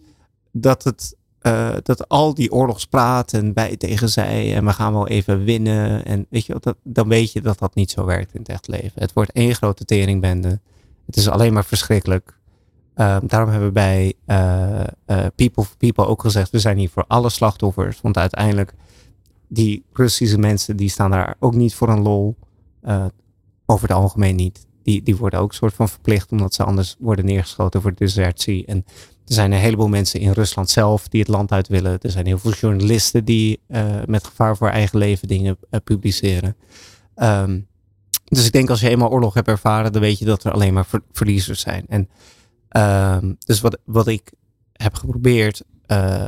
dat 0.51 0.83
het 0.83 1.17
eh, 1.39 1.75
dat 1.83 2.09
al 2.09 2.33
die 2.33 2.51
oorlogspraat 2.51 3.33
en 3.33 3.53
wij 3.53 3.77
tegen 3.77 4.09
zij 4.09 4.55
en 4.55 4.65
we 4.65 4.73
gaan 4.73 4.93
wel 4.93 5.07
even 5.07 5.43
winnen 5.43 6.05
en 6.05 6.25
weet 6.29 6.45
je, 6.45 6.55
dat, 6.59 6.75
dan 6.83 7.07
weet 7.07 7.31
je 7.31 7.41
dat 7.41 7.59
dat 7.59 7.75
niet 7.75 7.91
zo 7.91 8.05
werkt 8.05 8.33
in 8.33 8.39
het 8.39 8.49
echt 8.49 8.67
leven. 8.67 8.91
Het 9.01 9.13
wordt 9.13 9.31
één 9.31 9.55
grote 9.55 9.85
teringbende. 9.85 10.59
Het 11.05 11.15
is 11.15 11.29
alleen 11.29 11.53
maar 11.53 11.65
verschrikkelijk. 11.65 12.37
Ehm, 12.93 13.27
daarom 13.27 13.49
hebben 13.49 13.67
we 13.67 13.73
bij 13.73 14.13
eh, 14.25 14.83
People 15.35 15.63
for 15.63 15.77
People 15.77 16.05
ook 16.05 16.21
gezegd, 16.21 16.51
we 16.51 16.59
zijn 16.59 16.77
hier 16.77 16.89
voor 16.89 17.05
alle 17.07 17.29
slachtoffers, 17.29 18.01
want 18.01 18.17
uiteindelijk 18.17 18.73
die 19.47 19.85
Russische 19.93 20.37
mensen 20.37 20.77
die 20.77 20.89
staan 20.89 21.11
daar 21.11 21.35
ook 21.39 21.55
niet 21.55 21.75
voor 21.75 21.89
een 21.89 22.01
lol. 22.01 22.35
Over 23.65 23.87
het 23.87 23.97
algemeen 23.97 24.35
niet. 24.35 24.67
Die, 24.83 25.03
die 25.03 25.15
worden 25.15 25.39
ook 25.39 25.53
soort 25.53 25.73
van 25.73 25.89
verplicht 25.89 26.31
omdat 26.31 26.53
ze 26.53 26.63
anders 26.63 26.95
worden 26.99 27.25
neergeschoten 27.25 27.81
voor 27.81 27.93
desertie. 27.95 28.65
En 28.65 28.85
er 29.25 29.33
zijn 29.33 29.51
een 29.51 29.59
heleboel 29.59 29.87
mensen 29.87 30.19
in 30.19 30.31
Rusland 30.31 30.69
zelf 30.69 31.07
die 31.07 31.19
het 31.19 31.29
land 31.29 31.51
uit 31.51 31.67
willen. 31.67 31.99
Er 32.01 32.11
zijn 32.11 32.25
heel 32.25 32.37
veel 32.37 32.53
journalisten 32.53 33.25
die 33.25 33.59
eh, 33.67 33.95
met 34.05 34.27
gevaar 34.27 34.57
voor 34.57 34.69
eigen 34.69 34.97
leven 34.97 35.27
dingen 35.27 35.57
eh, 35.69 35.79
publiceren. 35.83 36.55
Ehm, 37.15 37.59
dus 38.23 38.45
ik 38.45 38.51
denk 38.51 38.69
als 38.69 38.79
je 38.79 38.89
eenmaal 38.89 39.11
oorlog 39.11 39.33
hebt 39.33 39.47
ervaren, 39.47 39.91
dan 39.91 40.01
weet 40.01 40.19
je 40.19 40.25
dat 40.25 40.43
er 40.43 40.51
alleen 40.51 40.73
maar 40.73 40.85
ver- 40.85 41.03
verliezers 41.11 41.59
zijn. 41.59 41.85
En 41.87 42.09
ehm, 42.69 43.33
dus 43.39 43.61
wat, 43.61 43.77
wat 43.85 44.07
ik 44.07 44.31
heb 44.73 44.93
geprobeerd 44.93 45.63
eh, 45.85 46.25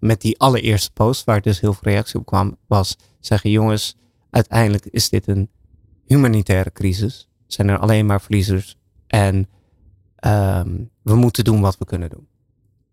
met 0.00 0.20
die 0.20 0.38
allereerste 0.38 0.90
post, 0.92 1.24
waar 1.24 1.40
dus 1.40 1.60
heel 1.60 1.72
veel 1.72 1.92
reactie 1.92 2.20
op 2.20 2.26
kwam, 2.26 2.56
was 2.66 2.96
zeggen: 3.20 3.50
jongens, 3.50 3.96
uiteindelijk 4.30 4.86
is 4.86 5.08
dit 5.08 5.26
een 5.26 5.48
humanitaire 6.06 6.72
crisis. 6.72 7.28
Zijn 7.46 7.68
er 7.68 7.78
alleen 7.78 8.06
maar 8.06 8.20
verliezers. 8.20 8.76
En 9.06 9.48
ehm, 10.16 10.74
we 11.02 11.14
moeten 11.14 11.44
doen 11.44 11.60
wat 11.60 11.78
we 11.78 11.84
kunnen 11.84 12.10
doen. 12.10 12.26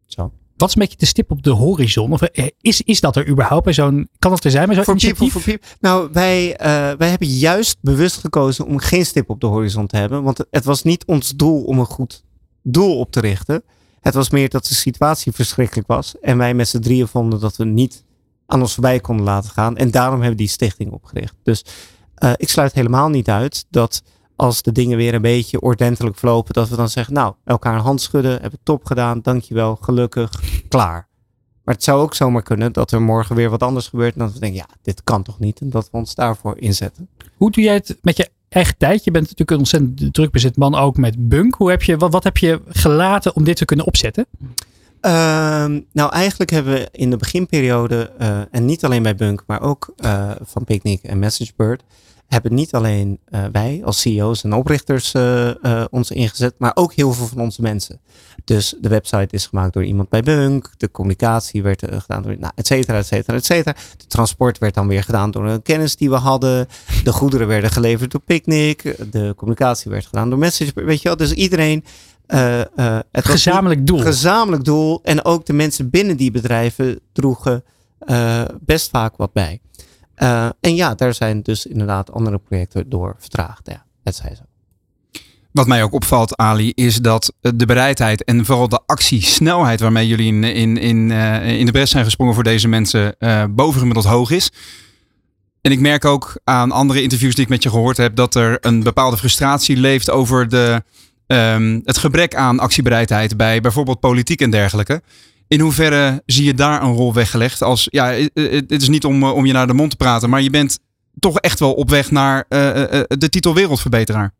Zo. 0.05 0.31
Wat 0.57 0.69
is 0.69 0.75
een 0.75 0.81
beetje 0.81 0.97
de 0.97 1.05
stip 1.05 1.31
op 1.31 1.43
de 1.43 1.49
horizon? 1.49 2.11
Of 2.11 2.21
eh, 2.21 2.47
is, 2.61 2.81
is 2.81 2.99
dat 3.01 3.15
er 3.15 3.27
überhaupt 3.27 3.63
bij 3.63 3.73
zo'n... 3.73 4.09
Kan 4.19 4.31
dat 4.31 4.43
er 4.43 4.51
zijn 4.51 4.65
bij 4.65 4.75
zo'n 4.75 4.83
people, 4.83 5.09
initiatief? 5.09 5.43
people. 5.45 5.67
Nou, 5.79 6.09
wij, 6.11 6.55
eh, 6.55 6.97
wij 6.97 7.09
hebben 7.09 7.27
juist 7.27 7.77
bewust 7.81 8.17
gekozen 8.17 8.65
om 8.65 8.77
geen 8.77 9.05
stip 9.05 9.29
op 9.29 9.41
de 9.41 9.47
horizon 9.47 9.87
te 9.87 9.97
hebben. 9.97 10.23
Want 10.23 10.45
het 10.51 10.65
was 10.65 10.83
niet 10.83 11.05
ons 11.05 11.29
doel 11.29 11.63
om 11.63 11.79
een 11.79 11.85
goed 11.85 12.23
doel 12.61 12.99
op 12.99 13.11
te 13.11 13.19
richten. 13.19 13.63
Het 14.01 14.13
was 14.13 14.29
meer 14.29 14.49
dat 14.49 14.65
de 14.65 14.73
situatie 14.73 15.31
verschrikkelijk 15.31 15.87
was. 15.87 16.19
En 16.21 16.37
wij 16.37 16.53
met 16.53 16.67
z'n 16.67 16.79
drieën 16.79 17.07
vonden 17.07 17.39
dat 17.39 17.55
we 17.55 17.65
niet 17.65 18.03
aan 18.45 18.61
ons 18.61 18.73
voorbij 18.73 18.99
konden 18.99 19.25
laten 19.25 19.49
gaan. 19.49 19.77
En 19.77 19.91
daarom 19.91 20.19
hebben 20.19 20.37
we 20.37 20.43
die 20.43 20.47
stichting 20.47 20.91
opgericht. 20.91 21.35
Dus 21.43 21.65
eh, 22.15 22.31
ik 22.35 22.49
sluit 22.49 22.73
helemaal 22.73 23.09
niet 23.09 23.29
uit 23.29 23.65
dat 23.69 24.03
als 24.35 24.61
de 24.61 24.71
dingen 24.71 24.97
weer 24.97 25.13
een 25.13 25.21
beetje 25.21 25.61
ordentelijk 25.61 26.17
verlopen, 26.17 26.53
dat 26.53 26.69
we 26.69 26.75
dan 26.75 26.89
zeggen, 26.89 27.13
nou, 27.13 27.33
elkaar 27.43 27.75
een 27.75 27.81
hand 27.81 28.01
schudden, 28.01 28.41
hebben 28.41 28.59
top 28.63 28.85
gedaan, 28.85 29.21
dankjewel, 29.21 29.77
gelukkig, 29.81 30.41
klaar. 30.67 31.07
Maar 31.63 31.75
het 31.75 31.83
zou 31.83 32.01
ook 32.01 32.15
zomaar 32.15 32.43
kunnen 32.43 32.73
dat 32.73 32.91
er 32.91 33.01
morgen 33.01 33.35
weer 33.35 33.49
wat 33.49 33.63
anders 33.63 33.87
gebeurt. 33.87 34.13
En 34.13 34.19
dat 34.19 34.33
we 34.33 34.39
denken, 34.39 34.59
ja, 34.59 34.75
dit 34.81 35.03
kan 35.03 35.23
toch 35.23 35.39
niet. 35.39 35.59
En 35.59 35.69
dat 35.69 35.89
we 35.91 35.97
ons 35.97 36.15
daarvoor 36.15 36.57
inzetten. 36.57 37.09
Hoe 37.37 37.51
doe 37.51 37.63
jij 37.63 37.73
het 37.73 37.97
met 38.01 38.17
je 38.17 38.29
eigen 38.53 38.77
tijd. 38.77 39.03
Je 39.03 39.11
bent 39.11 39.23
natuurlijk 39.23 39.51
een 39.51 39.57
ontzettend 39.57 40.13
druk 40.13 40.31
bezet 40.31 40.57
man 40.57 40.75
ook 40.75 40.97
met 40.97 41.29
Bunk. 41.29 41.55
Hoe 41.55 41.69
heb 41.69 41.83
je, 41.83 41.97
wat, 41.97 42.11
wat 42.11 42.23
heb 42.23 42.37
je 42.37 42.61
gelaten 42.67 43.35
om 43.35 43.43
dit 43.43 43.57
te 43.57 43.65
kunnen 43.65 43.85
opzetten? 43.85 44.25
Ehm, 45.03 45.79
nou, 45.91 46.11
eigenlijk 46.11 46.49
hebben 46.49 46.73
we 46.73 46.87
in 46.91 47.09
de 47.09 47.17
beginperiode, 47.17 48.11
eh, 48.17 48.39
en 48.51 48.65
niet 48.65 48.85
alleen 48.85 49.03
bij 49.03 49.15
Bunk, 49.15 49.43
maar 49.47 49.61
ook 49.61 49.93
eh, 49.97 50.31
van 50.41 50.63
Picnic 50.63 51.03
en 51.03 51.19
MessageBird, 51.19 51.83
hebben 52.27 52.53
niet 52.53 52.73
alleen 52.73 53.19
eh, 53.25 53.43
wij 53.51 53.81
als 53.83 54.01
CEO's 54.01 54.43
en 54.43 54.53
oprichters 54.53 55.13
ons 55.89 56.11
ingezet, 56.11 56.53
maar 56.57 56.71
ook 56.73 56.93
heel 56.93 57.13
veel 57.13 57.27
van 57.27 57.41
onze 57.41 57.61
mensen. 57.61 57.99
Dus 58.45 58.75
de 58.81 58.89
website 58.89 59.35
is 59.35 59.45
gemaakt 59.45 59.73
door 59.73 59.83
iemand 59.83 60.09
bij 60.09 60.21
Bunk, 60.21 60.69
de 60.77 60.91
communicatie 60.91 61.63
werd 61.63 61.83
gedaan 61.87 62.21
door, 62.21 62.37
nou, 62.39 62.53
et 62.55 62.67
cetera, 62.67 62.97
et 62.97 63.05
cetera, 63.05 63.37
et 63.37 63.45
cetera. 63.45 63.75
De 63.97 64.07
transport 64.07 64.57
werd 64.57 64.73
dan 64.73 64.87
weer 64.87 65.03
gedaan 65.03 65.31
door 65.31 65.47
een 65.47 65.61
kennis 65.61 65.95
die 65.95 66.09
we 66.09 66.15
hadden. 66.15 66.67
De 67.03 67.11
goederen 67.11 67.47
werden 67.47 67.69
geleverd 67.69 68.11
door 68.11 68.21
Picnic. 68.21 68.95
De 69.11 69.33
communicatie 69.37 69.91
werd 69.91 70.05
gedaan 70.05 70.29
door 70.29 70.39
MessageBird. 70.39 70.87
Weet 70.87 71.01
je 71.01 71.07
wel, 71.07 71.17
dus 71.17 71.33
iedereen 71.33 71.83
uh, 72.33 72.59
uh, 72.75 72.99
het 73.11 73.25
gezamenlijk 73.25 73.87
doel. 73.87 73.99
Gezamenlijk 73.99 74.63
doel. 74.63 74.99
En 75.03 75.25
ook 75.25 75.45
de 75.45 75.53
mensen 75.53 75.89
binnen 75.89 76.17
die 76.17 76.31
bedrijven 76.31 76.99
droegen 77.11 77.63
uh, 78.05 78.41
best 78.59 78.89
vaak 78.89 79.17
wat 79.17 79.33
bij. 79.33 79.59
en 80.59 80.75
ja, 80.75 80.95
daar 80.95 81.13
zijn 81.13 81.41
dus 81.41 81.65
inderdaad 81.65 82.11
andere 82.11 82.37
projecten 82.37 82.89
door 82.89 83.15
vertraagd. 83.19 83.67
Ja, 83.67 83.85
dat 84.03 84.15
zei 84.15 84.35
zo. 84.35 84.41
Wat 85.51 85.67
mij 85.67 85.83
ook 85.83 85.93
opvalt, 85.93 86.37
Ali, 86.37 86.71
is 86.75 86.97
dat 86.97 87.33
de 87.39 87.65
bereidheid 87.65 88.23
en 88.23 88.45
vooral 88.45 88.69
de 88.69 88.81
actiesnelheid 88.85 89.79
waarmee 89.79 90.07
jullie 90.07 90.27
in, 90.27 90.43
in, 90.43 90.77
in, 90.77 91.11
in 91.41 91.65
de 91.65 91.71
bres 91.71 91.89
zijn 91.89 92.03
gesprongen 92.03 92.33
voor 92.33 92.43
deze 92.43 92.67
mensen 92.67 93.15
bovengemiddeld 93.55 94.05
hoog 94.05 94.31
is. 94.31 94.51
En 95.61 95.71
ik 95.71 95.79
merk 95.79 96.05
ook 96.05 96.39
aan 96.43 96.71
andere 96.71 97.01
interviews 97.01 97.35
die 97.35 97.43
ik 97.43 97.49
met 97.49 97.63
je 97.63 97.69
gehoord 97.69 97.97
heb 97.97 98.15
dat 98.15 98.35
er 98.35 98.57
een 98.61 98.83
bepaalde 98.83 99.17
frustratie 99.17 99.77
leeft 99.77 100.09
over 100.09 100.49
de, 100.49 100.83
um, 101.27 101.81
het 101.83 101.97
gebrek 101.97 102.35
aan 102.35 102.59
actiebereidheid 102.59 103.37
bij 103.37 103.61
bijvoorbeeld 103.61 103.99
politiek 103.99 104.41
en 104.41 104.49
dergelijke. 104.49 105.01
In 105.47 105.59
hoeverre 105.59 106.21
zie 106.25 106.45
je 106.45 106.53
daar 106.53 106.81
een 106.81 106.93
rol 106.93 107.13
weggelegd? 107.13 107.61
Als, 107.61 107.87
ja, 107.91 108.05
het 108.33 108.71
is 108.81 108.89
niet 108.89 109.05
om, 109.05 109.23
om 109.23 109.45
je 109.45 109.53
naar 109.53 109.67
de 109.67 109.73
mond 109.73 109.89
te 109.89 109.95
praten, 109.95 110.29
maar 110.29 110.41
je 110.41 110.49
bent 110.49 110.79
toch 111.19 111.39
echt 111.39 111.59
wel 111.59 111.73
op 111.73 111.89
weg 111.89 112.11
naar 112.11 112.45
uh, 112.49 112.77
uh, 112.77 113.01
de 113.07 113.29
titel 113.29 113.53
wereldverbeteraar. 113.53 114.33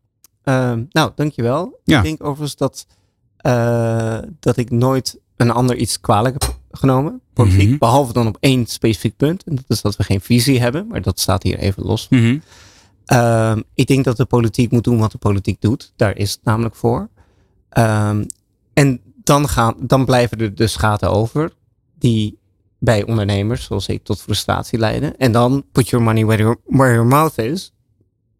Uh, 0.43 0.73
nou, 0.89 1.11
dankjewel. 1.15 1.79
Ja. 1.83 1.97
Ik 1.97 2.03
denk 2.03 2.23
overigens 2.23 2.55
dat, 2.55 2.85
dat 4.39 4.57
ik 4.57 4.71
nooit 4.71 5.19
een 5.37 5.51
ander 5.51 5.75
iets 5.75 5.99
kwalijk 5.99 6.33
heb 6.33 6.57
genomen. 6.71 7.21
Politiek, 7.33 7.61
mm 7.61 7.69
-hmm. 7.69 7.77
behalve 7.77 8.13
dan 8.13 8.27
op 8.27 8.37
één 8.39 8.65
specifiek 8.65 9.17
punt. 9.17 9.43
En 9.43 9.55
dat 9.55 9.65
is 9.67 9.81
dat 9.81 9.95
we 9.95 10.03
geen 10.03 10.21
visie 10.21 10.59
hebben, 10.59 10.87
maar 10.87 11.01
dat 11.01 11.19
staat 11.19 11.43
hier 11.43 11.57
even 11.57 11.83
los. 11.83 12.07
Mm 12.09 12.19
-hmm. 12.19 12.41
Um, 13.07 13.63
ik 13.73 13.87
denk 13.87 14.03
dat 14.03 14.17
de 14.17 14.25
politiek 14.25 14.71
moet 14.71 14.83
doen 14.83 14.97
wat 14.97 15.11
de 15.11 15.17
politiek 15.17 15.61
doet. 15.61 15.93
Daar 15.95 16.17
is 16.17 16.31
het 16.31 16.43
namelijk 16.43 16.75
voor. 16.75 17.09
Um, 17.77 18.25
en 18.73 19.01
dan, 19.23 19.49
gaan, 19.49 19.75
dan 19.79 20.05
blijven 20.05 20.37
er 20.37 20.55
dus 20.55 20.75
gaten 20.75 21.11
over 21.11 21.51
die 21.97 22.39
bij 22.79 23.03
ondernemers, 23.05 23.63
zoals 23.63 23.87
ik, 23.87 24.03
tot 24.03 24.21
frustratie 24.21 24.79
leiden. 24.79 25.17
En 25.17 25.31
dan 25.31 25.65
put 25.71 25.89
your 25.89 26.05
money 26.05 26.25
where 26.25 26.41
your, 26.41 26.57
where 26.65 26.93
your 26.93 27.07
mouth 27.07 27.37
is. 27.37 27.73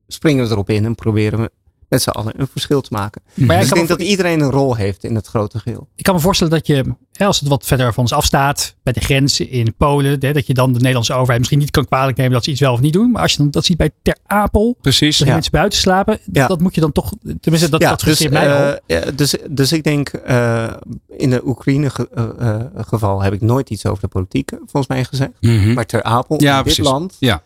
Springen 0.08 0.46
we 0.46 0.52
erop 0.52 0.70
in 0.70 0.86
en 0.86 0.96
proberen 0.96 1.42
we 1.42 1.52
met 1.94 2.02
z'n 2.02 2.10
allen 2.10 2.34
een 2.38 2.48
verschil 2.52 2.82
te 2.82 2.90
maken. 2.92 3.22
Maar 3.34 3.60
dus 3.60 3.68
ik 3.68 3.74
denk 3.74 3.88
dat 3.88 4.02
iedereen 4.02 4.40
een 4.40 4.52
rol 4.52 4.76
heeft 4.76 5.04
in 5.04 5.16
het 5.16 5.28
grote 5.28 5.60
geheel. 5.60 5.88
Ik 5.96 6.04
kan 6.04 6.16
me 6.16 6.22
voorstellen 6.22 6.54
dat 6.54 6.68
je, 6.68 6.84
als 7.18 7.40
het 7.40 7.50
wat 7.50 7.66
verder 7.66 7.94
van 7.94 8.04
ons 8.04 8.14
afstaat, 8.14 8.76
bij 8.84 8.94
de 8.94 9.00
grens 9.00 9.40
in 9.40 9.74
Polen, 9.78 10.20
dat 10.20 10.48
je 10.48 10.54
dan 10.54 10.74
de 10.74 10.80
Nederlandse 10.80 11.14
overheid 11.14 11.38
misschien 11.38 11.60
niet 11.60 11.72
kan 11.72 11.86
kwalijk 11.86 12.18
nemen 12.18 12.34
dat 12.34 12.44
ze 12.44 12.52
iets 12.52 12.60
wel 12.60 12.74
of 12.74 12.80
niet 12.80 12.94
doen. 12.94 13.12
Maar 13.12 13.22
als 13.22 13.32
je 13.32 13.38
dan 13.38 13.52
dat 13.52 13.66
ziet 13.66 13.78
bij 13.78 13.90
Ter 14.02 14.18
Apel, 14.26 14.78
Precies, 14.82 15.18
dat 15.18 15.28
ja. 15.28 15.34
mensen 15.34 15.52
buiten 15.52 15.80
slapen, 15.80 16.20
ja. 16.32 16.48
dat 16.48 16.60
moet 16.60 16.76
je 16.76 16.82
dan 16.82 16.92
toch, 16.92 17.14
tenminste 17.40 17.70
dat, 17.70 17.82
ja, 17.82 17.90
dat 17.90 18.00
dus, 18.00 18.28
mij 18.28 18.48
uh, 18.48 18.78
ja, 18.88 19.12
dus, 19.12 19.36
dus 19.50 19.72
ik 19.72 19.84
denk, 19.84 20.12
uh, 20.28 20.74
in 21.18 21.30
de 21.30 21.42
Oekraïne 21.46 21.90
ge, 21.90 22.10
uh, 22.40 22.84
geval 22.86 23.22
heb 23.22 23.34
ik 23.34 23.42
nooit 23.42 23.70
iets 23.70 23.86
over 23.86 24.02
de 24.02 24.08
politiek 24.08 24.50
volgens 24.50 24.88
mij 24.88 25.04
gezegd. 25.04 25.32
Mm 25.40 25.64
-hmm. 25.64 25.74
Maar 25.74 25.86
Ter 25.86 26.04
Apel, 26.04 26.42
ja, 26.42 26.58
in 26.58 26.64
precies. 26.64 26.84
dit 26.84 26.92
land, 26.92 27.16
ja. 27.20 27.44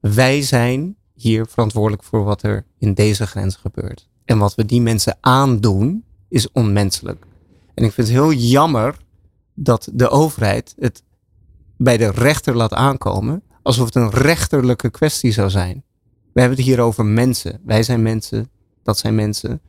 wij 0.00 0.42
zijn 0.42 0.96
hier 1.16 1.46
verantwoordelijk 1.46 2.02
voor 2.02 2.24
wat 2.24 2.42
er 2.42 2.64
in 2.78 2.94
deze 2.94 3.26
grens 3.26 3.56
gebeurt. 3.56 4.08
En 4.24 4.38
wat 4.38 4.54
we 4.54 4.64
die 4.64 4.80
mensen 4.80 5.16
aandoen, 5.20 6.04
is 6.28 6.52
onmenselijk. 6.52 7.26
En 7.74 7.84
ik 7.84 7.92
vind 7.92 8.08
het 8.08 8.16
heel 8.16 8.32
jammer 8.32 8.96
dat 9.54 9.88
de 9.92 10.08
overheid 10.08 10.74
het 10.78 11.02
bij 11.76 11.96
de 11.96 12.10
rechter 12.10 12.56
laat 12.56 12.72
aankomen, 12.72 13.42
alsof 13.62 13.84
het 13.84 13.94
een 13.94 14.10
rechterlijke 14.10 14.90
kwestie 14.90 15.32
zou 15.32 15.50
zijn. 15.50 15.84
We 16.32 16.40
hebben 16.40 16.58
het 16.58 16.66
hier 16.66 16.80
over 16.80 17.04
mensen. 17.04 17.60
Wij 17.64 17.82
zijn 17.82 18.02
mensen, 18.02 18.50
dat 18.82 18.98
zijn 18.98 19.14
mensen. 19.14 19.60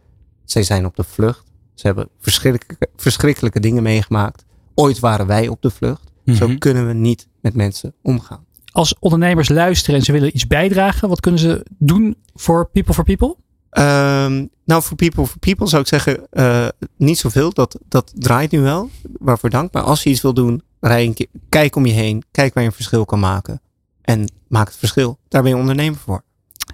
Zij 0.44 0.64
zijn 0.64 0.86
op 0.86 0.96
de 0.96 1.04
vlucht. 1.04 1.44
Ze 1.74 1.88
hebben 1.88 2.10
verschrikkelijke, 2.20 2.90
verschrikkelijke 2.96 3.60
dingen 3.60 3.84
meegemaakt. 3.84 4.46
Ooit 4.76 5.00
waren 5.00 5.28
wij 5.28 5.48
op 5.48 5.62
de 5.62 5.70
vlucht. 5.70 6.04
Mm 6.04 6.22
-hmm. 6.24 6.36
Zo 6.36 6.58
kunnen 6.58 6.88
we 6.88 6.94
niet 6.94 7.28
met 7.42 7.56
mensen 7.56 7.94
omgaan. 8.02 8.46
Als 8.78 8.96
ondernemers 9.00 9.50
luisteren 9.50 10.00
en 10.00 10.06
ze 10.06 10.12
willen 10.12 10.36
iets 10.36 10.48
bijdragen, 10.48 11.10
wat 11.10 11.20
kunnen 11.20 11.40
ze 11.40 11.66
doen 11.78 12.18
voor 12.36 12.70
People 12.70 12.94
for 12.94 13.04
People? 13.04 13.36
Um, 13.70 14.50
nou, 14.66 14.84
voor 14.84 14.96
People 14.96 15.26
for 15.26 15.40
People 15.40 15.68
zou 15.68 15.82
ik 15.82 15.88
zeggen, 15.88 16.28
uh, 16.32 16.68
niet 16.98 17.18
zoveel. 17.18 17.54
Dat, 17.54 17.80
dat 17.88 18.12
draait 18.16 18.52
nu 18.52 18.60
wel. 18.60 18.90
Waarvoor 19.20 19.50
dank. 19.50 19.74
Maar 19.74 19.84
als 19.84 20.04
je 20.04 20.10
iets 20.10 20.22
wil 20.22 20.34
doen, 20.34 20.62
rij 20.80 21.06
een 21.06 21.14
keer, 21.14 21.28
kijk 21.50 21.76
om 21.76 21.86
je 21.86 21.94
heen. 21.94 22.24
Kijk 22.32 22.54
waar 22.54 22.64
je 22.64 22.70
een 22.70 22.76
verschil 22.76 23.06
kan 23.06 23.20
maken. 23.20 23.62
En 24.02 24.32
maak 24.48 24.68
het 24.68 24.78
verschil. 24.78 25.18
Daar 25.28 25.42
ben 25.42 25.52
je 25.52 25.58
ondernemer 25.58 26.00
voor. 26.00 26.24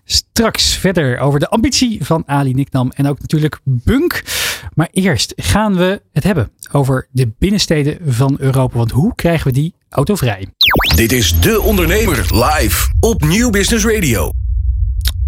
Straks 0.06 0.76
verder 0.78 1.18
over 1.18 1.40
de 1.40 1.50
ambitie 1.50 2.06
van 2.06 2.24
Ali 2.26 2.54
Niknam 2.54 2.92
en 2.96 3.08
ook 3.08 3.20
natuurlijk 3.20 3.60
Bunk. 3.64 4.24
Maar 4.74 4.88
eerst 4.92 5.34
gaan 5.36 5.76
we 5.76 6.02
het 6.12 6.24
hebben 6.24 6.52
over 6.72 7.08
de 7.12 7.34
binnensteden 7.40 7.98
van 8.06 8.36
Europa. 8.40 8.78
Want 8.78 8.92
hoe 8.92 9.16
krijgen 9.16 9.48
we 9.48 9.54
die 9.54 9.76
autovrij? 9.90 10.48
Dit 10.96 11.12
is 11.12 11.40
De 11.40 11.62
Ondernemer 11.62 12.18
live 12.18 12.90
op 13.00 13.24
Nieuw 13.24 13.50
Business 13.50 13.86
Radio. 13.86 14.30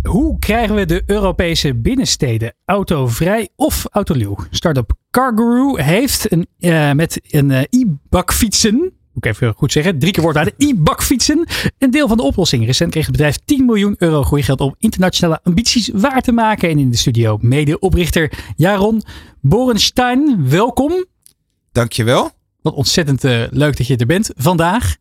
Hoe 0.04 0.40
krijgen 0.40 0.76
we 0.76 0.86
de 0.86 1.04
Europese 1.06 1.76
binnensteden 1.76 2.54
autovrij 2.66 3.50
of 3.56 3.86
autoluw? 3.92 4.38
Startup 4.50 4.94
Carguru 5.12 5.82
heeft 5.82 6.32
een, 6.32 6.48
uh, 6.60 6.92
met 6.92 7.20
een 7.24 7.50
uh, 7.50 7.60
e-bakfietsen, 7.60 8.94
moet 9.16 9.26
ik 9.26 9.32
even 9.32 9.54
goed 9.54 9.72
zeggen, 9.72 10.00
drie 10.00 10.12
keer 10.12 10.24
woord 10.24 10.38
aan 10.38 10.46
de 10.46 10.66
e-bakfietsen, 10.66 11.48
een 11.78 11.92
deel 11.92 12.08
van 12.08 12.18
de 12.18 12.24
oplossing. 12.24 12.66
Recent 12.66 12.92
kreeg 12.92 13.04
het 13.04 13.12
bedrijf 13.12 13.38
10 13.46 13.66
miljoen 13.66 13.96
euro 13.98 14.24
groeigeld 14.24 14.60
om 14.60 14.76
internationale 14.80 15.40
ambities 15.44 15.90
waar 15.94 16.22
te 16.22 16.32
maken. 16.32 16.70
En 16.70 16.80
in 16.80 16.90
de 16.90 16.98
studio 16.98 17.38
mede-oprichter 17.42 18.32
Jaron 18.56 19.04
Borenstein, 19.42 20.50
welkom. 20.50 21.06
Dankjewel. 21.72 22.32
Wat 22.62 22.74
ontzettend 22.74 23.24
uh, 23.24 23.44
leuk 23.50 23.78
dat 23.78 23.88
je 23.88 23.98
er 23.98 24.06
bent 24.06 24.32
vandaag. 24.36 24.96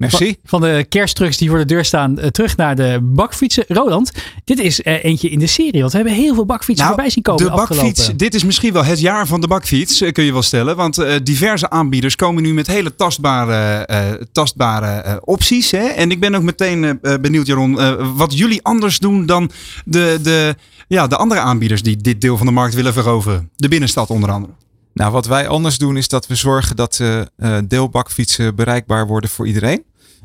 Merci. 0.00 0.36
Van 0.44 0.60
de 0.60 0.86
kersttrucks 0.88 1.36
die 1.36 1.48
voor 1.48 1.58
de 1.58 1.64
deur 1.64 1.84
staan, 1.84 2.18
uh, 2.18 2.26
terug 2.26 2.56
naar 2.56 2.76
de 2.76 2.98
bakfietsen. 3.02 3.64
Roland, 3.68 4.12
dit 4.44 4.58
is 4.58 4.80
uh, 4.80 5.04
eentje 5.04 5.28
in 5.28 5.38
de 5.38 5.46
serie. 5.46 5.80
Want 5.80 5.92
we 5.92 5.98
hebben 5.98 6.16
heel 6.16 6.34
veel 6.34 6.44
bakfietsen 6.44 6.84
nou, 6.84 6.88
voorbij 6.88 7.10
zien 7.10 7.22
komen. 7.22 7.44
De 7.44 7.50
bakfiets, 7.50 8.10
dit 8.16 8.34
is 8.34 8.44
misschien 8.44 8.72
wel 8.72 8.84
het 8.84 9.00
jaar 9.00 9.26
van 9.26 9.40
de 9.40 9.48
bakfiets, 9.48 10.04
kun 10.12 10.24
je 10.24 10.32
wel 10.32 10.42
stellen. 10.42 10.76
Want 10.76 10.98
uh, 10.98 11.14
diverse 11.22 11.70
aanbieders 11.70 12.16
komen 12.16 12.42
nu 12.42 12.54
met 12.54 12.66
hele 12.66 12.94
tastbare, 12.94 14.28
tastbare 14.32 15.20
opties. 15.24 15.70
Hè? 15.70 15.86
En 15.86 16.10
ik 16.10 16.20
ben 16.20 16.34
ook 16.34 16.42
meteen 16.42 16.98
benieuwd, 17.20 17.46
Jaron, 17.46 17.78
wat 18.16 18.38
jullie 18.38 18.62
anders 18.62 18.98
doen 18.98 19.26
dan 19.26 19.50
de, 19.84 20.18
de, 20.22 20.56
ja, 20.88 21.06
de 21.06 21.16
andere 21.16 21.40
aanbieders 21.40 21.82
die 21.82 21.96
dit 21.96 22.20
deel 22.20 22.36
van 22.36 22.46
de 22.46 22.52
markt 22.52 22.74
willen 22.74 22.92
veroveren. 22.92 23.50
De 23.56 23.68
binnenstad 23.68 24.10
onder 24.10 24.30
andere. 24.30 24.52
Nou, 24.94 25.12
wat 25.12 25.26
wij 25.26 25.48
anders 25.48 25.78
doen 25.78 25.96
is 25.96 26.08
dat 26.08 26.26
we 26.26 26.34
zorgen 26.34 26.76
dat 26.76 26.98
uh, 27.02 27.58
deelbakfietsen 27.64 28.54
bereikbaar 28.54 29.06
worden 29.06 29.30
voor 29.30 29.46
iedereen. 29.46 29.84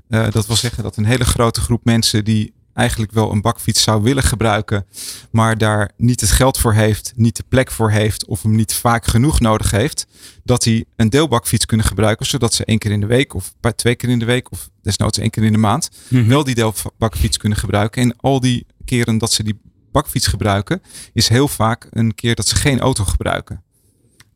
Uh, 0.09 0.29
dat 0.31 0.47
wil 0.47 0.55
zeggen 0.55 0.83
dat 0.83 0.97
een 0.97 1.05
hele 1.05 1.25
grote 1.25 1.61
groep 1.61 1.85
mensen 1.85 2.23
die 2.23 2.53
eigenlijk 2.75 3.11
wel 3.11 3.31
een 3.31 3.41
bakfiets 3.41 3.83
zou 3.83 4.03
willen 4.03 4.23
gebruiken, 4.23 4.85
maar 5.31 5.57
daar 5.57 5.91
niet 5.97 6.21
het 6.21 6.31
geld 6.31 6.57
voor 6.57 6.73
heeft, 6.73 7.13
niet 7.15 7.35
de 7.35 7.43
plek 7.49 7.71
voor 7.71 7.91
heeft 7.91 8.25
of 8.25 8.41
hem 8.41 8.55
niet 8.55 8.73
vaak 8.73 9.05
genoeg 9.05 9.39
nodig 9.39 9.71
heeft, 9.71 10.07
dat 10.43 10.63
die 10.63 10.87
een 10.95 11.09
deelbakfiets 11.09 11.65
kunnen 11.65 11.85
gebruiken, 11.85 12.25
zodat 12.25 12.53
ze 12.53 12.65
één 12.65 12.77
keer 12.77 12.91
in 12.91 12.99
de 12.99 13.05
week 13.05 13.33
of 13.33 13.53
twee 13.75 13.95
keer 13.95 14.09
in 14.09 14.19
de 14.19 14.25
week 14.25 14.51
of 14.51 14.69
desnoods 14.81 15.17
één 15.17 15.29
keer 15.29 15.43
in 15.43 15.51
de 15.51 15.57
maand 15.57 15.89
mm-hmm. 16.07 16.29
wel 16.29 16.43
die 16.43 16.55
deelbakfiets 16.55 17.37
kunnen 17.37 17.57
gebruiken. 17.57 18.01
En 18.01 18.15
al 18.17 18.39
die 18.39 18.65
keren 18.85 19.17
dat 19.17 19.31
ze 19.31 19.43
die 19.43 19.59
bakfiets 19.91 20.27
gebruiken, 20.27 20.81
is 21.13 21.27
heel 21.27 21.47
vaak 21.47 21.87
een 21.91 22.15
keer 22.15 22.35
dat 22.35 22.47
ze 22.47 22.55
geen 22.55 22.79
auto 22.79 23.03
gebruiken. 23.03 23.63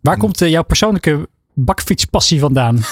Waar 0.02 0.18
komt 0.18 0.42
uh, 0.42 0.50
jouw 0.50 0.64
persoonlijke 0.64 1.30
bakfietspassie 1.54 2.40
vandaan? 2.40 2.76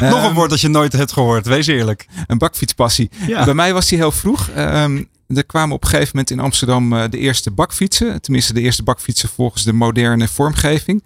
Nog 0.10 0.28
een 0.28 0.34
woord 0.34 0.50
dat 0.50 0.60
je 0.60 0.68
nooit 0.68 0.92
hebt 0.92 1.12
gehoord, 1.12 1.46
wees 1.46 1.66
eerlijk. 1.66 2.06
Een 2.26 2.38
bakfietspassie. 2.38 3.10
Ja. 3.26 3.44
Bij 3.44 3.54
mij 3.54 3.72
was 3.72 3.88
die 3.88 3.98
heel 3.98 4.12
vroeg. 4.12 4.48
Um, 4.56 5.08
er 5.36 5.46
kwamen 5.46 5.74
op 5.74 5.82
een 5.82 5.88
gegeven 5.88 6.10
moment 6.10 6.30
in 6.30 6.40
Amsterdam 6.40 6.92
eh, 6.92 7.04
de 7.10 7.18
eerste 7.18 7.50
bakfietsen. 7.50 8.20
Tenminste, 8.20 8.52
de 8.52 8.60
eerste 8.60 8.82
bakfietsen 8.82 9.28
volgens 9.28 9.64
de 9.64 9.72
moderne 9.72 10.28
vormgeving. 10.28 11.04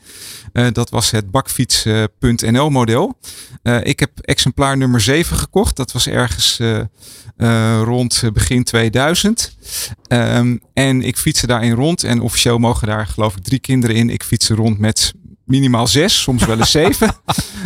Eh, 0.52 0.66
dat 0.72 0.90
was 0.90 1.10
het 1.10 1.30
bakfiets.nl 1.30 2.70
model. 2.70 3.18
Eh, 3.62 3.84
ik 3.84 4.00
heb 4.00 4.10
exemplaar 4.20 4.76
nummer 4.76 5.00
7 5.00 5.36
gekocht. 5.36 5.76
Dat 5.76 5.92
was 5.92 6.06
ergens 6.06 6.60
rond 7.82 8.22
begin 8.32 8.64
2000. 8.64 9.56
Ehm, 10.06 10.56
en 10.74 11.02
ik 11.02 11.16
fietste 11.16 11.46
daarin 11.46 11.72
rond. 11.72 12.04
En 12.04 12.20
officieel 12.20 12.58
mogen 12.58 12.86
daar 12.86 13.06
geloof 13.06 13.36
ik 13.36 13.42
drie 13.42 13.58
kinderen 13.58 13.96
in. 13.96 14.10
Ik 14.10 14.22
fietste 14.22 14.54
rond 14.54 14.78
met 14.78 15.12
minimaal 15.44 15.86
zes, 15.86 16.22
soms 16.22 16.44
wel 16.44 16.58
eens 16.58 16.70
zeven. 16.82 17.14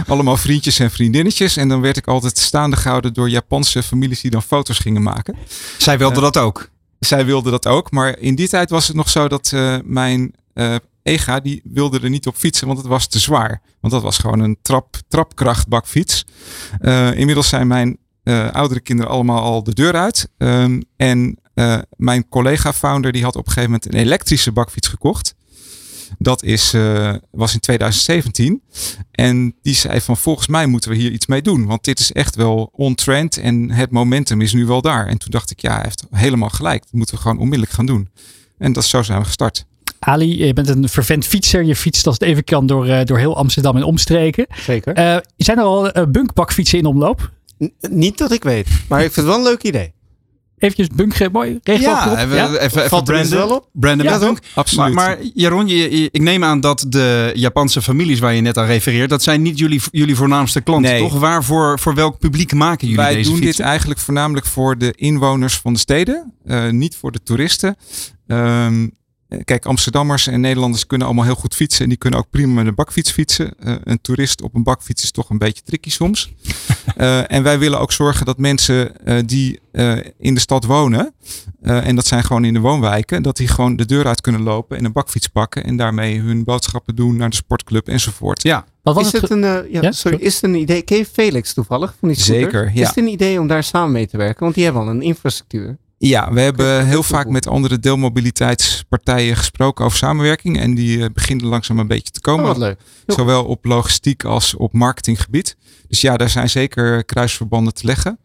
Allemaal 0.06 0.36
vriendjes 0.36 0.78
en 0.78 0.90
vriendinnetjes. 0.90 1.56
En 1.56 1.68
dan 1.68 1.80
werd 1.80 1.96
ik 1.96 2.06
altijd 2.06 2.38
staande 2.38 2.76
gehouden 2.76 3.14
door 3.14 3.30
Japanse 3.30 3.82
families 3.82 4.20
die 4.20 4.30
dan 4.30 4.42
foto's 4.42 4.78
gingen 4.78 5.02
maken. 5.02 5.36
Zij 5.78 5.98
wilde 5.98 6.20
dat 6.20 6.36
ook. 6.36 6.70
Zij 6.98 7.24
wilde 7.24 7.50
dat 7.50 7.66
ook. 7.66 7.90
Maar 7.90 8.18
in 8.18 8.34
die 8.34 8.48
tijd 8.48 8.70
was 8.70 8.86
het 8.86 8.96
nog 8.96 9.08
zo 9.08 9.28
dat 9.28 9.52
eh, 9.54 9.76
mijn 9.84 10.34
eh, 10.54 10.74
Ega, 11.02 11.40
die 11.40 11.60
wilde 11.64 12.00
er 12.00 12.10
niet 12.10 12.26
op 12.26 12.36
fietsen, 12.36 12.66
want 12.66 12.78
het 12.78 12.86
was 12.86 13.06
te 13.06 13.18
zwaar. 13.18 13.62
Want 13.80 13.92
dat 13.92 14.02
was 14.02 14.18
gewoon 14.18 14.40
een 14.40 14.58
trap, 14.62 14.96
trapkrachtbakfiets. 15.08 16.26
Eh, 16.80 17.14
inmiddels 17.14 17.48
zijn 17.48 17.66
mijn 17.66 17.98
eh, 18.22 18.50
oudere 18.50 18.80
kinderen 18.80 19.12
allemaal 19.12 19.42
al 19.42 19.62
de 19.62 19.74
deur 19.74 19.94
uit. 19.94 20.28
Ehm, 20.38 20.80
en 20.96 21.38
eh, 21.54 21.78
mijn 21.96 22.28
collega-founder 22.28 23.12
die 23.12 23.22
had 23.22 23.36
op 23.36 23.46
een 23.46 23.52
gegeven 23.52 23.70
moment 23.70 23.94
een 23.94 24.00
elektrische 24.00 24.52
bakfiets 24.52 24.88
gekocht. 24.88 25.34
Dat 26.18 26.42
is, 26.42 26.72
eh, 26.74 27.14
was 27.30 27.54
in 27.54 27.60
2017. 27.60 28.62
En 29.10 29.54
die 29.62 29.74
zei 29.74 30.00
van 30.00 30.16
volgens 30.16 30.46
mij 30.46 30.66
moeten 30.66 30.90
we 30.90 30.96
hier 30.96 31.10
iets 31.10 31.26
mee 31.26 31.42
doen. 31.42 31.66
Want 31.66 31.84
dit 31.84 31.98
is 32.00 32.12
echt 32.12 32.34
wel 32.36 32.68
on-trend 32.72 33.36
en 33.36 33.70
het 33.70 33.90
momentum 33.90 34.40
is 34.40 34.52
nu 34.52 34.66
wel 34.66 34.82
daar. 34.82 35.06
En 35.06 35.18
toen 35.18 35.30
dacht 35.30 35.50
ik, 35.50 35.60
ja, 35.60 35.72
hij 35.72 35.82
heeft 35.82 36.04
helemaal 36.10 36.48
gelijk. 36.48 36.82
Dat 36.82 36.92
moeten 36.92 37.14
we 37.14 37.20
gewoon 37.20 37.38
onmiddellijk 37.38 37.72
gaan 37.72 37.86
doen. 37.86 38.08
En 38.58 38.72
dat 38.72 38.84
zo 38.84 39.02
zijn 39.02 39.18
we 39.18 39.24
gestart. 39.24 39.64
Ali, 39.98 40.44
je 40.46 40.52
bent 40.52 40.68
een 40.68 40.88
vervent 40.88 41.26
fietser. 41.26 41.64
Je 41.64 41.76
fietst 41.76 42.06
als 42.06 42.14
het 42.18 42.28
even 42.28 42.44
kan 42.44 42.66
door, 42.66 42.86
eh, 42.86 43.04
door 43.04 43.18
heel 43.18 43.36
Amsterdam 43.36 43.76
en 43.76 43.82
omstreken. 43.82 44.46
Zeker. 44.66 44.94
Eh, 44.94 45.16
zijn 45.36 45.58
er 45.58 45.64
al 45.64 45.90
bunkbakfietsen 46.08 46.78
in 46.78 46.84
omloop? 46.84 47.30
N- 47.64 47.72
niet 47.90 48.18
dat 48.18 48.32
ik 48.32 48.42
weet, 48.44 48.66
maar 48.88 48.98
ik 49.04 49.12
vind 49.12 49.16
het 49.16 49.24
wel 49.26 49.36
een 49.36 49.42
leuk 49.50 49.62
idee. 49.62 49.92
Eventjes 50.58 50.88
bunk, 50.88 51.32
mooi, 51.32 51.58
Ja, 51.62 51.72
even, 51.72 52.36
Ja? 52.36 52.46
even, 52.48 52.60
even 52.62 52.88
Valt 52.88 53.04
Brandon. 53.04 53.30
wel 53.38 53.50
op? 53.56 53.68
Brandon 53.72 54.06
Ja, 54.06 54.18
Bedunk. 54.18 54.38
Absoluut. 54.54 54.94
Maar, 54.94 55.06
maar 55.16 55.18
Jaron, 55.34 55.66
je, 55.68 55.76
je- 56.00 56.08
ik 56.12 56.20
neem 56.20 56.44
aan 56.44 56.60
dat 56.60 56.84
de 56.88 57.30
Japanse 57.34 57.82
families 57.82 58.18
waar 58.18 58.34
je 58.34 58.40
net 58.40 58.58
aan 58.58 58.66
refereert, 58.66 59.10
dat 59.10 59.22
zijn 59.22 59.42
niet 59.42 59.58
jullie, 59.58 59.80
jullie 59.90 60.16
voornaamste 60.16 60.60
klanten, 60.60 60.90
Nee. 60.92 61.00
toch? 61.00 61.18
Waarvoor, 61.18 61.78
voor 61.78 61.94
welk 61.94 62.18
publiek 62.18 62.52
maken 62.52 62.88
jullie 62.88 63.02
Wij 63.02 63.14
deze 63.14 63.30
doen 63.30 63.38
fietsen? 63.38 63.56
dit 63.56 63.66
eigenlijk 63.66 64.00
voornamelijk 64.00 64.46
voor 64.46 64.78
de 64.78 64.92
inwoners 64.96 65.56
van 65.56 65.72
de 65.72 65.78
steden, 65.78 66.32
eh, 66.46 66.68
niet 66.68 66.96
voor 66.96 67.12
de 67.12 67.22
toeristen. 67.22 67.76
Ehm, 68.26 68.86
kijk, 69.44 69.64
Amsterdammers 69.66 70.26
en 70.26 70.40
Nederlanders 70.40 70.86
kunnen 70.86 71.06
allemaal 71.06 71.24
heel 71.24 71.34
goed 71.34 71.54
fietsen 71.54 71.82
en 71.82 71.88
die 71.88 71.98
kunnen 71.98 72.18
ook 72.18 72.30
prima 72.30 72.52
met 72.54 72.66
een 72.66 72.74
bakfiets 72.74 73.10
fietsen. 73.10 73.58
Eh, 73.58 73.74
een 73.84 74.00
toerist 74.00 74.42
op 74.42 74.54
een 74.54 74.62
bakfiets 74.62 75.02
is 75.02 75.10
toch 75.10 75.30
een 75.30 75.38
beetje 75.38 75.62
tricky 75.62 75.90
soms. 75.90 76.32
Eh, 76.96 77.32
en 77.32 77.42
wij 77.42 77.58
willen 77.58 77.80
ook 77.80 77.92
zorgen 77.92 78.26
dat 78.26 78.38
mensen 78.38 79.04
eh, 79.06 79.18
die 79.26 79.60
eh, 79.72 79.96
in 80.18 80.34
de 80.34 80.40
stad 80.40 80.64
wonen, 80.64 81.12
eh, 81.62 81.86
en 81.86 81.96
dat 81.96 82.06
zijn 82.06 82.24
gewoon 82.24 82.44
in 82.44 82.52
de 82.54 82.60
woonwijken, 82.60 83.22
dat 83.22 83.36
die 83.36 83.48
gewoon 83.48 83.76
de 83.76 83.86
deur 83.86 84.06
uit 84.06 84.20
kunnen 84.20 84.42
lopen 84.42 84.76
en 84.78 84.84
een 84.84 84.92
bakfiets 84.92 85.26
pakken 85.28 85.64
en 85.64 85.76
daarmee 85.76 86.20
hun 86.20 86.44
boodschappen 86.44 86.94
doen 86.96 87.16
naar 87.16 87.30
de 87.30 87.36
sportclub 87.36 87.88
enzovoort. 87.88 88.42
Ja, 88.42 88.64
Wat 88.82 88.94
was 88.94 89.06
is 89.06 89.12
het? 89.12 89.20
het 89.22 89.30
een, 89.30 89.44
eh, 89.44 89.72
ja, 89.72 89.82
Ja, 89.82 89.92
sorry, 89.92 90.16
is 90.20 90.34
het 90.34 90.42
een 90.44 90.54
idee? 90.54 90.82
Ken 90.82 90.96
je 90.96 91.06
Felix 91.06 91.52
toevallig 91.54 91.94
van 91.98 92.08
die 92.08 92.18
scooter? 92.18 92.42
Zeker, 92.42 92.70
ja. 92.74 92.80
Is 92.82 92.88
het 92.88 92.96
een 92.96 93.08
idee 93.08 93.40
om 93.40 93.46
daar 93.46 93.62
samen 93.64 93.92
mee 93.92 94.06
te 94.06 94.16
werken? 94.16 94.42
Want 94.42 94.54
die 94.54 94.64
hebben 94.64 94.82
al 94.82 94.88
een 94.88 95.02
infrastructuur. 95.02 95.78
Ja, 96.00 96.32
we 96.32 96.40
hebben 96.40 96.86
heel 96.86 97.02
vaak 97.02 97.28
met 97.28 97.46
andere 97.46 97.78
deelmobiliteitspartijen 97.78 99.36
gesproken 99.36 99.84
over 99.84 99.98
samenwerking. 99.98 100.58
En 100.58 100.74
die 100.74 101.02
eh, 101.02 101.10
beginnen 101.14 101.46
langzaam 101.46 101.78
een 101.78 101.86
beetje 101.86 102.10
te 102.12 102.18
Oh, 102.18 102.24
komen. 102.24 102.46
wat 102.46 102.56
leuk. 102.56 102.80
Zowel 103.06 103.44
op 103.44 103.64
logistiek 103.64 104.24
als 104.24 104.54
op 104.54 104.72
marketinggebied. 104.72 105.56
Dus 105.88 106.00
ja, 106.00 106.16
daar 106.16 106.28
zijn 106.28 106.50
zeker 106.50 107.04
kruisverbanden 107.04 107.74
te 107.74 107.86
leggen. 107.86 108.18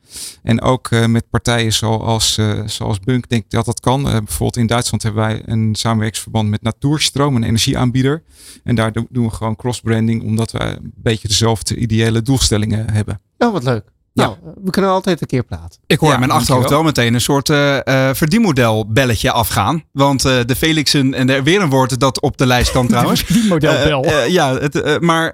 En 0.43 0.61
ook 0.61 0.87
eh, 0.91 1.05
met 1.05 1.29
partijen 1.29 1.73
zoals, 1.73 2.37
eh, 2.37 2.61
zoals 2.65 2.99
Bunk 2.99 3.29
denk 3.29 3.43
ik 3.43 3.49
dat 3.49 3.65
dat 3.65 3.79
kan. 3.79 4.03
Bijvoorbeeld 4.03 4.57
in 4.57 4.67
Duitsland 4.67 5.03
hebben 5.03 5.21
wij 5.23 5.41
een 5.45 5.75
samenwerkingsverband 5.75 6.49
met 6.49 6.61
Natuurstroom, 6.61 7.35
een 7.35 7.43
energieaanbieder. 7.43 8.23
En 8.63 8.75
daar 8.75 8.91
do- 8.91 9.07
doen 9.09 9.25
we 9.25 9.31
gewoon 9.31 9.55
crossbranding, 9.55 10.23
omdat 10.23 10.51
we 10.51 10.59
een 10.59 10.93
beetje 10.95 11.27
dezelfde 11.27 11.75
ideële 11.75 12.21
doelstellingen 12.21 12.89
hebben. 12.91 13.21
Oh, 13.37 13.51
wat 13.51 13.63
leuk. 13.63 13.91
Ja. 14.15 14.25
Nou, 14.25 14.37
we 14.63 14.69
kunnen 14.71 14.91
altijd 14.91 15.21
een 15.21 15.27
keer 15.27 15.43
praten. 15.43 15.79
ik 15.87 15.99
hoor 15.99 16.07
Ja, 16.09 16.13
in 16.13 16.19
mijn 16.19 16.31
achterhoofd 16.31 16.69
wel 16.69 16.83
meteen 16.83 17.13
een 17.13 17.21
soort 17.21 17.49
eh 17.49 17.87
eh 18.09 18.15
verdienmodel 18.15 18.85
belletje 18.87 19.31
afgaan. 19.31 19.83
Want 19.91 20.25
eh, 20.25 20.39
de 20.45 20.55
Felixen, 20.55 21.13
en 21.13 21.29
er 21.29 21.43
weer 21.43 21.61
een 21.61 21.69
woord 21.69 21.99
dat 21.99 22.21
op 22.21 22.37
de 22.37 22.45
lijst 22.45 22.71
kan 22.71 22.87
trouwens. 22.93 23.25
Die 23.25 23.47
modelbel. 23.47 24.03
Eh, 24.03 24.27
ja, 24.27 24.57
het, 24.57 25.01
maar 25.01 25.33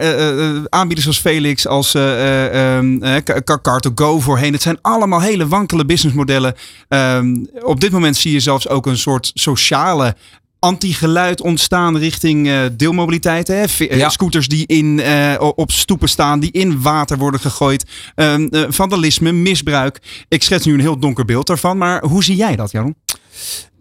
aanbieders 0.69 1.07
als 1.07 1.19
Felix, 1.19 1.67
als 1.67 1.93
eh, 1.93 2.01
eh, 2.45 2.77
ehm, 2.77 3.03
eh, 3.03 3.23
Ka- 3.23 3.39
Ka- 3.39 3.59
Car2Go 3.59 4.17
voorheen. 4.19 4.53
Het 4.53 4.61
zijn 4.61 4.77
allemaal 4.81 5.21
hele 5.21 5.47
wankele 5.47 5.85
businessmodellen. 5.85 6.55
Ehm, 6.87 7.35
op 7.61 7.79
dit 7.79 7.91
moment 7.91 8.17
zie 8.17 8.31
je 8.31 8.39
zelfs 8.39 8.67
ook 8.67 8.85
een 8.85 8.97
soort 8.97 9.31
sociale 9.33 10.15
anti-geluid 10.59 11.41
ontstaan 11.41 11.97
richting 11.97 12.47
eh, 12.47 12.61
deelmobiliteit. 12.73 13.47
Hè? 13.47 13.63
Eh, 13.63 13.97
Ja. 13.97 14.09
Scooters 14.09 14.47
die 14.47 14.65
in, 14.67 14.99
eh, 14.99 15.51
op 15.55 15.71
stoepen 15.71 16.09
staan, 16.09 16.39
die 16.39 16.51
in 16.51 16.81
water 16.81 17.17
worden 17.17 17.39
gegooid. 17.39 17.85
Ehm, 18.15 18.47
eh, 18.47 18.63
vandalisme, 18.69 19.31
misbruik. 19.31 20.25
Ik 20.27 20.43
schets 20.43 20.65
nu 20.65 20.73
een 20.73 20.79
heel 20.79 20.99
donker 20.99 21.25
beeld 21.25 21.47
daarvan. 21.47 21.77
Maar 21.77 22.03
hoe 22.03 22.23
zie 22.23 22.35
jij 22.35 22.55
dat, 22.55 22.71
Jaron? 22.71 22.95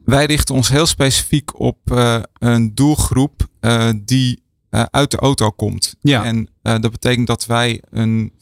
Wij 0.04 0.24
richten 0.24 0.54
ons 0.54 0.68
heel 0.68 0.86
specifiek 0.86 1.60
op 1.60 1.78
een 2.38 2.74
doelgroep 2.74 3.46
die 4.04 4.42
uit 4.70 5.10
de 5.10 5.16
auto 5.18 5.50
komt. 5.50 5.94
Ja. 6.00 6.24
En 6.24 6.48
dat 6.62 6.90
betekent 6.90 7.26
dat 7.26 7.46
wij 7.46 7.82
een, 7.90 8.32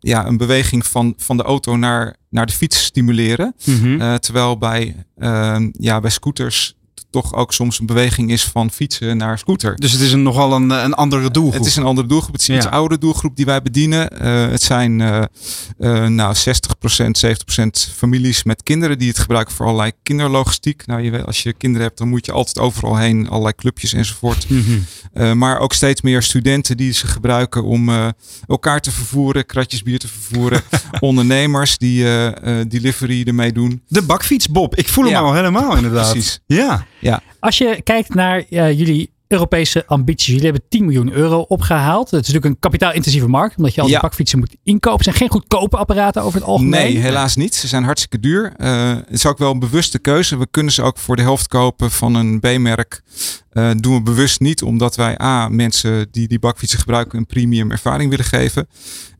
ja, 0.00 0.26
een 0.26 0.36
beweging 0.36 0.86
van, 0.86 1.14
van 1.16 1.36
de 1.36 1.42
auto 1.42 1.76
naar, 1.76 2.16
naar 2.30 2.46
de 2.46 2.52
fiets 2.52 2.84
stimuleren. 2.84 3.54
Eh, 4.00 4.14
terwijl 4.14 4.58
bij, 4.58 5.06
eh, 5.16 5.56
ja, 5.72 6.00
bij 6.00 6.10
scooters 6.10 6.74
toch 7.22 7.34
ook 7.34 7.52
soms 7.52 7.78
een 7.80 7.86
beweging 7.86 8.30
is 8.30 8.44
van 8.44 8.70
fietsen 8.70 9.16
naar 9.16 9.38
scooter. 9.38 9.76
Dus 9.76 9.92
het 9.92 10.00
is 10.00 10.12
een, 10.12 10.22
nogal 10.22 10.52
een, 10.52 10.70
een 10.70 10.94
andere 10.94 11.30
doelgroep. 11.30 11.58
Het 11.58 11.66
is 11.66 11.76
een 11.76 11.82
andere 11.84 12.06
doelgroep. 12.08 12.32
Het 12.32 12.40
is 12.40 12.48
een 12.48 12.54
Ja. 12.54 12.60
iets 12.60 12.70
oudere 12.70 13.00
doelgroep 13.00 13.36
die 13.36 13.44
wij 13.44 13.62
bedienen. 13.62 14.10
Eh, 14.20 14.48
het 14.48 14.62
zijn 14.62 15.00
eh, 15.00 15.22
nou 16.06 16.34
60%, 16.34 17.18
70% 17.18 17.92
families 17.96 18.42
met 18.44 18.62
kinderen 18.62 18.98
die 18.98 19.08
het 19.08 19.18
gebruiken 19.18 19.54
voor 19.54 19.66
allerlei 19.66 19.92
kinderlogistiek. 20.02 20.86
Nou, 20.86 21.00
je 21.02 21.10
weet, 21.10 21.26
als 21.26 21.42
je 21.42 21.52
kinderen 21.52 21.86
hebt, 21.86 21.98
dan 21.98 22.08
moet 22.08 22.26
je 22.26 22.32
altijd 22.32 22.58
overal 22.58 22.96
heen, 22.96 23.28
allerlei 23.28 23.54
clubjes 23.54 23.92
enzovoort. 23.92 24.46
Mhm. 24.48 25.38
Maar 25.38 25.58
ook 25.58 25.72
steeds 25.72 26.00
meer 26.00 26.22
studenten 26.22 26.76
die 26.76 26.92
ze 26.92 27.06
gebruiken 27.06 27.64
om 27.64 27.90
elkaar 28.46 28.80
te 28.80 28.90
vervoeren, 28.90 29.46
kratjes 29.46 29.82
bier 29.82 29.98
te 29.98 30.08
vervoeren. 30.08 30.62
Ondernemers 31.00 31.78
die 31.78 32.04
delivery 32.68 33.22
ermee 33.26 33.52
doen. 33.52 33.82
De 33.88 34.02
bakfiets, 34.02 34.48
Bob. 34.48 34.74
Ik 34.74 34.88
voel 34.88 35.04
hem 35.04 35.12
Ja. 35.12 35.20
al 35.20 35.34
helemaal 35.34 35.76
inderdaad. 35.76 36.10
Precies. 36.10 36.40
Ja. 36.46 36.86
Als 37.40 37.58
je 37.58 37.80
kijkt 37.82 38.14
naar 38.14 38.44
eh, 38.50 38.78
jullie 38.78 39.14
Europese 39.28 39.86
ambities. 39.86 40.26
Jullie 40.26 40.42
hebben 40.42 40.62
10 40.68 40.84
miljoen 40.84 41.12
euro 41.12 41.40
opgehaald. 41.40 42.10
Het 42.10 42.20
is 42.20 42.26
natuurlijk 42.26 42.44
een 42.44 42.58
kapitaalintensieve 42.58 43.28
markt. 43.28 43.56
Omdat 43.56 43.74
je 43.74 43.80
al 43.80 43.86
die 43.86 43.96
Ja. 43.96 44.02
bakfietsen 44.02 44.38
moet 44.38 44.56
inkopen. 44.62 44.96
Het 44.96 45.04
zijn 45.04 45.16
geen 45.16 45.30
goedkope 45.30 45.76
apparaten 45.76 46.22
over 46.22 46.38
het 46.38 46.48
algemeen. 46.48 46.70
Nee, 46.70 46.96
helaas 46.98 47.36
niet. 47.36 47.54
Ze 47.54 47.66
zijn 47.68 47.84
hartstikke 47.84 48.20
duur. 48.20 48.52
Eh, 48.56 48.88
het 48.94 49.10
is 49.10 49.26
ook 49.26 49.38
wel 49.38 49.50
een 49.50 49.58
bewuste 49.58 49.98
keuze. 49.98 50.38
We 50.38 50.46
kunnen 50.50 50.72
ze 50.72 50.82
ook 50.82 50.98
voor 50.98 51.16
de 51.16 51.22
helft 51.22 51.48
kopen 51.48 51.90
van 51.90 52.14
een 52.14 52.40
B-merk. 52.40 53.02
Eh, 53.50 53.70
doen 53.76 53.94
we 53.94 54.02
bewust 54.02 54.40
niet, 54.40 54.62
omdat 54.62 54.96
wij 54.96 55.20
A, 55.22 55.48
mensen 55.48 56.08
die 56.10 56.28
die 56.28 56.38
bakfietsen 56.38 56.78
gebruiken 56.78 57.18
een 57.18 57.26
premium 57.26 57.70
ervaring 57.70 58.10
willen 58.10 58.24
geven. 58.24 58.68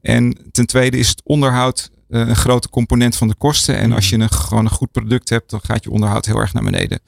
En 0.03 0.39
ten 0.51 0.66
tweede 0.66 0.97
is 0.99 1.09
het 1.09 1.20
onderhoud 1.24 1.91
een 2.09 2.37
grote 2.37 2.69
component 2.69 3.17
van 3.17 3.29
de 3.29 3.35
kosten. 3.35 3.77
En 3.77 3.93
als 3.93 4.09
je 4.09 4.17
een, 4.19 4.31
gewoon 4.31 4.65
een 4.65 4.71
goed 4.71 4.93
product 4.93 5.29
hebt, 5.29 5.51
dan 5.51 5.61
gaat 5.63 5.85
je 5.85 5.91
onderhoud 5.91 6.27
heel 6.27 6.39
erg 6.41 6.53
naar 6.53 6.63
beneden. 6.63 7.01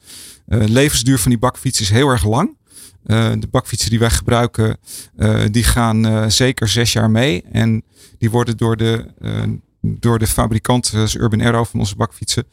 Eh, 0.47 0.63
levensduur 0.63 1.19
van 1.19 1.29
die 1.31 1.39
bakfiets 1.39 1.81
is 1.81 1.89
heel 1.89 2.09
erg 2.09 2.25
lang. 2.25 2.57
Eh, 3.05 3.31
de 3.39 3.47
bakfietsen 3.47 3.89
die 3.89 3.99
wij 3.99 4.09
gebruiken, 4.09 4.77
eh, 5.17 5.41
die 5.51 5.63
gaan 5.63 6.05
eh, 6.05 6.25
zeker 6.27 6.67
zes 6.67 6.93
jaar 6.93 7.11
mee. 7.11 7.43
En 7.51 7.83
die 8.17 8.29
worden 8.29 8.57
door 8.57 8.77
de, 8.77 9.05
eh, 9.21 9.43
door 9.81 10.19
de 10.19 10.27
fabrikant, 10.27 10.93
is 10.93 11.15
Urban 11.15 11.41
Aero 11.41 11.63
van 11.63 11.79
onze 11.79 11.95
bakfietsen, 11.95 12.43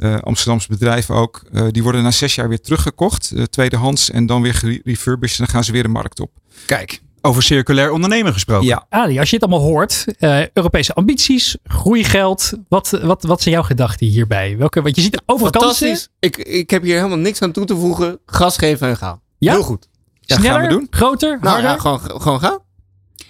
eh 0.00 0.18
Amsterdamse 0.18 0.68
bedrijf 0.68 1.10
ook, 1.10 1.44
eh, 1.52 1.66
die 1.70 1.82
worden 1.82 2.02
na 2.02 2.10
zes 2.10 2.34
jaar 2.34 2.48
weer 2.48 2.60
teruggekocht, 2.60 3.30
eh, 3.30 3.42
tweedehands, 3.42 4.10
en 4.10 4.26
dan 4.26 4.42
weer 4.42 4.54
gerefurbished 4.54 5.38
en 5.38 5.44
dan 5.44 5.54
gaan 5.54 5.64
ze 5.64 5.72
weer 5.72 5.82
de 5.82 5.88
markt 5.88 6.20
op. 6.20 6.30
Kijk, 6.66 7.00
over 7.28 7.42
circulair 7.42 7.90
ondernemen 7.92 8.32
gesproken. 8.32 8.66
Ja, 8.66 8.86
Ali, 8.88 9.18
als 9.18 9.30
je 9.30 9.36
het 9.36 9.44
allemaal 9.44 9.66
hoort. 9.68 10.04
eh, 10.18 10.48
Europese 10.52 10.94
ambities, 10.94 11.56
groeigeld. 11.64 12.52
Wat, 12.68 12.90
wat, 13.02 13.22
wat 13.22 13.42
zijn 13.42 13.54
jouw 13.54 13.62
gedachten 13.64 14.06
hierbij? 14.06 14.56
Welke, 14.58 14.82
want 14.82 14.96
je 14.96 15.02
ziet 15.02 15.22
overal 15.26 15.50
kansen. 15.50 15.86
Fantastisch. 15.86 16.08
Ik, 16.20 16.36
ik 16.36 16.70
heb 16.70 16.82
hier 16.82 16.96
helemaal 16.96 17.18
niks 17.18 17.42
aan 17.42 17.52
toe 17.52 17.64
te 17.64 17.76
voegen. 17.76 18.18
Gas 18.26 18.56
geven 18.58 18.88
en 18.88 18.96
gaan. 18.96 19.20
Ja? 19.38 19.52
Heel 19.52 19.62
goed. 19.62 19.88
Ja, 20.20 20.34
gaan 20.36 20.44
we 20.44 20.50
Sneller, 20.50 20.68
doen. 20.68 20.86
groter, 20.90 21.38
Nou 21.40 21.48
harder. 21.52 21.70
ja, 21.70 21.78
gewoon, 21.78 22.00
gewoon 22.20 22.40
gaan. 22.40 22.58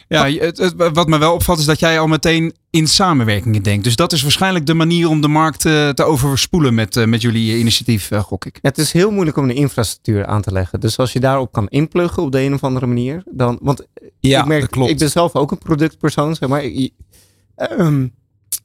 Ja, 0.09 0.31
het, 0.31 0.59
het- 0.59 0.75
wat 0.93 1.09
me 1.09 1.19
wel 1.19 1.35
opvalt 1.35 1.59
is 1.59 1.65
dat 1.65 1.81
jij 1.81 2.01
al 2.01 2.07
meteen 2.07 2.55
in 2.71 2.87
samenwerkingen 2.87 3.63
denkt. 3.63 3.85
Dus 3.85 3.97
dat 3.97 4.13
is 4.13 4.23
waarschijnlijk 4.23 4.67
de 4.67 4.75
manier 4.75 5.09
om 5.09 5.21
de 5.21 5.29
markt 5.29 5.65
eh, 5.65 5.89
te 5.89 6.05
overspoelen 6.05 6.75
met, 6.75 6.97
eh, 6.97 7.05
met 7.07 7.23
jullie 7.23 7.59
initiatief, 7.59 8.11
eh, 8.11 8.21
gok 8.23 8.45
ik. 8.45 8.59
Ja, 8.63 8.69
het 8.69 8.79
is 8.79 8.93
heel 8.93 9.11
moeilijk 9.11 9.37
om 9.37 9.45
een 9.45 9.55
infrastructuur 9.57 10.27
aan 10.27 10.43
te 10.43 10.53
leggen. 10.53 10.81
Dus 10.81 10.97
als 10.99 11.13
je 11.13 11.21
daarop 11.21 11.53
kan 11.53 11.69
inpluggen 11.69 12.23
op 12.23 12.33
de 12.33 12.41
een 12.41 12.55
of 12.55 12.65
andere 12.65 12.87
manier, 12.87 13.23
dan. 13.31 13.59
Want 13.63 13.87
Ja, 14.21 14.41
ik 14.41 14.47
merk, 14.47 14.61
dat 14.61 14.71
klopt. 14.71 14.91
ik 14.91 14.99
ben 14.99 15.11
zelf 15.11 15.35
ook 15.35 15.51
een 15.51 15.59
productpersoon, 15.59 16.35
zeg 16.35 16.49
maar. 16.49 16.63
Ehm, 17.57 18.07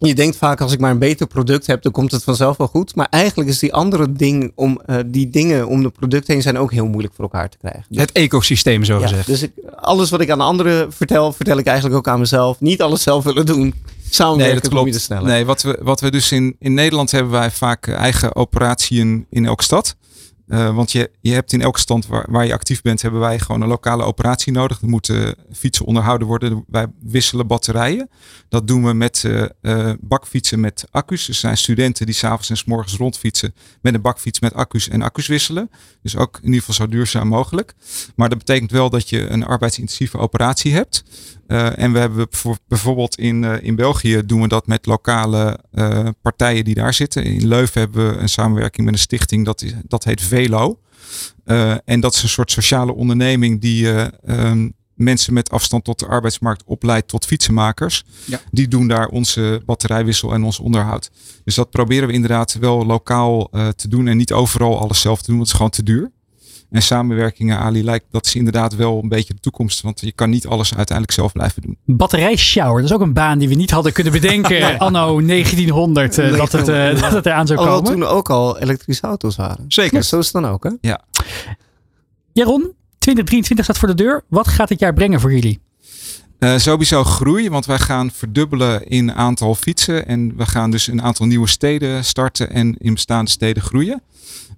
je 0.07 0.15
denkt 0.15 0.37
vaak 0.37 0.61
als 0.61 0.71
ik 0.71 0.79
maar 0.79 0.91
een 0.91 0.99
beter 0.99 1.27
product 1.27 1.67
heb, 1.67 1.81
dan 1.81 1.91
komt 1.91 2.11
het 2.11 2.23
vanzelf 2.23 2.57
wel 2.57 2.67
goed. 2.67 2.95
Maar 2.95 3.07
eigenlijk 3.09 3.49
is 3.49 3.59
die 3.59 3.73
andere 3.73 4.11
ding 4.11 4.51
om 4.55 4.81
eh, 4.85 4.95
die 5.05 5.29
dingen 5.29 5.67
om 5.67 5.83
de 5.83 5.89
product 5.89 6.27
heen 6.27 6.41
zijn 6.41 6.57
ook 6.57 6.71
heel 6.71 6.87
moeilijk 6.87 7.13
voor 7.13 7.23
elkaar 7.23 7.49
te 7.49 7.57
krijgen. 7.57 7.83
Dus- 7.89 8.01
Het 8.01 8.11
ecosysteem, 8.11 8.83
zo 8.83 8.99
ja, 8.99 9.07
gezegd. 9.07 9.27
dus 9.27 9.41
ik, 9.41 9.51
alles 9.75 10.09
wat 10.09 10.21
ik 10.21 10.29
aan 10.29 10.41
anderen 10.41 10.93
vertel, 10.93 11.33
vertel 11.33 11.57
ik 11.57 11.65
eigenlijk 11.65 11.97
ook 11.97 12.07
aan 12.07 12.19
mezelf. 12.19 12.59
Niet 12.59 12.81
alles 12.81 13.03
zelf 13.03 13.23
willen 13.23 13.45
doen. 13.45 13.73
Samenwerken 14.09 14.53
Nee, 14.53 14.61
dat 14.61 14.71
je 14.71 14.77
klopt. 14.77 14.95
er 14.95 15.01
sneller. 15.01 15.23
Nee, 15.25 15.45
wat 15.45 15.61
we, 15.61 15.79
wat 15.81 15.99
we 16.01 16.11
dus 16.11 16.31
in, 16.31 16.55
in 16.59 16.73
Nederland 16.73 17.11
hebben 17.11 17.31
wij 17.31 17.51
vaak 17.51 17.87
eh, 17.87 17.95
eigen 17.95 18.35
operatieën 18.35 19.25
in 19.29 19.45
elke 19.45 19.63
stad. 19.63 19.95
Eh, 20.47 20.75
want 20.75 20.91
je, 20.91 21.11
je 21.21 21.31
hebt 21.31 21.53
in 21.53 21.61
elke 21.61 21.79
stand 21.79 22.07
waar, 22.07 22.25
waar 22.29 22.45
je 22.45 22.53
actief 22.53 22.81
bent, 22.81 23.01
hebben 23.01 23.19
wij 23.19 23.39
gewoon 23.39 23.61
een 23.61 23.67
lokale 23.67 24.03
operatie 24.03 24.51
nodig. 24.51 24.81
Er 24.81 24.89
moeten 24.89 25.35
fietsen 25.51 25.85
onderhouden 25.85 26.27
worden. 26.27 26.63
Wij 26.67 26.87
wisselen 27.01 27.47
batterijen. 27.47 28.09
Dat 28.49 28.67
doen 28.67 28.85
we 28.85 28.93
met 28.93 29.23
eh, 29.23 29.43
eh, 29.61 29.93
bakfietsen 29.99 30.59
met 30.59 30.85
accu's. 30.91 31.27
Er 31.27 31.33
zijn 31.33 31.57
studenten 31.57 32.05
die 32.05 32.15
s'avonds 32.15 32.49
en 32.49 32.57
s 32.57 32.63
morgens 32.63 32.95
rondfietsen 32.95 33.53
met 33.81 33.93
een 33.93 34.01
bakfiets 34.01 34.39
met 34.39 34.53
accu's 34.53 34.89
en 34.89 35.01
accu's 35.01 35.27
wisselen. 35.27 35.69
Dus 36.01 36.17
ook 36.17 36.37
in 36.37 36.45
ieder 36.45 36.59
geval 36.59 36.75
zo 36.75 36.87
duurzaam 36.87 37.27
mogelijk. 37.27 37.73
Maar 38.15 38.29
dat 38.29 38.37
betekent 38.37 38.71
wel 38.71 38.89
dat 38.89 39.09
je 39.09 39.27
een 39.27 39.45
arbeidsintensieve 39.45 40.17
operatie 40.17 40.73
hebt. 40.73 41.03
En 41.47 41.93
we 41.93 41.99
hebben 41.99 42.27
bijvo- 42.29 42.57
bijvoorbeeld 42.67 43.17
in, 43.17 43.43
in 43.43 43.75
België 43.75 44.21
doen 44.25 44.41
we 44.41 44.47
dat 44.47 44.67
met 44.67 44.85
lokale 44.85 45.59
partijen 46.21 46.63
die 46.63 46.75
daar 46.75 46.93
zitten. 46.93 47.23
In 47.23 47.47
Leuven 47.47 47.81
hebben 47.81 48.09
we 48.09 48.17
een 48.17 48.29
samenwerking 48.29 48.85
met 48.85 48.95
een 48.95 48.99
stichting 48.99 49.45
dat, 49.45 49.65
dat 49.87 50.03
heet 50.03 50.21
Velo. 50.43 50.79
Eh, 51.43 51.75
en 51.85 51.99
dat 51.99 52.13
is 52.13 52.23
een 52.23 52.29
soort 52.29 52.51
sociale 52.51 52.93
onderneming 52.93 53.61
die 53.61 53.91
eh, 53.91 54.07
ehm, 54.25 54.69
mensen 54.93 55.33
met 55.33 55.49
afstand 55.49 55.83
tot 55.83 55.99
de 55.99 56.07
arbeidsmarkt 56.07 56.63
opleidt 56.65 57.07
tot 57.07 57.25
fietsenmakers. 57.25 58.03
Ja. 58.25 58.41
Die 58.51 58.67
doen 58.67 58.87
daar 58.87 59.07
onze 59.07 59.61
batterijwissel 59.65 60.33
en 60.33 60.43
ons 60.43 60.59
onderhoud. 60.59 61.11
Dus 61.43 61.55
dat 61.55 61.69
proberen 61.69 62.07
we 62.07 62.13
inderdaad 62.13 62.53
wel 62.53 62.85
lokaal 62.85 63.47
eh, 63.51 63.67
te 63.67 63.87
doen 63.87 64.07
en 64.07 64.17
niet 64.17 64.33
overal 64.33 64.79
alles 64.79 65.01
zelf 65.01 65.21
te 65.21 65.25
doen, 65.25 65.35
want 65.37 65.49
het 65.51 65.59
is 65.59 65.61
gewoon 65.63 65.71
te 65.71 65.83
duur. 65.83 66.11
En 66.73 66.81
samenwerkingen, 66.81 67.57
Ali, 67.57 67.83
lijkt 67.83 68.05
dat 68.11 68.25
is 68.25 68.35
inderdaad 68.35 68.75
wel 68.75 68.99
een 69.03 69.09
beetje 69.09 69.33
de 69.33 69.39
toekomst. 69.39 69.81
Want 69.81 69.99
je 70.01 70.11
kan 70.11 70.29
niet 70.29 70.47
alles 70.47 70.75
uiteindelijk 70.75 71.17
zelf 71.17 71.31
blijven 71.31 71.61
doen. 71.61 71.77
Batterijshower, 71.85 72.81
dat 72.81 72.89
is 72.89 72.95
ook 72.95 73.01
een 73.01 73.13
baan 73.13 73.39
die 73.39 73.47
we 73.47 73.55
niet 73.55 73.71
hadden 73.71 73.93
kunnen 73.93 74.13
bedenken 74.13 74.77
anno 74.79 75.21
1900 75.21 76.17
eh, 76.17 76.37
dat, 76.37 76.51
het, 76.51 76.67
eh, 76.67 77.01
dat 77.01 77.11
het 77.11 77.25
eraan 77.25 77.47
zou 77.47 77.59
Alhoewel 77.59 77.83
komen. 77.83 77.99
toen 77.99 78.17
ook 78.17 78.29
al 78.29 78.59
elektrische 78.59 79.07
auto's 79.07 79.35
waren. 79.35 79.65
Zeker. 79.67 79.95
Ja, 79.95 80.01
zo 80.01 80.19
is 80.19 80.25
het 80.25 80.43
dan 80.43 80.51
ook, 80.51 80.63
hè? 80.63 80.95
Jaron, 82.31 82.73
2023 82.97 83.65
staat 83.65 83.77
voor 83.77 83.87
de 83.87 84.03
deur. 84.03 84.23
Wat 84.27 84.47
gaat 84.47 84.67
dit 84.67 84.79
jaar 84.79 84.93
brengen 84.93 85.19
voor 85.19 85.33
jullie? 85.33 85.59
Eh, 86.39 86.57
sowieso 86.57 87.03
groei, 87.03 87.49
want 87.49 87.65
wij 87.65 87.79
gaan 87.79 88.11
verdubbelen 88.11 88.87
in 88.87 89.13
aantal 89.13 89.55
fietsen. 89.55 90.07
En 90.07 90.33
we 90.37 90.45
gaan 90.45 90.71
dus 90.71 90.87
een 90.87 91.01
aantal 91.01 91.25
nieuwe 91.25 91.47
steden 91.47 92.05
starten 92.05 92.49
en 92.49 92.75
in 92.77 92.93
bestaande 92.93 93.31
steden 93.31 93.63
groeien. 93.63 94.01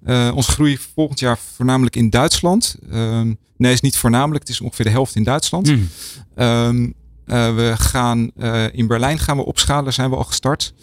Eh 0.06 0.32
onze 0.34 0.50
groei 0.50 0.78
volgend 0.94 1.20
jaar 1.20 1.38
voornamelijk 1.54 1.96
in 1.96 2.10
Duitsland. 2.10 2.76
Ehm, 2.90 3.34
nee, 3.56 3.72
is 3.72 3.80
niet 3.80 3.96
voornamelijk. 3.96 4.40
Het 4.40 4.52
is 4.52 4.60
ongeveer 4.60 4.84
de 4.84 4.90
helft 4.90 5.14
in 5.14 5.24
Duitsland. 5.24 5.68
Hmm. 5.68 5.88
Ehm, 6.34 6.90
eh, 7.26 7.54
we 7.54 7.74
gaan 7.78 8.30
eh, 8.36 8.64
in 8.72 8.86
Berlijn 8.86 9.18
gaan 9.18 9.36
we 9.36 9.44
opschalen, 9.44 9.84
daar 9.84 9.92
zijn 9.92 10.10
we 10.10 10.16
al 10.16 10.24
gestart. 10.24 10.74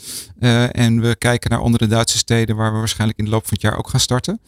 En 0.71 1.01
we 1.01 1.15
kijken 1.15 1.49
naar 1.49 1.59
andere 1.59 1.87
Duitse 1.87 2.17
steden 2.17 2.55
waar 2.55 2.71
we 2.73 2.77
waarschijnlijk 2.77 3.19
in 3.19 3.25
de 3.25 3.31
loop 3.31 3.43
van 3.43 3.53
het 3.53 3.61
jaar 3.61 3.77
ook 3.77 3.89
gaan 3.89 3.99
starten. 3.99 4.39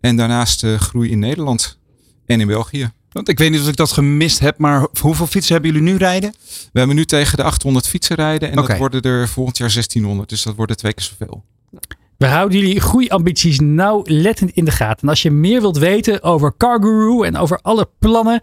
En 0.00 0.16
daarnaast 0.16 0.66
groei 0.66 1.10
in 1.10 1.18
Nederland 1.18 1.78
en 2.26 2.40
in 2.40 2.46
België. 2.46 2.92
Want 3.14 3.28
ik 3.28 3.38
weet 3.38 3.50
niet 3.50 3.60
of 3.60 3.68
ik 3.68 3.76
dat 3.76 3.92
gemist 3.92 4.38
heb, 4.38 4.58
maar 4.58 4.86
hoeveel 5.00 5.26
fietsen 5.26 5.52
hebben 5.52 5.72
jullie 5.72 5.92
nu 5.92 5.96
rijden? 5.96 6.34
We 6.72 6.78
hebben 6.78 6.96
nu 6.96 7.04
tegen 7.04 7.36
de 7.36 7.42
800 7.42 7.88
fietsen 7.88 8.16
rijden 8.16 8.50
en 8.50 8.56
dat 8.56 8.76
worden 8.76 9.02
er 9.02 9.28
volgend 9.28 9.56
jaar 9.56 9.72
1600. 9.72 10.28
Dus 10.28 10.42
dat 10.42 10.54
worden 10.54 10.76
twee 10.76 10.92
keer 10.92 11.04
zoveel. 11.04 11.44
We 12.18 12.26
houden 12.26 12.58
jullie 12.58 12.80
groeiambities 12.80 13.60
nauwlettend 13.60 14.50
in 14.50 14.64
de 14.64 14.70
gaten. 14.70 15.02
En 15.02 15.08
als 15.08 15.22
je 15.22 15.30
meer 15.30 15.60
wilt 15.60 15.78
weten 15.78 16.22
over 16.22 16.56
CarGuru 16.56 17.26
en 17.26 17.36
over 17.36 17.58
alle 17.62 17.88
plannen 17.98 18.40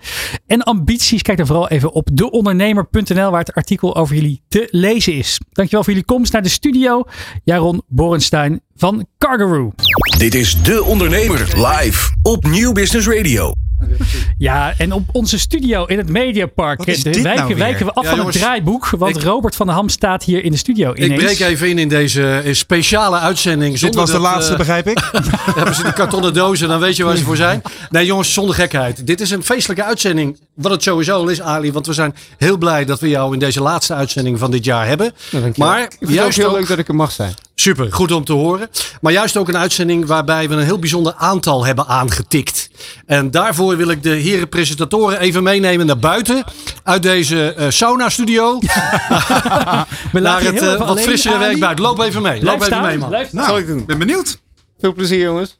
en 0.48 0.64
ambities, 0.64 1.22
kijk 1.22 1.38
dan 1.38 1.48
vooral 1.48 1.70
even 1.70 1.92
op 1.94 2.10
deondernemer.nl 2.14 3.32
waar 3.32 3.40
het 3.40 3.54
artikel 3.54 3.96
over 3.96 4.16
jullie 4.16 4.42
te 4.48 4.68
lezen 4.72 5.14
is. 5.14 5.40
Dankjewel 5.52 5.84
voor 5.84 5.94
jullie 5.94 6.08
komst 6.08 6.34
naar 6.34 6.44
de 6.44 6.50
studio. 6.50 7.04
Jaron 7.44 7.82
Borenstein 7.88 8.62
van 8.76 9.06
CarGuru. 9.18 9.70
Dit 10.18 10.36
is 10.36 10.64
De 10.64 10.84
Ondernemer 10.84 11.40
live 11.56 12.16
op 12.22 12.48
Nieuw 12.48 12.72
Business 12.72 13.08
Radio. 13.08 13.54
Ja, 14.38 14.74
en 14.78 14.92
op 14.94 15.04
onze 15.12 15.40
studio 15.40 15.86
in 15.86 15.98
het 15.98 16.10
Mediapark 16.10 16.86
nou 16.86 17.22
wijken, 17.24 17.58
wijken 17.58 17.86
we 17.86 17.92
af 17.94 18.04
Ja, 18.04 18.10
van 18.10 18.18
jongens, 18.18 18.36
het 18.36 18.46
draaiboek. 18.46 18.90
Want 18.90 19.16
ik- 19.16 19.24
Robert 19.24 19.56
van 19.56 19.66
der 19.66 19.76
Ham 19.76 19.90
staat 19.90 20.24
hier 20.24 20.44
in 20.44 20.52
de 20.52 20.58
studio 20.58 20.94
ineens. 20.94 21.12
Ik 21.22 21.26
breek 21.38 21.40
even 21.50 21.70
in 21.70 21.78
in 21.78 21.90
deze 21.90 22.38
eh, 22.46 22.54
speciale 22.54 23.18
uitzending. 23.18 23.80
Dit 23.80 23.96
was 23.96 24.06
de 24.06 24.12
dat, 24.12 24.22
laatste, 24.22 24.52
eh, 24.52 24.58
begrijp 24.58 24.88
ik. 24.88 25.10
hebben 25.56 25.76
ze 25.76 25.84
die 25.84 25.94
kartonnen 25.94 26.34
dozen, 26.34 26.68
dan 26.68 26.80
weet 26.80 26.96
je 26.96 27.04
waar 27.04 27.18
ze 27.18 27.24
voor 27.24 27.36
zijn. 27.36 27.62
Nee 27.90 28.06
jongens, 28.06 28.34
zonder 28.34 28.56
gekheid. 28.56 29.08
Dit 29.08 29.22
is 29.22 29.32
een 29.32 29.44
feestelijke 29.44 29.84
uitzending. 29.84 30.40
Wat 30.62 30.72
het 30.72 30.84
sowieso 30.84 31.14
al 31.16 31.30
is, 31.30 31.42
Ali. 31.42 31.72
Want 31.72 31.88
we 31.88 31.94
zijn 31.94 32.16
heel 32.38 32.58
blij 32.58 32.86
dat 32.86 33.00
we 33.00 33.10
jou 33.10 33.34
in 33.34 33.40
deze 33.40 33.62
laatste 33.62 33.94
uitzending 33.94 34.40
van 34.40 34.52
dit 34.52 34.66
jaar 34.66 34.88
hebben. 34.88 35.14
Nou. 35.32 35.54
Maar 35.56 35.82
Ik 35.82 35.88
vind 35.90 36.00
het 36.00 36.10
ook 36.10 36.16
juist 36.16 36.38
heel 36.38 36.48
ook, 36.50 36.56
leuk 36.56 36.68
dat 36.68 36.78
ik 36.78 36.88
er 36.88 36.96
mag 36.96 37.12
zijn. 37.12 37.34
super, 37.56 37.94
goed 37.94 38.12
om 38.12 38.24
te 38.24 38.34
horen. 38.34 38.70
Maar 39.02 39.12
juist 39.12 39.38
ook 39.38 39.48
een 39.48 39.58
uitzending 39.58 40.06
waarbij 40.06 40.50
we 40.50 40.56
een 40.56 40.64
heel 40.64 40.80
bijzonder 40.80 41.14
aantal 41.18 41.66
hebben 41.66 41.88
aangetikt. 41.88 42.70
En 43.06 43.32
daarvoor 43.32 43.78
wil 43.78 43.90
ik 43.90 44.04
de 44.04 44.10
heren 44.10 44.50
presentatoren 44.50 45.20
even 45.20 45.44
meenemen 45.44 45.86
naar 45.86 46.00
buiten. 46.00 46.44
Uit 46.84 47.04
deze 47.04 47.54
eh, 47.54 47.70
sauna-studio. 47.70 48.60
We 50.12 50.20
naar 50.20 50.42
het 50.44 50.62
eh, 50.62 50.78
wat 50.88 51.02
frissere 51.02 51.38
werk 51.38 51.60
buiten. 51.60 51.86
Loop 51.86 52.00
even 52.00 52.22
mee. 52.22 52.40
Blijf 52.40 52.44
Loop 52.44 52.56
even 52.56 52.66
staan, 52.66 52.86
mee, 52.88 52.98
man. 52.98 53.10
blijf 53.10 53.28
staan. 53.28 53.46
Zal 53.46 53.58
ik 53.58 53.68
doen. 53.68 53.86
ben 53.86 53.98
benieuwd. 54.00 54.40
Veel 54.80 54.94
plezier, 54.94 55.20
jongens. 55.20 55.60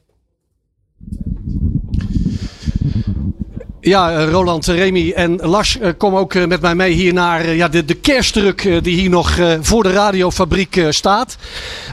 Ja, 3.84 4.10
eh, 4.10 4.30
Roland, 4.30 4.68
eh, 4.68 4.76
Remy 4.76 5.12
en 5.12 5.36
Lars 5.36 5.78
eh, 5.78 5.90
kom 5.96 6.16
ook 6.16 6.34
met 6.34 6.60
mij 6.60 6.74
mee 6.74 6.92
hier 6.92 7.12
naar 7.12 7.46
ja, 7.48 7.68
de, 7.68 7.84
de 7.84 8.80
die 8.82 9.00
hier 9.00 9.10
nog 9.10 9.38
voor 9.60 9.82
de 9.82 9.92
radiofabriek 9.92 10.86
staat. 10.88 11.36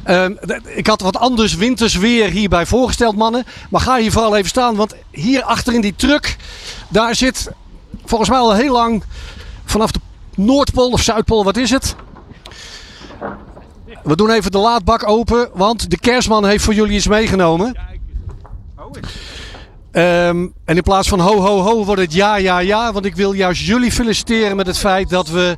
Ehm, 0.03 0.33
ik 0.65 0.87
had 0.87 1.01
wat 1.01 1.17
anders 1.17 1.55
winters 1.55 1.95
weer 1.95 2.29
hierbij 2.29 2.65
voorgesteld, 2.65 3.15
mannen. 3.15 3.43
Maar 3.69 3.81
ga 3.81 3.97
hier 3.97 4.11
vooral 4.11 4.35
even 4.35 4.49
staan, 4.49 4.75
want 4.75 4.95
hier 5.11 5.43
achter 5.43 5.73
in 5.73 5.81
die 5.81 5.95
truck, 5.95 6.35
daar 6.89 7.15
zit 7.15 7.51
volgens 8.05 8.29
mij 8.29 8.39
al 8.39 8.53
heel 8.53 8.73
lang 8.73 9.03
vanaf 9.65 9.91
de 9.91 9.99
Noordpool 10.35 10.91
of 10.91 11.01
Zuidpool, 11.01 11.43
wat 11.43 11.57
is 11.57 11.69
het? 11.69 11.95
We 14.03 14.15
doen 14.15 14.31
even 14.31 14.51
de 14.51 14.57
laadbak 14.57 15.07
open, 15.07 15.49
want 15.53 15.89
de 15.89 15.99
kerstman 15.99 16.45
heeft 16.45 16.63
voor 16.63 16.73
jullie 16.73 16.95
iets 16.95 17.07
meegenomen. 17.07 17.77
Ehm, 19.91 20.47
en 20.65 20.75
in 20.75 20.83
plaats 20.83 21.07
van 21.07 21.19
ho 21.19 21.39
ho 21.41 21.59
ho 21.61 21.85
wordt 21.85 22.01
het 22.01 22.13
ja 22.13 22.35
ja 22.35 22.59
ja. 22.59 22.93
Want 22.93 23.05
ik 23.05 23.15
wil 23.15 23.31
juist 23.31 23.61
jullie 23.61 23.91
feliciteren 23.91 24.55
met 24.55 24.67
het 24.67 24.77
feit 24.77 25.09
dat 25.09 25.29
we 25.29 25.57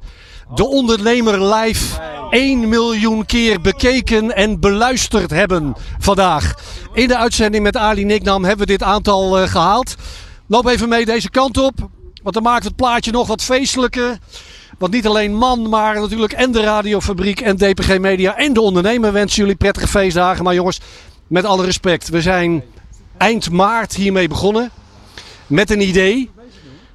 de 0.56 0.68
ondernemer 0.68 1.54
live 1.54 2.00
1 2.30 2.70
miljoen 2.70 3.26
keer 3.26 3.62
bekeken 3.62 4.36
en 4.36 4.60
beluisterd 4.60 5.30
hebben 5.30 5.76
vandaag. 6.00 6.54
In 6.94 7.08
de 7.08 7.18
uitzending 7.18 7.64
met 7.64 7.78
Ali 7.78 8.06
Niknam 8.06 8.44
hebben 8.44 8.66
we 8.66 8.72
dit 8.72 8.84
aantal 8.84 9.40
eh, 9.40 9.50
gehaald. 9.50 9.96
Loop 10.48 10.68
even 10.68 10.90
mee 10.90 11.06
deze 11.06 11.30
kant 11.30 11.58
op. 11.58 11.74
Want 12.24 12.36
dan 12.36 12.44
maakt 12.44 12.64
het 12.64 12.76
plaatje 12.76 13.12
nog 13.12 13.28
wat 13.28 13.44
feestelijker. 13.44 14.18
Want 14.78 14.94
niet 14.94 15.08
alleen 15.08 15.36
man, 15.36 15.70
maar 15.70 16.00
natuurlijk 16.00 16.34
en 16.34 16.52
de 16.52 16.62
radiofabriek 16.62 17.42
en 17.42 17.56
DPG 17.56 18.00
Media 18.00 18.38
en 18.38 18.54
de 18.54 18.62
ondernemer 18.62 19.14
wensen 19.14 19.42
jullie 19.42 19.56
prettige 19.56 19.88
feestdagen. 19.88 20.44
Maar 20.44 20.54
jongens, 20.54 20.80
met 21.28 21.46
alle 21.46 21.66
respect, 21.66 22.10
we 22.10 22.22
zijn 22.22 22.64
eind 23.22 23.52
maart 23.52 23.96
hiermee 23.96 24.28
begonnen. 24.28 24.72
Met 25.48 25.70
een 25.70 25.82
idee. 25.82 26.30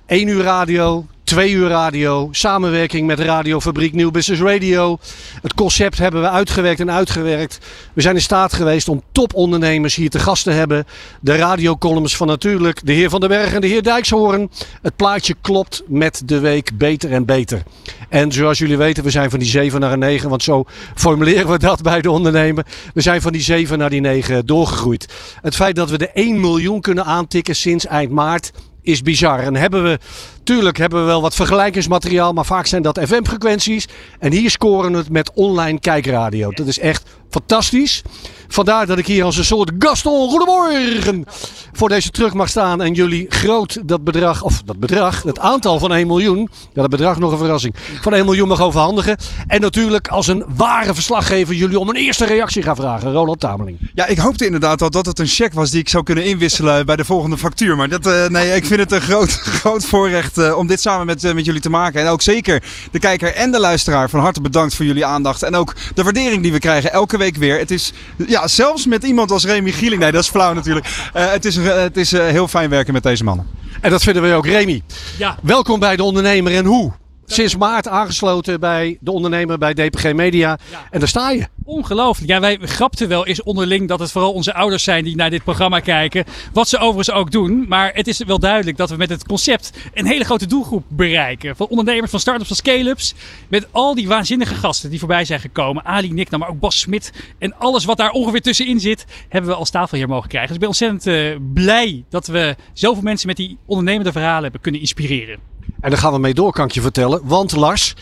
1 0.07 0.29
uur 0.29 0.43
radio, 0.43 1.07
2 1.27 1.51
uur 1.51 1.68
radio, 1.68 2.29
samenwerking 2.31 3.07
met 3.07 3.20
Radiofabriek 3.20 3.93
Nieuw 3.93 4.11
Business 4.11 4.43
Radio. 4.43 4.99
Het 5.43 5.55
concept 5.55 5.99
hebben 5.99 6.20
we 6.20 6.31
uitgewerkt 6.31 6.81
en 6.81 6.91
uitgewerkt. 6.91 7.59
We 7.93 8.01
zijn 8.01 8.14
in 8.14 8.20
staat 8.20 8.53
geweest 8.53 8.89
om 8.89 9.03
topondernemers 9.12 9.95
hier 9.95 10.11
te 10.11 10.18
gast 10.18 10.45
te 10.45 10.51
hebben. 10.51 10.85
De 11.20 11.37
radiocolumns 11.37 12.16
van 12.16 12.27
natuurlijk 12.27 12.87
de 12.87 12.93
heer 12.93 13.11
Van 13.11 13.20
den 13.20 13.29
Berg 13.29 13.53
en 13.53 13.61
de 13.61 13.66
heer 13.66 13.83
Dijkshoorn. 13.83 14.51
Het 14.83 14.97
plaatje 14.97 15.35
klopt 15.41 15.83
met 15.87 16.22
de 16.24 16.39
week 16.39 16.79
beter 16.79 17.12
en 17.12 17.24
beter. 17.24 17.62
En 18.09 18.33
zoals 18.33 18.59
jullie 18.59 18.77
weten, 18.77 19.05
we 19.05 19.11
zijn 19.11 19.31
van 19.31 19.39
die 19.39 19.49
7 19.49 19.81
naar 19.81 19.93
een 19.93 19.99
9, 19.99 20.29
want 20.29 20.43
zo 20.43 20.64
formuleren 20.95 21.51
we 21.51 21.59
dat 21.59 21.83
bij 21.83 22.01
de 22.01 22.11
ondernemer. 22.11 22.66
We 22.95 23.01
zijn 23.01 23.20
van 23.20 23.33
die 23.33 23.43
7 23.43 23.79
naar 23.79 23.91
die 23.91 24.01
9 24.01 24.47
doorgegroeid. 24.47 25.09
Het 25.41 25.55
feit 25.55 25.77
dat 25.77 25.91
we 25.91 25.99
de 25.99 26.11
1 26.11 26.41
miljoen 26.41 26.81
kunnen 26.81 27.05
aantikken 27.05 27.57
sinds 27.57 27.87
eind 27.87 28.11
maart 28.11 28.53
is 28.87 29.03
bizar. 29.03 29.39
En 29.39 29.57
hebben 29.57 29.83
we 29.83 29.99
Tuurlijk 30.47 30.76
hebben 30.76 31.01
we 31.01 31.07
wel 31.07 31.22
wat 31.22 31.34
vergelijkingsmateriaal, 31.34 32.32
maar 32.32 32.44
vaak 32.44 32.66
zijn 32.66 32.82
dat 32.82 32.99
FM-frequenties. 32.99 33.88
En 34.18 34.32
hier 34.32 34.51
scoren 34.51 34.92
we 34.92 34.99
het 34.99 35.11
met 35.11 35.30
online 35.34 35.78
kijkradio. 35.78 36.51
Dat 36.51 36.66
is 36.66 36.78
echt 36.78 37.09
fantastisch. 37.31 38.03
Vandaar 38.49 38.87
dat 38.87 38.99
ik 38.99 39.07
hier 39.07 39.24
als 39.24 39.37
een 39.37 39.45
soort 39.45 39.70
Gaston, 39.79 40.31
goedemorgen, 40.31 41.24
voor 41.72 41.89
deze 41.89 42.11
terug 42.11 42.35
mag 42.35 42.49
staan. 42.49 42.83
En 42.83 42.93
jullie 42.93 43.27
groot 43.29 43.89
dat 43.89 44.05
bedrag, 44.05 44.43
of 44.43 44.62
dat 44.64 44.79
bedrag, 44.79 45.22
het 45.22 45.39
aantal 45.39 45.79
van 45.79 45.93
1 45.93 46.07
miljoen, 46.07 46.49
ja 46.72 46.81
dat 46.81 46.91
bedrag 46.91 47.18
nog 47.18 47.33
een 47.33 47.39
verrassing, 47.39 47.74
van 48.01 48.14
1 48.14 48.24
miljoen 48.24 48.49
mag 48.49 48.61
overhandigen. 48.61 49.16
En 49.47 49.61
natuurlijk 49.61 50.09
als 50.09 50.27
een 50.27 50.45
ware 50.57 50.95
verslaggever 50.95 51.55
jullie 51.55 51.79
om 51.79 51.89
een 51.89 51.97
eerste 51.97 52.24
reactie 52.24 52.62
ga 52.62 52.74
vragen. 52.74 53.12
Roland 53.12 53.41
Tameling. 53.41 53.79
Ja, 53.95 54.07
ik 54.07 54.18
hoopte 54.18 54.45
inderdaad 54.45 54.83
al 54.83 54.91
dat 54.91 55.07
het 55.07 55.18
een 55.18 55.27
cheque 55.27 55.55
was 55.55 55.70
die 55.70 55.81
ik 55.81 55.89
zou 55.89 56.05
kunnen 56.05 56.24
inwisselen 56.24 56.87
bij 56.87 56.97
de 56.97 57.05
volgende 57.05 57.39
factuur. 57.39 57.77
Maar 57.77 57.89
dat, 57.89 58.07
eh, 58.07 58.27
nee, 58.27 58.55
ik 58.55 58.66
vind 58.66 58.81
het 58.81 58.93
een 58.93 59.01
groot, 59.01 59.31
groot 59.61 59.85
voorrecht 59.85 60.39
eh, 60.39 60.59
om 60.59 60.66
dit 60.66 60.81
samen 60.81 61.07
met, 61.07 61.24
eh, 61.24 61.35
met 61.35 61.45
jullie 61.45 61.61
te 61.61 61.70
maken. 61.70 62.01
En 62.01 62.09
ook 62.09 62.22
zeker 62.22 62.62
de 62.91 62.99
kijker 62.99 63.35
en 63.35 63.51
de 63.51 63.61
luisteraar 63.61 64.11
van 64.11 64.20
harte 64.20 64.41
bedankt 64.41 64.74
voor 64.74 64.85
jullie 64.85 65.05
aandacht. 65.05 65.43
En 65.43 65.55
ook 65.55 65.74
de 65.95 66.03
waardering 66.03 66.43
die 66.43 66.53
we 66.53 66.59
krijgen 66.59 66.93
elke 66.93 67.16
week 67.19 67.37
weer. 67.37 67.59
Het 67.59 67.71
is 67.71 67.93
ja, 68.27 68.49
zelfs 68.49 68.87
met 68.87 69.05
iemand 69.05 69.31
als 69.31 69.45
Remy 69.45 69.73
Gieling, 69.73 70.03
nee 70.03 70.12
dat 70.12 70.23
is 70.23 70.29
flauw 70.29 70.53
natuurlijk. 70.53 70.87
Eh, 71.12 71.31
het 71.31 71.45
is, 71.45 71.57
eh, 71.57 71.77
het 71.77 71.97
is 71.97 72.12
eh, 72.12 72.27
heel 72.27 72.49
fijn 72.49 72.71
werken 72.71 72.93
met 72.93 73.03
deze 73.03 73.25
mannen. 73.25 73.47
En 73.81 73.91
dat 73.91 74.03
vinden 74.03 74.23
we 74.23 74.35
ook, 74.35 74.47
Remy. 74.47 74.83
Ja. 75.19 75.37
Welkom 75.43 75.81
bij 75.81 75.97
de 75.97 76.03
ondernemer 76.03 76.55
en 76.55 76.64
hoe? 76.64 76.93
Sinds 77.27 77.57
maart 77.57 77.89
aangesloten 77.89 78.61
bij 78.61 78.99
de 79.01 79.11
ondernemer 79.11 79.59
bij 79.59 79.74
DPG 79.74 80.12
Media. 80.12 80.59
En 80.91 80.99
daar 80.99 81.09
sta 81.09 81.31
je. 81.31 81.47
Ongelooflijk. 81.64 82.31
Ja, 82.31 82.41
wij 82.41 82.59
grapten 82.61 83.09
wel 83.09 83.27
eens 83.27 83.43
onderling 83.43 83.89
dat 83.89 83.99
het 83.99 84.12
vooral 84.12 84.33
onze 84.33 84.55
ouders 84.55 84.83
zijn 84.85 85.05
die 85.05 85.16
naar 85.16 85.31
dit 85.31 85.45
programma 85.45 85.81
kijken. 85.81 86.24
Wat 86.53 86.68
ze 86.68 86.79
overigens 86.79 87.11
ook 87.11 87.31
doen. 87.31 87.64
Maar 87.68 87.91
het 87.95 88.07
is 88.07 88.24
wel 88.24 88.39
duidelijk 88.39 88.77
dat 88.77 88.91
we 88.91 88.97
met 88.97 89.09
het 89.09 89.27
concept 89.27 89.70
een 89.95 90.07
hele 90.07 90.24
grote 90.24 90.47
doelgroep 90.47 90.85
bereiken. 90.89 91.57
Van 91.57 91.66
ondernemers, 91.66 92.11
van 92.11 92.20
start-ups, 92.20 92.49
van 92.49 92.57
scale-ups. 92.57 93.14
Met 93.49 93.66
al 93.70 93.95
die 93.95 94.09
waanzinnige 94.09 94.55
gasten 94.55 94.91
die 94.91 94.99
voorbij 94.99 95.24
zijn 95.24 95.41
gekomen. 95.41 95.85
Ali 95.85 96.12
Nick, 96.12 96.31
maar 96.31 96.49
ook 96.49 96.61
Bas 96.61 96.81
Smit. 96.81 97.12
En 97.39 97.59
alles 97.59 97.85
wat 97.85 97.97
daar 97.97 98.11
ongeveer 98.11 98.43
tussenin 98.43 98.81
zit, 98.81 99.05
hebben 99.29 99.51
we 99.51 99.57
als 99.57 99.70
tafel 99.70 99.97
hier 99.97 100.09
mogen 100.09 100.29
krijgen. 100.29 100.49
Dus 100.49 100.57
ik 100.57 100.74
ben 100.74 100.91
ontzettend 100.91 101.07
eh, 101.07 101.37
blij 101.55 102.05
dat 102.09 102.27
we 102.27 102.57
zoveel 102.72 103.03
mensen 103.03 103.27
met 103.27 103.37
die 103.37 103.59
ondernemende 103.66 104.12
verhalen 104.12 104.43
hebben 104.43 104.61
kunnen 104.61 104.81
inspireren. 104.81 105.56
En 105.81 105.91
daar 105.91 105.99
gaan 105.99 106.12
we 106.12 106.19
mee 106.19 106.35
door, 106.35 106.53
kan 106.53 106.64
ik 106.64 106.73
je 106.73 106.81
vertellen. 106.81 107.21
Want 107.25 107.57
Lars, 107.57 107.95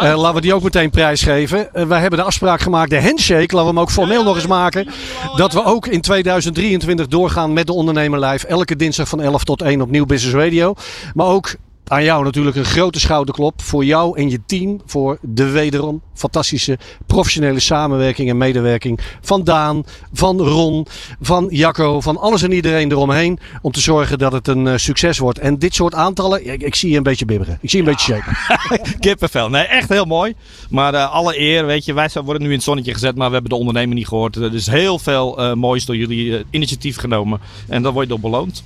eh, 0.00 0.16
laten 0.16 0.34
we 0.34 0.40
die 0.40 0.54
ook 0.54 0.62
meteen 0.62 0.90
prijsgeven. 0.90 1.74
Eh, 1.74 1.86
wij 1.86 2.00
hebben 2.00 2.18
de 2.18 2.24
afspraak 2.24 2.60
gemaakt, 2.60 2.90
de 2.90 3.02
handshake, 3.02 3.54
laten 3.54 3.58
we 3.58 3.66
hem 3.66 3.78
ook 3.78 3.90
formeel 3.90 4.24
nog 4.24 4.34
eens 4.34 4.46
maken. 4.46 4.88
Dat 5.36 5.52
we 5.52 5.64
ook 5.64 5.86
in 5.86 6.00
2023 6.00 7.06
doorgaan 7.06 7.52
met 7.52 7.66
de 7.66 7.72
Ondernemer 7.72 8.20
Live. 8.20 8.46
Elke 8.46 8.76
dinsdag 8.76 9.08
van 9.08 9.20
11 9.20 9.44
tot 9.44 9.62
1 9.62 9.80
op 9.80 9.90
Nieuw 9.90 10.06
Business 10.06 10.36
Radio. 10.36 10.74
Maar 11.14 11.26
ook 11.26 11.54
aan 11.88 12.04
jou 12.04 12.24
natuurlijk 12.24 12.56
een 12.56 12.64
grote 12.64 13.00
schouderklop. 13.00 13.62
Voor 13.62 13.84
jou 13.84 14.18
en 14.18 14.30
je 14.30 14.40
team. 14.46 14.80
Voor 14.86 15.18
de 15.22 15.50
wederom 15.50 16.02
fantastische 16.14 16.78
professionele 17.06 17.60
samenwerking 17.60 18.28
en 18.28 18.36
medewerking. 18.36 19.00
Van 19.20 19.44
Daan, 19.44 19.84
van 20.12 20.40
Ron, 20.40 20.86
van 21.20 21.46
Jacco, 21.50 22.00
van 22.00 22.16
alles 22.16 22.42
en 22.42 22.52
iedereen 22.52 22.90
eromheen. 22.90 23.38
Om 23.62 23.72
te 23.72 23.80
zorgen 23.80 24.18
dat 24.18 24.32
het 24.32 24.48
een 24.48 24.66
eh, 24.66 24.76
succes 24.76 25.18
wordt. 25.18 25.38
En 25.38 25.58
dit 25.58 25.74
soort 25.74 25.94
aantallen, 25.94 26.52
ik, 26.52 26.62
ik 26.62 26.74
zie 26.74 26.90
je 26.90 26.96
een 26.96 27.02
beetje 27.02 27.24
bibberen. 27.24 27.58
Ik 27.60 27.70
zie 27.70 27.82
je 27.82 27.88
een 27.88 27.94
beetje 27.96 28.12
shaken. 28.12 28.36
Kippenvel. 29.00 29.48
Nee, 29.48 29.64
echt 29.64 29.88
heel 29.88 30.04
mooi. 30.04 30.34
Maar 30.70 30.94
eh, 30.94 31.12
alle 31.12 31.40
eer, 31.40 31.66
weet 31.66 31.84
je, 31.84 31.92
wij 31.92 32.10
worden 32.24 32.42
nu 32.42 32.48
in 32.48 32.54
het 32.54 32.62
zonnetje 32.62 32.92
gezet, 32.92 33.16
maar 33.16 33.26
we 33.26 33.32
hebben 33.32 33.50
de 33.50 33.58
ondernemer 33.58 33.94
niet 33.94 34.08
gehoord. 34.08 34.36
Er 34.36 34.54
is 34.54 34.66
heel 34.66 34.98
veel 34.98 35.38
eh, 35.38 35.52
moois 35.52 35.84
door 35.84 35.96
jullie 35.96 36.38
eh, 36.38 36.44
initiatief 36.50 36.96
genomen. 36.96 37.40
En 37.68 37.82
daar 37.82 37.92
word 37.92 38.04
je 38.04 38.10
door 38.10 38.20
beloond. 38.20 38.64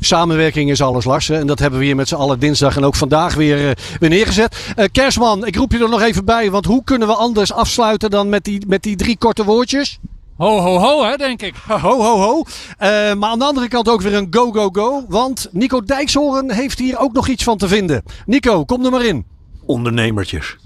Samenwerking 0.00 0.70
is 0.70 0.82
alles, 0.82 1.04
Lars. 1.04 1.28
hè. 1.28 1.38
En 1.38 1.46
dat 1.46 1.58
hebben 1.58 1.78
we 1.78 1.84
hier 1.84 1.96
met 1.96 2.08
z'n 2.08 2.14
allen 2.14 2.38
dinsdag 2.38 2.76
en 2.76 2.84
ook 2.84 2.94
vandaag 2.94 3.34
weer, 3.34 3.68
eh, 3.68 3.74
weer 4.00 4.10
neergezet. 4.10 4.72
Eh, 4.76 4.84
Kersman, 4.92 5.46
ik 5.46 5.56
roep 5.56 5.72
je 5.72 5.78
er 5.78 5.88
nog 5.88 6.02
even 6.02 6.24
bij. 6.24 6.50
Want 6.50 6.64
hoe 6.64 6.84
kunnen 6.84 7.08
we 7.08 7.14
anders 7.14 7.52
afsluiten 7.52 8.10
dan 8.10 8.28
met 8.28 8.44
die, 8.44 8.66
met 8.66 8.82
die 8.82 8.96
drie 8.96 9.18
korte 9.18 9.44
woordjes? 9.44 9.98
Ho, 10.36 10.58
ho, 10.58 10.78
ho, 10.78 11.04
hè, 11.04 11.16
denk 11.16 11.42
ik. 11.42 11.54
Ho, 11.68 12.02
ho, 12.02 12.18
ho. 12.18 12.44
Eh, 12.78 12.88
maar 13.14 13.30
aan 13.30 13.38
de 13.38 13.44
andere 13.44 13.68
kant 13.68 13.88
ook 13.88 14.00
weer 14.00 14.14
een 14.14 14.26
go, 14.30 14.50
go, 14.52 14.68
go. 14.72 15.04
Want 15.08 15.48
Nico 15.52 15.80
Dijkshoorn 15.80 16.50
heeft 16.50 16.78
hier 16.78 16.98
ook 16.98 17.12
nog 17.12 17.28
iets 17.28 17.44
van 17.44 17.58
te 17.58 17.68
vinden. 17.68 18.02
Nico, 18.26 18.64
kom 18.64 18.84
er 18.84 18.90
maar 18.90 19.04
in. 19.04 19.26
Ondernemertjes. 19.66 20.56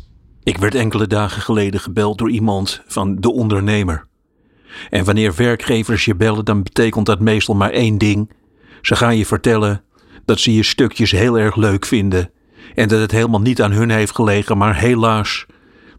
Ik 0.43 0.59
werd 0.59 0.75
enkele 0.75 1.07
dagen 1.07 1.43
geleden 1.43 1.81
gebeld 1.81 2.19
door 2.19 2.31
iemand 2.31 2.83
van 2.87 3.17
de 3.21 3.33
ondernemer. 3.33 4.07
En 4.91 5.05
wanneer 5.05 5.35
werkgevers 5.37 6.05
je 6.05 6.15
bellen, 6.15 6.45
dan 6.45 6.63
betekent 6.63 7.07
dat 7.07 7.21
meestal 7.21 7.55
maar 7.55 7.71
één 7.71 7.99
ding. 7.99 8.31
Ze 8.83 8.97
gaan 8.97 9.17
je 9.17 9.27
vertellen 9.27 9.85
dat 10.25 10.41
ze 10.41 10.55
je 10.55 10.63
stukjes 10.63 11.11
heel 11.11 11.39
erg 11.39 11.57
leuk 11.57 11.87
vinden. 11.87 12.31
En 12.75 12.89
dat 12.89 13.01
het 13.01 13.11
helemaal 13.11 13.41
niet 13.41 13.63
aan 13.63 13.73
hun 13.73 13.91
heeft 13.91 14.15
gelegen, 14.15 14.59
maar 14.59 14.79
helaas, 14.79 15.47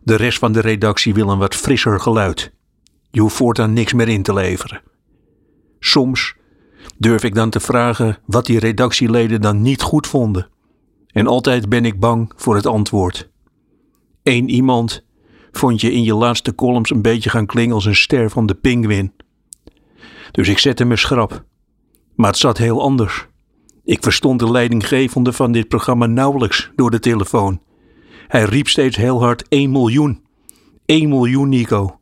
de 0.03 0.15
rest 0.15 0.39
van 0.39 0.51
de 0.51 0.59
redactie 0.59 1.13
wil 1.13 1.29
een 1.29 1.37
wat 1.37 1.55
frisser 1.55 1.99
geluid. 1.99 2.53
Je 3.11 3.21
hoeft 3.21 3.35
voortaan 3.35 3.73
niks 3.73 3.93
meer 3.93 4.07
in 4.07 4.23
te 4.23 4.33
leveren. 4.33 4.81
Soms 5.79 6.35
durf 6.97 7.23
ik 7.23 7.35
dan 7.35 7.49
te 7.49 7.59
vragen 7.59 8.17
wat 8.25 8.45
die 8.45 8.59
redactieleden 8.59 9.41
dan 9.41 9.61
niet 9.61 9.81
goed 9.81 10.07
vonden. 10.07 10.49
En 11.07 11.27
altijd 11.27 11.69
ben 11.69 11.85
ik 11.85 11.99
bang 11.99 12.33
voor 12.35 12.55
het 12.55 12.65
antwoord. 12.65 13.29
Eén 14.23 14.49
iemand 14.49 15.05
vond 15.51 15.81
je 15.81 15.91
in 15.91 16.03
je 16.03 16.13
laatste 16.13 16.55
columns 16.55 16.89
een 16.89 17.01
beetje 17.01 17.29
gaan 17.29 17.45
klingen 17.45 17.75
als 17.75 17.85
een 17.85 17.95
ster 17.95 18.29
van 18.29 18.45
de 18.45 18.55
pinguïn. 18.55 19.13
Dus 20.31 20.47
ik 20.47 20.59
zette 20.59 20.85
me 20.85 20.95
schrap. 20.95 21.43
Maar 22.17 22.29
het 22.29 22.39
zat 22.39 22.57
heel 22.57 22.81
anders. 22.81 23.27
Ik 23.83 24.03
verstond 24.03 24.39
de 24.39 24.51
leidinggevende 24.51 25.33
van 25.33 25.51
dit 25.51 25.67
programma 25.67 26.05
nauwelijks 26.05 26.71
door 26.75 26.91
de 26.91 26.99
telefoon. 26.99 27.61
Hij 28.27 28.43
riep 28.43 28.67
steeds 28.67 28.95
heel 28.95 29.21
hard 29.21 29.47
1 29.47 29.71
miljoen. 29.71 30.21
1 30.85 31.09
miljoen, 31.09 31.49
Nico. 31.49 31.99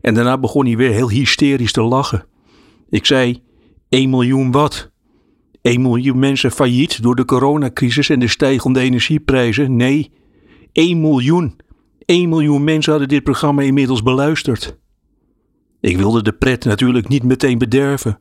En 0.00 0.14
daarna 0.14 0.38
begon 0.38 0.66
hij 0.66 0.76
weer 0.76 0.90
heel 0.90 1.10
hysterisch 1.10 1.72
te 1.72 1.82
lachen. 1.82 2.26
Ik 2.88 3.06
zei: 3.06 3.42
1 3.88 4.10
miljoen 4.10 4.50
wat? 4.50 4.90
1 5.62 5.82
miljoen 5.82 6.18
mensen 6.18 6.50
failliet 6.50 7.02
door 7.02 7.16
de 7.16 7.24
coronacrisis 7.24 8.08
en 8.08 8.20
de 8.20 8.28
stijgende 8.28 8.80
energieprijzen? 8.80 9.76
Nee, 9.76 10.10
1 10.72 11.00
miljoen. 11.00 11.56
1 12.04 12.28
miljoen 12.28 12.64
mensen 12.64 12.90
hadden 12.90 13.08
dit 13.08 13.22
programma 13.22 13.62
inmiddels 13.62 14.02
beluisterd. 14.02 14.78
Ik 15.80 15.96
wilde 15.96 16.22
de 16.22 16.32
pret 16.32 16.64
natuurlijk 16.64 17.08
niet 17.08 17.22
meteen 17.22 17.58
bederven. 17.58 18.18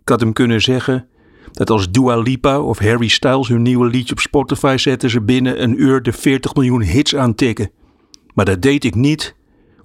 Ik 0.00 0.08
had 0.08 0.20
hem 0.20 0.32
kunnen 0.32 0.60
zeggen 0.60 1.08
dat 1.52 1.70
als 1.70 1.90
Dua 1.90 2.16
Lipa 2.16 2.60
of 2.60 2.78
Harry 2.78 3.08
Styles 3.08 3.48
hun 3.48 3.62
nieuwe 3.62 3.86
liedje 3.86 4.12
op 4.12 4.20
Spotify 4.20 4.76
zetten, 4.78 5.10
ze 5.10 5.20
binnen 5.20 5.62
een 5.62 5.82
uur 5.82 6.02
de 6.02 6.12
40 6.12 6.54
miljoen 6.54 6.82
hits 6.82 7.16
aantikken. 7.16 7.70
Maar 8.34 8.44
dat 8.44 8.62
deed 8.62 8.84
ik 8.84 8.94
niet, 8.94 9.34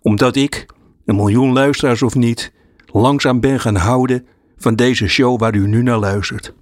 omdat 0.01 0.35
ik, 0.35 0.65
een 1.05 1.15
miljoen 1.15 1.53
luisteraars 1.53 2.01
of 2.01 2.15
niet, 2.15 2.53
langzaam 2.85 3.39
ben 3.39 3.59
gaan 3.59 3.75
houden 3.75 4.25
van 4.57 4.75
deze 4.75 5.07
show 5.07 5.39
waar 5.39 5.55
u 5.55 5.67
nu 5.67 5.81
naar 5.81 5.99
luistert. 5.99 6.53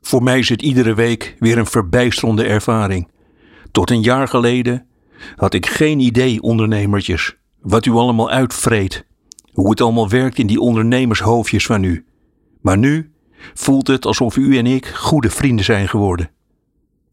Voor 0.00 0.22
mij 0.22 0.38
is 0.38 0.48
het 0.48 0.62
iedere 0.62 0.94
week 0.94 1.36
weer 1.38 1.58
een 1.58 1.66
verbijsterende 1.66 2.44
ervaring. 2.44 3.08
Tot 3.70 3.90
een 3.90 4.02
jaar 4.02 4.28
geleden 4.28 4.86
had 5.36 5.54
ik 5.54 5.66
geen 5.66 6.00
idee, 6.00 6.42
ondernemertjes, 6.42 7.36
wat 7.60 7.86
u 7.86 7.90
allemaal 7.90 8.30
uitvreet. 8.30 9.04
Hoe 9.52 9.70
het 9.70 9.80
allemaal 9.80 10.08
werkt 10.08 10.38
in 10.38 10.46
die 10.46 10.60
ondernemershoofdjes 10.60 11.66
van 11.66 11.82
u. 11.82 12.04
Maar 12.62 12.78
nu 12.78 13.10
voelt 13.54 13.86
het 13.86 14.06
alsof 14.06 14.36
u 14.36 14.58
en 14.58 14.66
ik 14.66 14.86
goede 14.86 15.30
vrienden 15.30 15.64
zijn 15.64 15.88
geworden. 15.88 16.30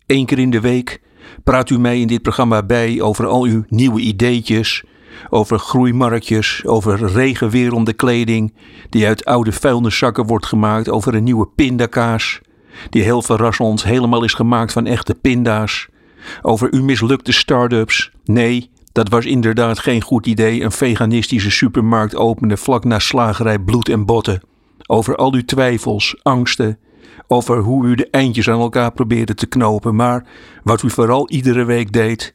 Eén 0.05 0.25
keer 0.25 0.39
in 0.39 0.49
de 0.49 0.59
week 0.59 1.01
praat 1.43 1.69
u 1.69 1.79
mij 1.79 1.99
in 1.99 2.07
dit 2.07 2.21
programma 2.21 2.63
bij 2.63 3.01
over 3.01 3.25
al 3.25 3.43
uw 3.43 3.63
nieuwe 3.67 3.99
ideetjes, 3.99 4.83
over 5.29 5.59
groeimarktjes, 5.59 6.65
over 6.65 7.11
regenwerende 7.11 7.93
kleding 7.93 8.53
die 8.89 9.07
uit 9.07 9.25
oude 9.25 9.51
vuilniszakken 9.51 10.25
wordt 10.25 10.45
gemaakt, 10.45 10.89
over 10.89 11.15
een 11.15 11.23
nieuwe 11.23 11.47
pindakaas 11.55 12.41
die 12.89 13.03
heel 13.03 13.21
verrassend 13.21 13.83
helemaal 13.83 14.23
is 14.23 14.33
gemaakt 14.33 14.71
van 14.71 14.85
echte 14.85 15.15
pinda's, 15.15 15.87
over 16.41 16.73
uw 16.73 16.83
mislukte 16.83 17.31
start-ups. 17.31 18.11
Nee, 18.25 18.69
dat 18.91 19.09
was 19.09 19.25
inderdaad 19.25 19.79
geen 19.79 20.01
goed 20.01 20.25
idee, 20.27 20.63
een 20.63 20.71
veganistische 20.71 21.51
supermarkt 21.51 22.15
openen 22.15 22.57
vlak 22.57 22.83
na 22.83 22.99
slagerij 22.99 23.59
bloed 23.59 23.89
en 23.89 24.05
botten. 24.05 24.41
Over 24.91 25.15
al 25.15 25.33
uw 25.33 25.45
twijfels, 25.45 26.19
angsten, 26.21 26.79
over 27.27 27.57
hoe 27.57 27.85
u 27.85 27.95
de 27.95 28.09
eindjes 28.09 28.49
aan 28.49 28.59
elkaar 28.59 28.91
probeerde 28.91 29.33
te 29.33 29.45
knopen, 29.45 29.95
maar 29.95 30.27
wat 30.63 30.83
u 30.83 30.89
vooral 30.89 31.29
iedere 31.29 31.63
week 31.63 31.91
deed, 31.91 32.33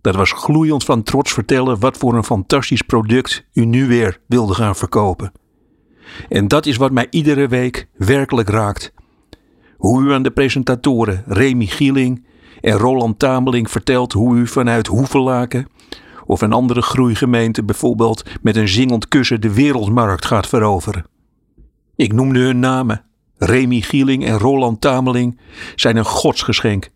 dat 0.00 0.14
was 0.14 0.32
gloeiend 0.32 0.84
van 0.84 1.02
trots 1.02 1.32
vertellen 1.32 1.78
wat 1.80 1.96
voor 1.96 2.14
een 2.14 2.24
fantastisch 2.24 2.82
product 2.82 3.44
u 3.52 3.64
nu 3.64 3.86
weer 3.86 4.20
wilde 4.26 4.54
gaan 4.54 4.76
verkopen. 4.76 5.32
En 6.28 6.48
dat 6.48 6.66
is 6.66 6.76
wat 6.76 6.92
mij 6.92 7.06
iedere 7.10 7.48
week 7.48 7.88
werkelijk 7.96 8.48
raakt. 8.48 8.92
Hoe 9.76 10.02
u 10.02 10.12
aan 10.12 10.22
de 10.22 10.30
presentatoren 10.30 11.24
Remy 11.26 11.66
Gieling 11.66 12.26
en 12.60 12.76
Roland 12.76 13.18
Tameling 13.18 13.70
vertelt 13.70 14.12
hoe 14.12 14.36
u 14.36 14.46
vanuit 14.46 14.86
Hoevelaken 14.86 15.66
of 16.26 16.40
een 16.40 16.52
andere 16.52 16.82
groeigemeente 16.82 17.64
bijvoorbeeld 17.64 18.22
met 18.42 18.56
een 18.56 18.68
zingend 18.68 19.08
kussen 19.08 19.40
de 19.40 19.54
wereldmarkt 19.54 20.24
gaat 20.24 20.48
veroveren. 20.48 21.16
Ik 21.98 22.12
noemde 22.12 22.38
hun 22.38 22.58
namen. 22.58 23.04
Remy 23.36 23.80
Gieling 23.80 24.24
en 24.24 24.38
Roland 24.38 24.80
Tameling 24.80 25.40
zijn 25.74 25.96
een 25.96 26.04
godsgeschenk. 26.04 26.90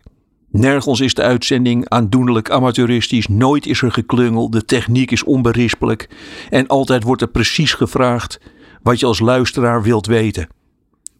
Nergens 0.49 0.99
is 0.99 1.13
de 1.13 1.21
uitzending 1.21 1.89
aandoenlijk 1.89 2.49
amateuristisch, 2.49 3.27
nooit 3.27 3.65
is 3.65 3.81
er 3.81 3.91
geklungel, 3.91 4.49
de 4.49 4.65
techniek 4.65 5.11
is 5.11 5.23
onberispelijk 5.23 6.09
en 6.49 6.67
altijd 6.67 7.03
wordt 7.03 7.21
er 7.21 7.27
precies 7.27 7.73
gevraagd 7.73 8.39
wat 8.81 8.99
je 8.99 9.05
als 9.05 9.19
luisteraar 9.19 9.81
wilt 9.81 10.05
weten. 10.05 10.47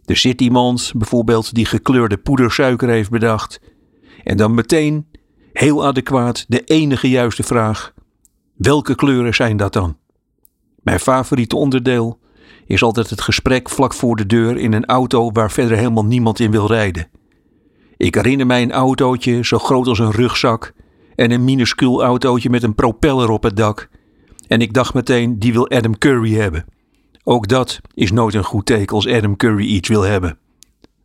Er 0.06 0.18
zit 0.18 0.42
iemand, 0.42 0.92
bijvoorbeeld, 0.96 1.54
die 1.54 1.66
gekleurde 1.66 2.18
poedersuiker 2.18 2.90
heeft 2.90 3.10
bedacht. 3.10 3.62
En 4.24 4.38
dan 4.38 4.54
meteen, 4.54 5.08
heel 5.54 5.86
adequaat, 5.86 6.46
de 6.48 6.64
enige 6.64 7.10
juiste 7.10 7.44
vraag. 7.44 7.94
Welke 8.56 8.96
kleuren 8.96 9.36
zijn 9.36 9.58
dat 9.58 9.74
dan? 9.74 9.98
Mijn 10.84 11.00
favoriete 11.00 11.56
onderdeel 11.56 12.22
is 12.74 12.84
altijd 12.84 13.10
het 13.10 13.22
gesprek 13.22 13.70
vlak 13.70 13.94
voor 13.94 14.16
de 14.16 14.26
deur 14.26 14.58
in 14.58 14.74
een 14.74 14.86
auto 14.86 15.32
waar 15.32 15.52
verder 15.52 15.78
helemaal 15.78 16.06
niemand 16.06 16.40
in 16.40 16.52
wil 16.52 16.68
rijden. 16.68 17.08
Ik 17.98 18.16
herinner 18.16 18.46
mij 18.46 18.62
een 18.62 18.72
autootje 18.72 19.46
zo 19.46 19.58
groot 19.60 19.88
als 19.88 20.00
een 20.00 20.12
rugzak 20.12 20.74
en 21.16 21.32
een 21.32 21.44
minuscuul 21.44 22.04
autootje 22.04 22.50
met 22.50 22.64
een 22.64 22.76
propeller 22.76 23.30
op 23.30 23.44
het 23.44 23.58
dak. 23.58 23.90
En 24.48 24.62
ik 24.62 24.74
dacht 24.74 24.94
meteen, 24.94 25.40
die 25.40 25.54
wil 25.54 25.70
Adam 25.70 25.98
Curry 25.98 26.34
hebben. 26.34 26.66
Ook 27.24 27.48
dat 27.48 27.82
is 27.94 28.12
nooit 28.12 28.34
een 28.34 28.44
goed 28.44 28.66
teken 28.66 28.96
als 28.96 29.08
Adam 29.08 29.36
Curry 29.36 29.66
iets 29.66 29.90
wil 29.90 30.02
hebben. 30.02 30.38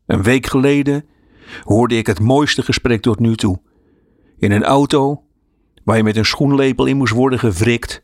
Een 0.07 0.23
week 0.23 0.47
geleden 0.47 1.05
hoorde 1.63 1.97
ik 1.97 2.07
het 2.07 2.21
mooiste 2.21 2.63
gesprek 2.63 3.03
tot 3.03 3.19
nu 3.19 3.37
toe. 3.37 3.61
In 4.39 4.53
een 4.53 4.65
auto, 4.65 5.23
waar 5.85 5.97
je 5.97 6.03
met 6.03 6.17
een 6.17 6.25
schoenlepel 6.25 6.87
in 6.87 6.97
moest 6.97 7.13
worden 7.13 7.39
gewrikt, 7.39 8.03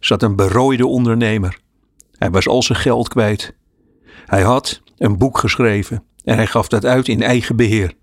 zat 0.00 0.22
een 0.22 0.36
berooide 0.36 0.86
ondernemer. 0.86 1.61
Hij 2.22 2.30
was 2.30 2.48
al 2.48 2.62
zijn 2.62 2.78
geld 2.78 3.08
kwijt. 3.08 3.54
Hij 4.26 4.42
had 4.42 4.82
een 4.96 5.18
boek 5.18 5.38
geschreven 5.38 6.04
en 6.24 6.36
hij 6.36 6.46
gaf 6.46 6.68
dat 6.68 6.84
uit 6.84 7.08
in 7.08 7.22
eigen 7.22 7.56
beheer. 7.56 7.94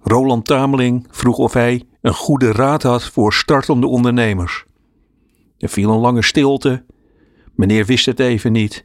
Roland 0.00 0.44
Tameling 0.44 1.06
vroeg 1.10 1.36
of 1.36 1.52
hij 1.52 1.82
een 2.00 2.14
goede 2.14 2.52
raad 2.52 2.82
had 2.82 3.04
voor 3.04 3.32
startende 3.32 3.86
ondernemers. 3.86 4.64
Er 5.58 5.68
viel 5.68 5.92
een 5.92 5.98
lange 5.98 6.22
stilte. 6.22 6.84
Meneer 7.54 7.84
wist 7.86 8.06
het 8.06 8.20
even 8.20 8.52
niet. 8.52 8.84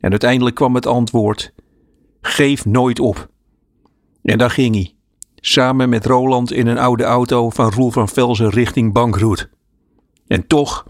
En 0.00 0.10
uiteindelijk 0.10 0.56
kwam 0.56 0.74
het 0.74 0.86
antwoord: 0.86 1.52
Geef 2.20 2.64
nooit 2.64 3.00
op. 3.00 3.28
En 4.22 4.38
daar 4.38 4.50
ging 4.50 4.74
hij, 4.74 4.94
samen 5.34 5.88
met 5.88 6.06
Roland 6.06 6.52
in 6.52 6.66
een 6.66 6.78
oude 6.78 7.04
auto 7.04 7.50
van 7.50 7.70
Roel 7.70 7.90
van 7.90 8.08
Velzen 8.08 8.50
richting 8.50 8.92
Bankroet. 8.92 9.48
En 10.26 10.46
toch 10.46 10.86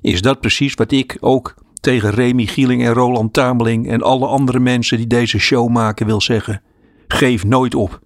is 0.00 0.22
dat 0.22 0.40
precies 0.40 0.74
wat 0.74 0.92
ik 0.92 1.16
ook 1.20 1.54
tegen 1.80 2.10
Remy 2.10 2.46
Gieling 2.46 2.84
en 2.84 2.92
Roland 2.92 3.32
Tameling 3.32 3.88
en 3.88 4.02
alle 4.02 4.26
andere 4.26 4.58
mensen 4.58 4.96
die 4.96 5.06
deze 5.06 5.38
show 5.38 5.68
maken 5.68 6.06
wil 6.06 6.20
zeggen. 6.20 6.62
Geef 7.08 7.44
nooit 7.44 7.74
op. 7.74 8.00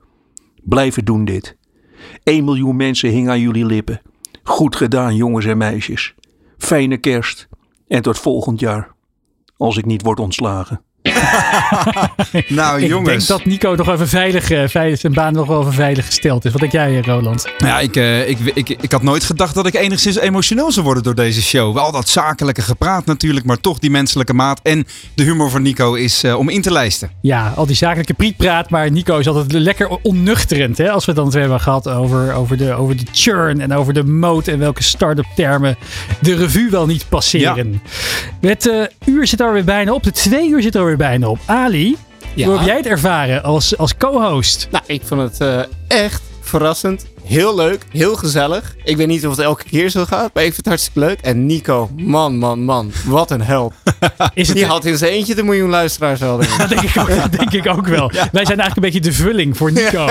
Blijven 0.63 1.05
doen 1.05 1.25
dit. 1.25 1.57
1 2.23 2.45
miljoen 2.45 2.77
mensen 2.77 3.11
hing 3.11 3.29
aan 3.29 3.41
jullie 3.41 3.67
lippen. 3.67 4.01
Goed 4.43 4.77
gedaan, 4.77 5.17
jongens 5.17 5.45
en 5.45 5.59
meisjes. 5.59 6.15
Fijne 6.59 6.97
kerst 6.97 7.49
en 7.89 8.03
tot 8.03 8.19
volgend 8.19 8.61
jaar. 8.61 8.95
Als 9.57 9.77
ik 9.77 9.85
niet 9.85 10.03
word 10.03 10.21
ontslagen. 10.21 10.83
nou, 12.49 12.83
ik 12.83 12.89
jongens. 12.89 13.09
denk 13.09 13.27
dat 13.27 13.45
Nico 13.45 13.75
nog 13.75 13.89
even 13.89 14.09
veilig, 14.09 14.51
eh, 14.51 14.69
veilig 14.69 15.01
zijn 15.01 15.13
baan 15.13 15.33
nog 15.33 15.47
wel 15.47 15.61
even 15.61 15.73
veilig 15.73 16.07
gesteld 16.07 16.45
is. 16.45 16.53
Wat 16.53 16.61
denk 16.61 16.73
jij, 16.73 16.99
eh, 16.99 17.03
Roland? 17.03 17.47
Ja, 17.59 17.81
ik, 17.81 17.97
eh, 17.97 18.29
ik, 18.29 18.39
ik, 18.55 18.69
ik 18.69 18.93
had 18.93 19.03
nooit 19.03 19.25
gedacht 19.25 19.55
dat 19.55 19.67
ik 19.67 19.75
enigszins 19.75 20.19
emotioneel 20.19 20.73
zou 20.73 20.85
worden 20.85 21.03
door 21.03 21.15
deze 21.15 21.43
show. 21.43 21.75
Wel 21.75 21.93
dat 21.93 22.09
zakelijke 22.09 22.63
gepraat 22.63 23.05
natuurlijk, 23.07 23.47
maar 23.47 23.61
toch 23.61 23.79
die 23.79 23.91
menselijke 23.91 24.35
maat. 24.35 24.61
En 24.63 24.87
de 25.15 25.23
humor 25.23 25.51
van 25.51 25.63
Nico 25.63 25.95
is 25.95 26.25
om 26.25 26.49
in 26.49 26.63
te 26.63 26.73
lijsten. 26.73 27.11
Ja, 27.21 27.53
al 27.57 27.67
die 27.67 27.77
zakelijke 27.77 28.15
prietpraat, 28.15 28.71
maar 28.71 28.91
Nico 28.91 29.19
is 29.19 29.29
altijd 29.29 29.53
lekker 29.53 29.89
onnuchterend. 30.03 30.79
Hè? 30.79 30.91
Als 30.91 31.05
we 31.05 31.13
het 31.13 31.21
dan 31.21 31.41
hebben 31.41 31.61
gehad 31.61 31.89
over, 31.89 32.35
over, 32.35 32.57
de, 32.57 32.73
over 32.73 32.97
de 32.97 33.05
churn 33.13 33.61
en 33.61 33.73
over 33.75 33.95
de 33.95 34.05
moot 34.05 34.49
en 34.49 34.59
welke 34.59 34.83
start-up 34.83 35.27
termen 35.35 35.77
de 36.21 36.35
revue 36.35 36.71
wel 36.71 36.87
niet 36.87 37.09
passeren. 37.09 37.83
Het 38.41 38.69
eh, 38.69 38.83
uur 39.05 39.27
zit 39.27 39.41
er 39.41 39.53
weer 39.53 39.65
bijna 39.65 39.93
op, 39.93 40.03
de 40.03 40.11
twee 40.11 40.49
uur 40.49 40.63
zit 40.63 40.75
er 40.75 40.85
weer 40.85 40.92
bijna 40.97 41.29
op. 41.29 41.39
Ali, 41.47 41.97
Ja. 42.35 42.47
hoe 42.47 42.57
heb 42.57 42.67
jij 42.67 42.77
het 42.77 42.87
ervaren 42.87 43.43
als, 43.43 43.77
als 43.79 43.97
co-host? 43.97 44.69
Nou, 44.71 44.85
ik 44.87 45.03
vond 45.05 45.21
het 45.21 45.41
eh, 45.41 45.61
echt 45.89 46.23
verrassend. 46.41 47.07
Heel 47.33 47.55
leuk, 47.55 47.85
heel 47.91 48.17
gezellig. 48.17 48.77
Ik 48.85 48.97
weet 48.97 49.07
niet 49.07 49.27
of 49.27 49.37
het 49.37 49.45
elke 49.45 49.65
keer 49.65 49.91
zo 49.91 50.05
gaat, 50.05 50.35
maar 50.35 50.45
ik 50.45 50.55
vind 50.55 50.57
het 50.57 50.67
hartstikke 50.67 50.99
leuk. 51.01 51.21
En 51.21 51.47
Nico, 51.47 51.91
man, 51.97 52.39
man, 52.39 52.65
man, 52.65 52.93
wat 53.05 53.31
een 53.31 53.43
held. 53.43 53.73
Is 54.35 54.49
het 54.49 54.57
Die 54.57 54.67
had 54.67 54.85
in 54.85 54.97
zijn 54.97 55.13
eentje 55.13 55.35
de 55.35 55.43
miljoen 55.43 55.71
luisteraars 55.71 56.21
wel. 56.21 56.37
denk 56.37 56.51
ik. 56.51 56.59
Dat 56.59 56.69
denk 56.69 56.83
ik 56.83 56.97
ook, 57.01 57.09
dat 57.09 57.33
denk 57.33 57.53
ik 57.53 57.67
ook 57.67 57.87
wel. 57.87 58.11
Wij 58.33 58.45
zijn 58.45 58.61
eigenlijk 58.61 58.77
een 58.77 58.83
beetje 58.83 59.01
de 59.01 59.13
vulling 59.13 59.57
voor 59.57 59.73
Nico. 59.73 60.07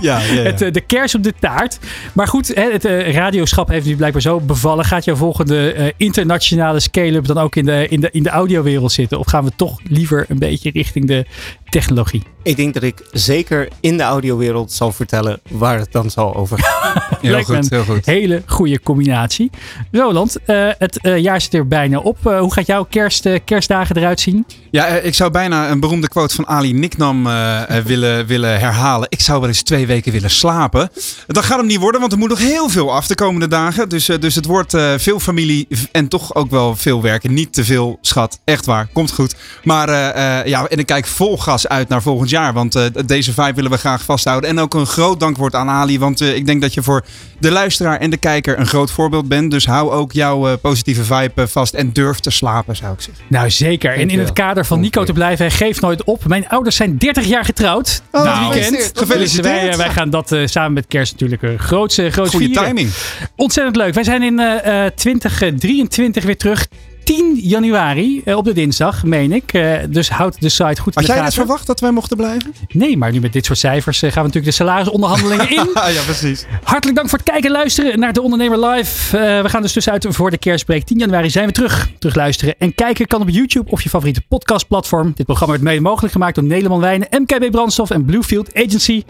Ja, 0.00 0.18
ja, 0.18 0.18
ja. 0.18 0.42
Het, 0.42 0.62
eh, 0.62 0.72
de 0.72 0.80
kers 0.80 1.14
op 1.14 1.22
de 1.22 1.34
taart. 1.40 1.78
Maar 2.12 2.28
goed, 2.28 2.48
hè, 2.54 2.72
het 2.72 2.84
eh, 2.84 3.12
radioschap 3.12 3.68
heeft 3.68 3.86
nu 3.86 3.96
blijkbaar 3.96 4.22
zo 4.22 4.40
bevallen. 4.40 4.84
Gaat 4.84 5.04
jouw 5.04 5.16
volgende 5.16 5.72
eh, 5.72 5.86
internationale 5.96 6.80
scale-up 6.80 7.26
dan 7.26 7.38
ook 7.38 7.56
in 7.56 7.64
de, 7.64 7.88
in, 7.88 8.00
de, 8.00 8.08
in 8.12 8.22
de 8.22 8.28
audiowereld 8.28 8.92
zitten? 8.92 9.18
Of 9.18 9.26
gaan 9.26 9.44
we 9.44 9.50
toch 9.56 9.78
liever 9.88 10.24
een 10.28 10.38
beetje 10.38 10.70
richting 10.70 11.06
de 11.06 11.26
technologie? 11.68 12.22
Ik 12.42 12.56
denk 12.56 12.74
dat 12.74 12.82
ik 12.82 13.02
zeker 13.12 13.68
in 13.80 13.96
de 13.96 14.02
audiowereld 14.02 14.72
zal 14.72 14.92
vertellen 14.92 15.40
waar 15.50 15.78
het 15.78 15.92
dan 15.92 16.10
zal 16.10 16.34
over. 16.38 16.58
Heel 17.20 17.30
Lijkt 17.30 17.48
me 17.48 17.54
goed, 17.54 17.72
een 17.72 17.84
heel 17.84 17.94
goed. 17.94 18.06
Hele 18.06 18.42
goede 18.46 18.80
combinatie. 18.80 19.50
Roland, 19.92 20.36
eh, 20.44 20.68
het 20.78 21.00
eh, 21.00 21.18
jaar 21.18 21.40
zit 21.40 21.54
er 21.54 21.68
bijna 21.68 21.98
op. 21.98 22.26
Eh, 22.26 22.38
hoe 22.38 22.52
gaat 22.52 22.66
jouw 22.66 22.84
kerst, 22.84 23.26
eh, 23.26 23.38
kerstdagen 23.44 23.96
eruit 23.96 24.20
zien? 24.20 24.46
Ja, 24.70 24.86
eh, 24.86 25.04
ik 25.04 25.14
zou 25.14 25.30
bijna 25.30 25.70
een 25.70 25.80
beroemde 25.80 26.08
quote 26.08 26.34
van 26.34 26.46
Ali 26.46 26.72
Niknam 26.72 27.26
eh, 27.26 27.76
eh, 27.76 27.84
willen, 27.84 28.26
willen 28.26 28.58
herhalen. 28.60 29.06
Ik 29.10 29.20
zou 29.20 29.40
wel 29.40 29.48
eens 29.48 29.62
twee 29.62 29.86
weken 29.86 30.12
willen 30.12 30.30
slapen. 30.30 30.90
Dat 31.26 31.44
gaat 31.44 31.58
hem 31.58 31.66
niet 31.66 31.78
worden, 31.78 32.00
want 32.00 32.12
er 32.12 32.18
moet 32.18 32.28
nog 32.28 32.38
heel 32.38 32.68
veel 32.68 32.92
af 32.92 33.06
de 33.06 33.14
komende 33.14 33.48
dagen. 33.48 33.88
Dus, 33.88 34.08
eh, 34.08 34.18
dus 34.18 34.34
het 34.34 34.44
wordt 34.44 34.74
eh, 34.74 34.92
veel 34.96 35.20
familie 35.20 35.68
en 35.92 36.08
toch 36.08 36.34
ook 36.34 36.50
wel 36.50 36.76
veel 36.76 37.02
werken. 37.02 37.34
Niet 37.34 37.52
te 37.52 37.64
veel, 37.64 37.98
schat. 38.00 38.40
Echt 38.44 38.66
waar. 38.66 38.88
Komt 38.92 39.12
goed. 39.12 39.34
Maar 39.64 39.88
eh, 39.88 40.38
eh, 40.40 40.46
ja, 40.46 40.66
en 40.66 40.78
ik 40.78 40.86
kijk 40.86 41.06
vol 41.06 41.38
gas 41.38 41.68
uit 41.68 41.88
naar 41.88 42.02
volgend 42.02 42.30
jaar. 42.30 42.52
Want 42.52 42.74
eh, 42.74 42.84
deze 43.06 43.32
vibe 43.32 43.54
willen 43.54 43.70
we 43.70 43.78
graag 43.78 44.02
vasthouden. 44.02 44.50
En 44.50 44.58
ook 44.58 44.74
een 44.74 44.86
groot 44.86 45.20
dankwoord 45.20 45.54
aan 45.54 45.68
Ali. 45.68 45.98
Want 45.98 46.20
eh, 46.20 46.34
ik 46.34 46.46
denk 46.46 46.60
dat 46.60 46.74
je 46.74 46.82
voor 46.82 47.04
de 47.40 47.50
luisteraar 47.50 47.98
en 47.98 48.10
de 48.10 48.16
kijker 48.16 48.58
een 48.58 48.66
groot 48.66 48.90
voorbeeld 48.90 49.28
bent. 49.28 49.50
Dus 49.50 49.66
hou 49.66 49.90
ook 49.90 50.12
jouw 50.12 50.48
eh, 50.48 50.52
positieve 50.62 51.04
vibe 51.04 51.48
vast. 51.48 51.74
En 51.74 51.92
durf 51.92 52.18
te 52.18 52.30
slapen, 52.30 52.76
zou 52.76 52.92
ik 52.92 53.00
zeggen. 53.00 53.24
Nou, 53.28 53.50
zeker. 53.50 53.94
En 53.94 54.10
in 54.10 54.18
het 54.18 54.32
kader 54.32 54.57
van 54.64 54.80
Nico 54.80 55.04
te 55.04 55.12
blijven, 55.12 55.46
hij 55.46 55.54
geeft 55.54 55.80
nooit 55.80 56.04
op. 56.04 56.24
Mijn 56.26 56.48
ouders 56.48 56.76
zijn 56.76 56.98
30 56.98 57.24
jaar 57.24 57.44
getrouwd. 57.44 58.02
Oh, 58.10 58.22
dit 58.22 58.32
nou, 58.32 58.52
weekend. 58.52 58.90
gefeliciteerd. 58.94 59.20
Dus 59.20 59.40
wij, 59.40 59.68
eh, 59.70 59.76
wij 59.76 59.90
gaan 59.90 60.10
dat 60.10 60.32
eh, 60.32 60.40
samen 60.44 60.72
met 60.72 60.86
kerst 60.88 61.12
natuurlijk 61.12 61.42
een 61.42 61.58
grootse, 61.58 62.10
grootse 62.10 62.36
Goede 62.36 62.46
vieren. 62.46 62.64
timing. 62.64 62.90
Ontzettend 63.36 63.76
leuk. 63.76 63.94
Wij 63.94 64.04
zijn 64.04 64.22
in 64.22 64.38
eh, 64.38 64.86
eh, 64.86 64.92
2023 64.92 66.24
weer 66.24 66.36
terug. 66.36 66.66
10 67.08 67.38
januari 67.42 68.22
eh, 68.24 68.36
op 68.36 68.44
de 68.44 68.52
dinsdag, 68.52 69.04
meen 69.04 69.32
ik. 69.32 69.52
Eh, 69.52 69.72
dus 69.88 70.10
houd 70.10 70.40
de 70.40 70.48
site 70.48 70.80
goed 70.80 70.86
in 70.86 70.92
Had 70.94 71.06
de 71.06 71.12
jij 71.12 71.22
dat 71.22 71.34
verwacht 71.34 71.66
dat 71.66 71.80
wij 71.80 71.90
mochten 71.90 72.16
blijven? 72.16 72.54
Nee, 72.68 72.96
maar 72.96 73.12
nu 73.12 73.20
met 73.20 73.32
dit 73.32 73.44
soort 73.44 73.58
cijfers 73.58 74.02
eh, 74.02 74.12
gaan 74.12 74.22
we 74.22 74.26
natuurlijk 74.28 74.56
de 74.56 74.64
salarisonderhandelingen 74.64 75.50
in. 75.58 75.70
ja, 75.74 76.02
precies. 76.04 76.46
Hartelijk 76.62 76.96
dank 76.96 77.08
voor 77.08 77.18
het 77.18 77.28
kijken 77.28 77.50
en 77.50 77.56
luisteren 77.56 77.98
naar 77.98 78.12
De 78.12 78.22
Ondernemer 78.22 78.66
Live. 78.66 79.18
Eh, 79.18 79.42
we 79.42 79.48
gaan 79.48 79.62
dus 79.62 79.72
tussenuit 79.72 80.06
voor 80.08 80.30
de 80.30 80.38
kerstbreak. 80.38 80.82
10 80.82 80.98
januari 80.98 81.30
zijn 81.30 81.46
we 81.46 81.52
terug. 81.52 81.90
Terug 81.98 82.14
luisteren 82.14 82.54
en 82.58 82.74
kijken 82.74 83.06
kan 83.06 83.20
op 83.20 83.28
YouTube 83.28 83.70
of 83.70 83.82
je 83.82 83.88
favoriete 83.88 84.22
podcastplatform. 84.28 85.12
Dit 85.14 85.26
programma 85.26 85.54
werd 85.54 85.64
mede 85.64 85.80
mogelijk 85.80 86.12
gemaakt 86.12 86.34
door 86.34 86.44
Nederland 86.44 86.80
Wijnen, 86.80 87.08
MKB 87.10 87.50
Brandstof 87.50 87.90
en 87.90 88.04
Bluefield 88.04 88.54
Agency. 88.54 89.02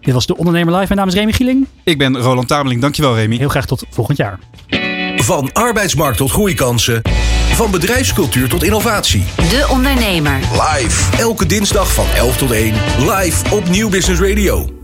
Dit 0.00 0.14
was 0.14 0.26
De 0.26 0.36
Ondernemer 0.36 0.72
Live. 0.72 0.86
Mijn 0.86 0.98
naam 0.98 1.08
is 1.08 1.14
Remy 1.14 1.32
Gieling. 1.32 1.66
Ik 1.84 1.98
ben 1.98 2.18
Roland 2.18 2.48
Tameling. 2.48 2.80
Dankjewel, 2.80 3.14
Remy. 3.14 3.36
Heel 3.36 3.48
graag 3.48 3.66
tot 3.66 3.84
volgend 3.90 4.18
jaar. 4.18 4.38
Van 5.16 5.52
arbeidsmarkt 5.52 6.16
tot 6.16 6.30
groeikansen. 6.30 7.02
Van 7.56 7.70
bedrijfscultuur 7.70 8.48
tot 8.48 8.62
innovatie. 8.62 9.24
De 9.36 9.66
Ondernemer. 9.70 10.38
Live. 10.38 11.16
Elke 11.16 11.46
dinsdag 11.46 11.92
van 11.92 12.06
11 12.16 12.36
tot 12.36 12.50
1. 12.50 12.74
Live 12.98 13.54
op 13.54 13.68
Nieuw 13.68 13.88
Business 13.88 14.20
Radio. 14.20 14.75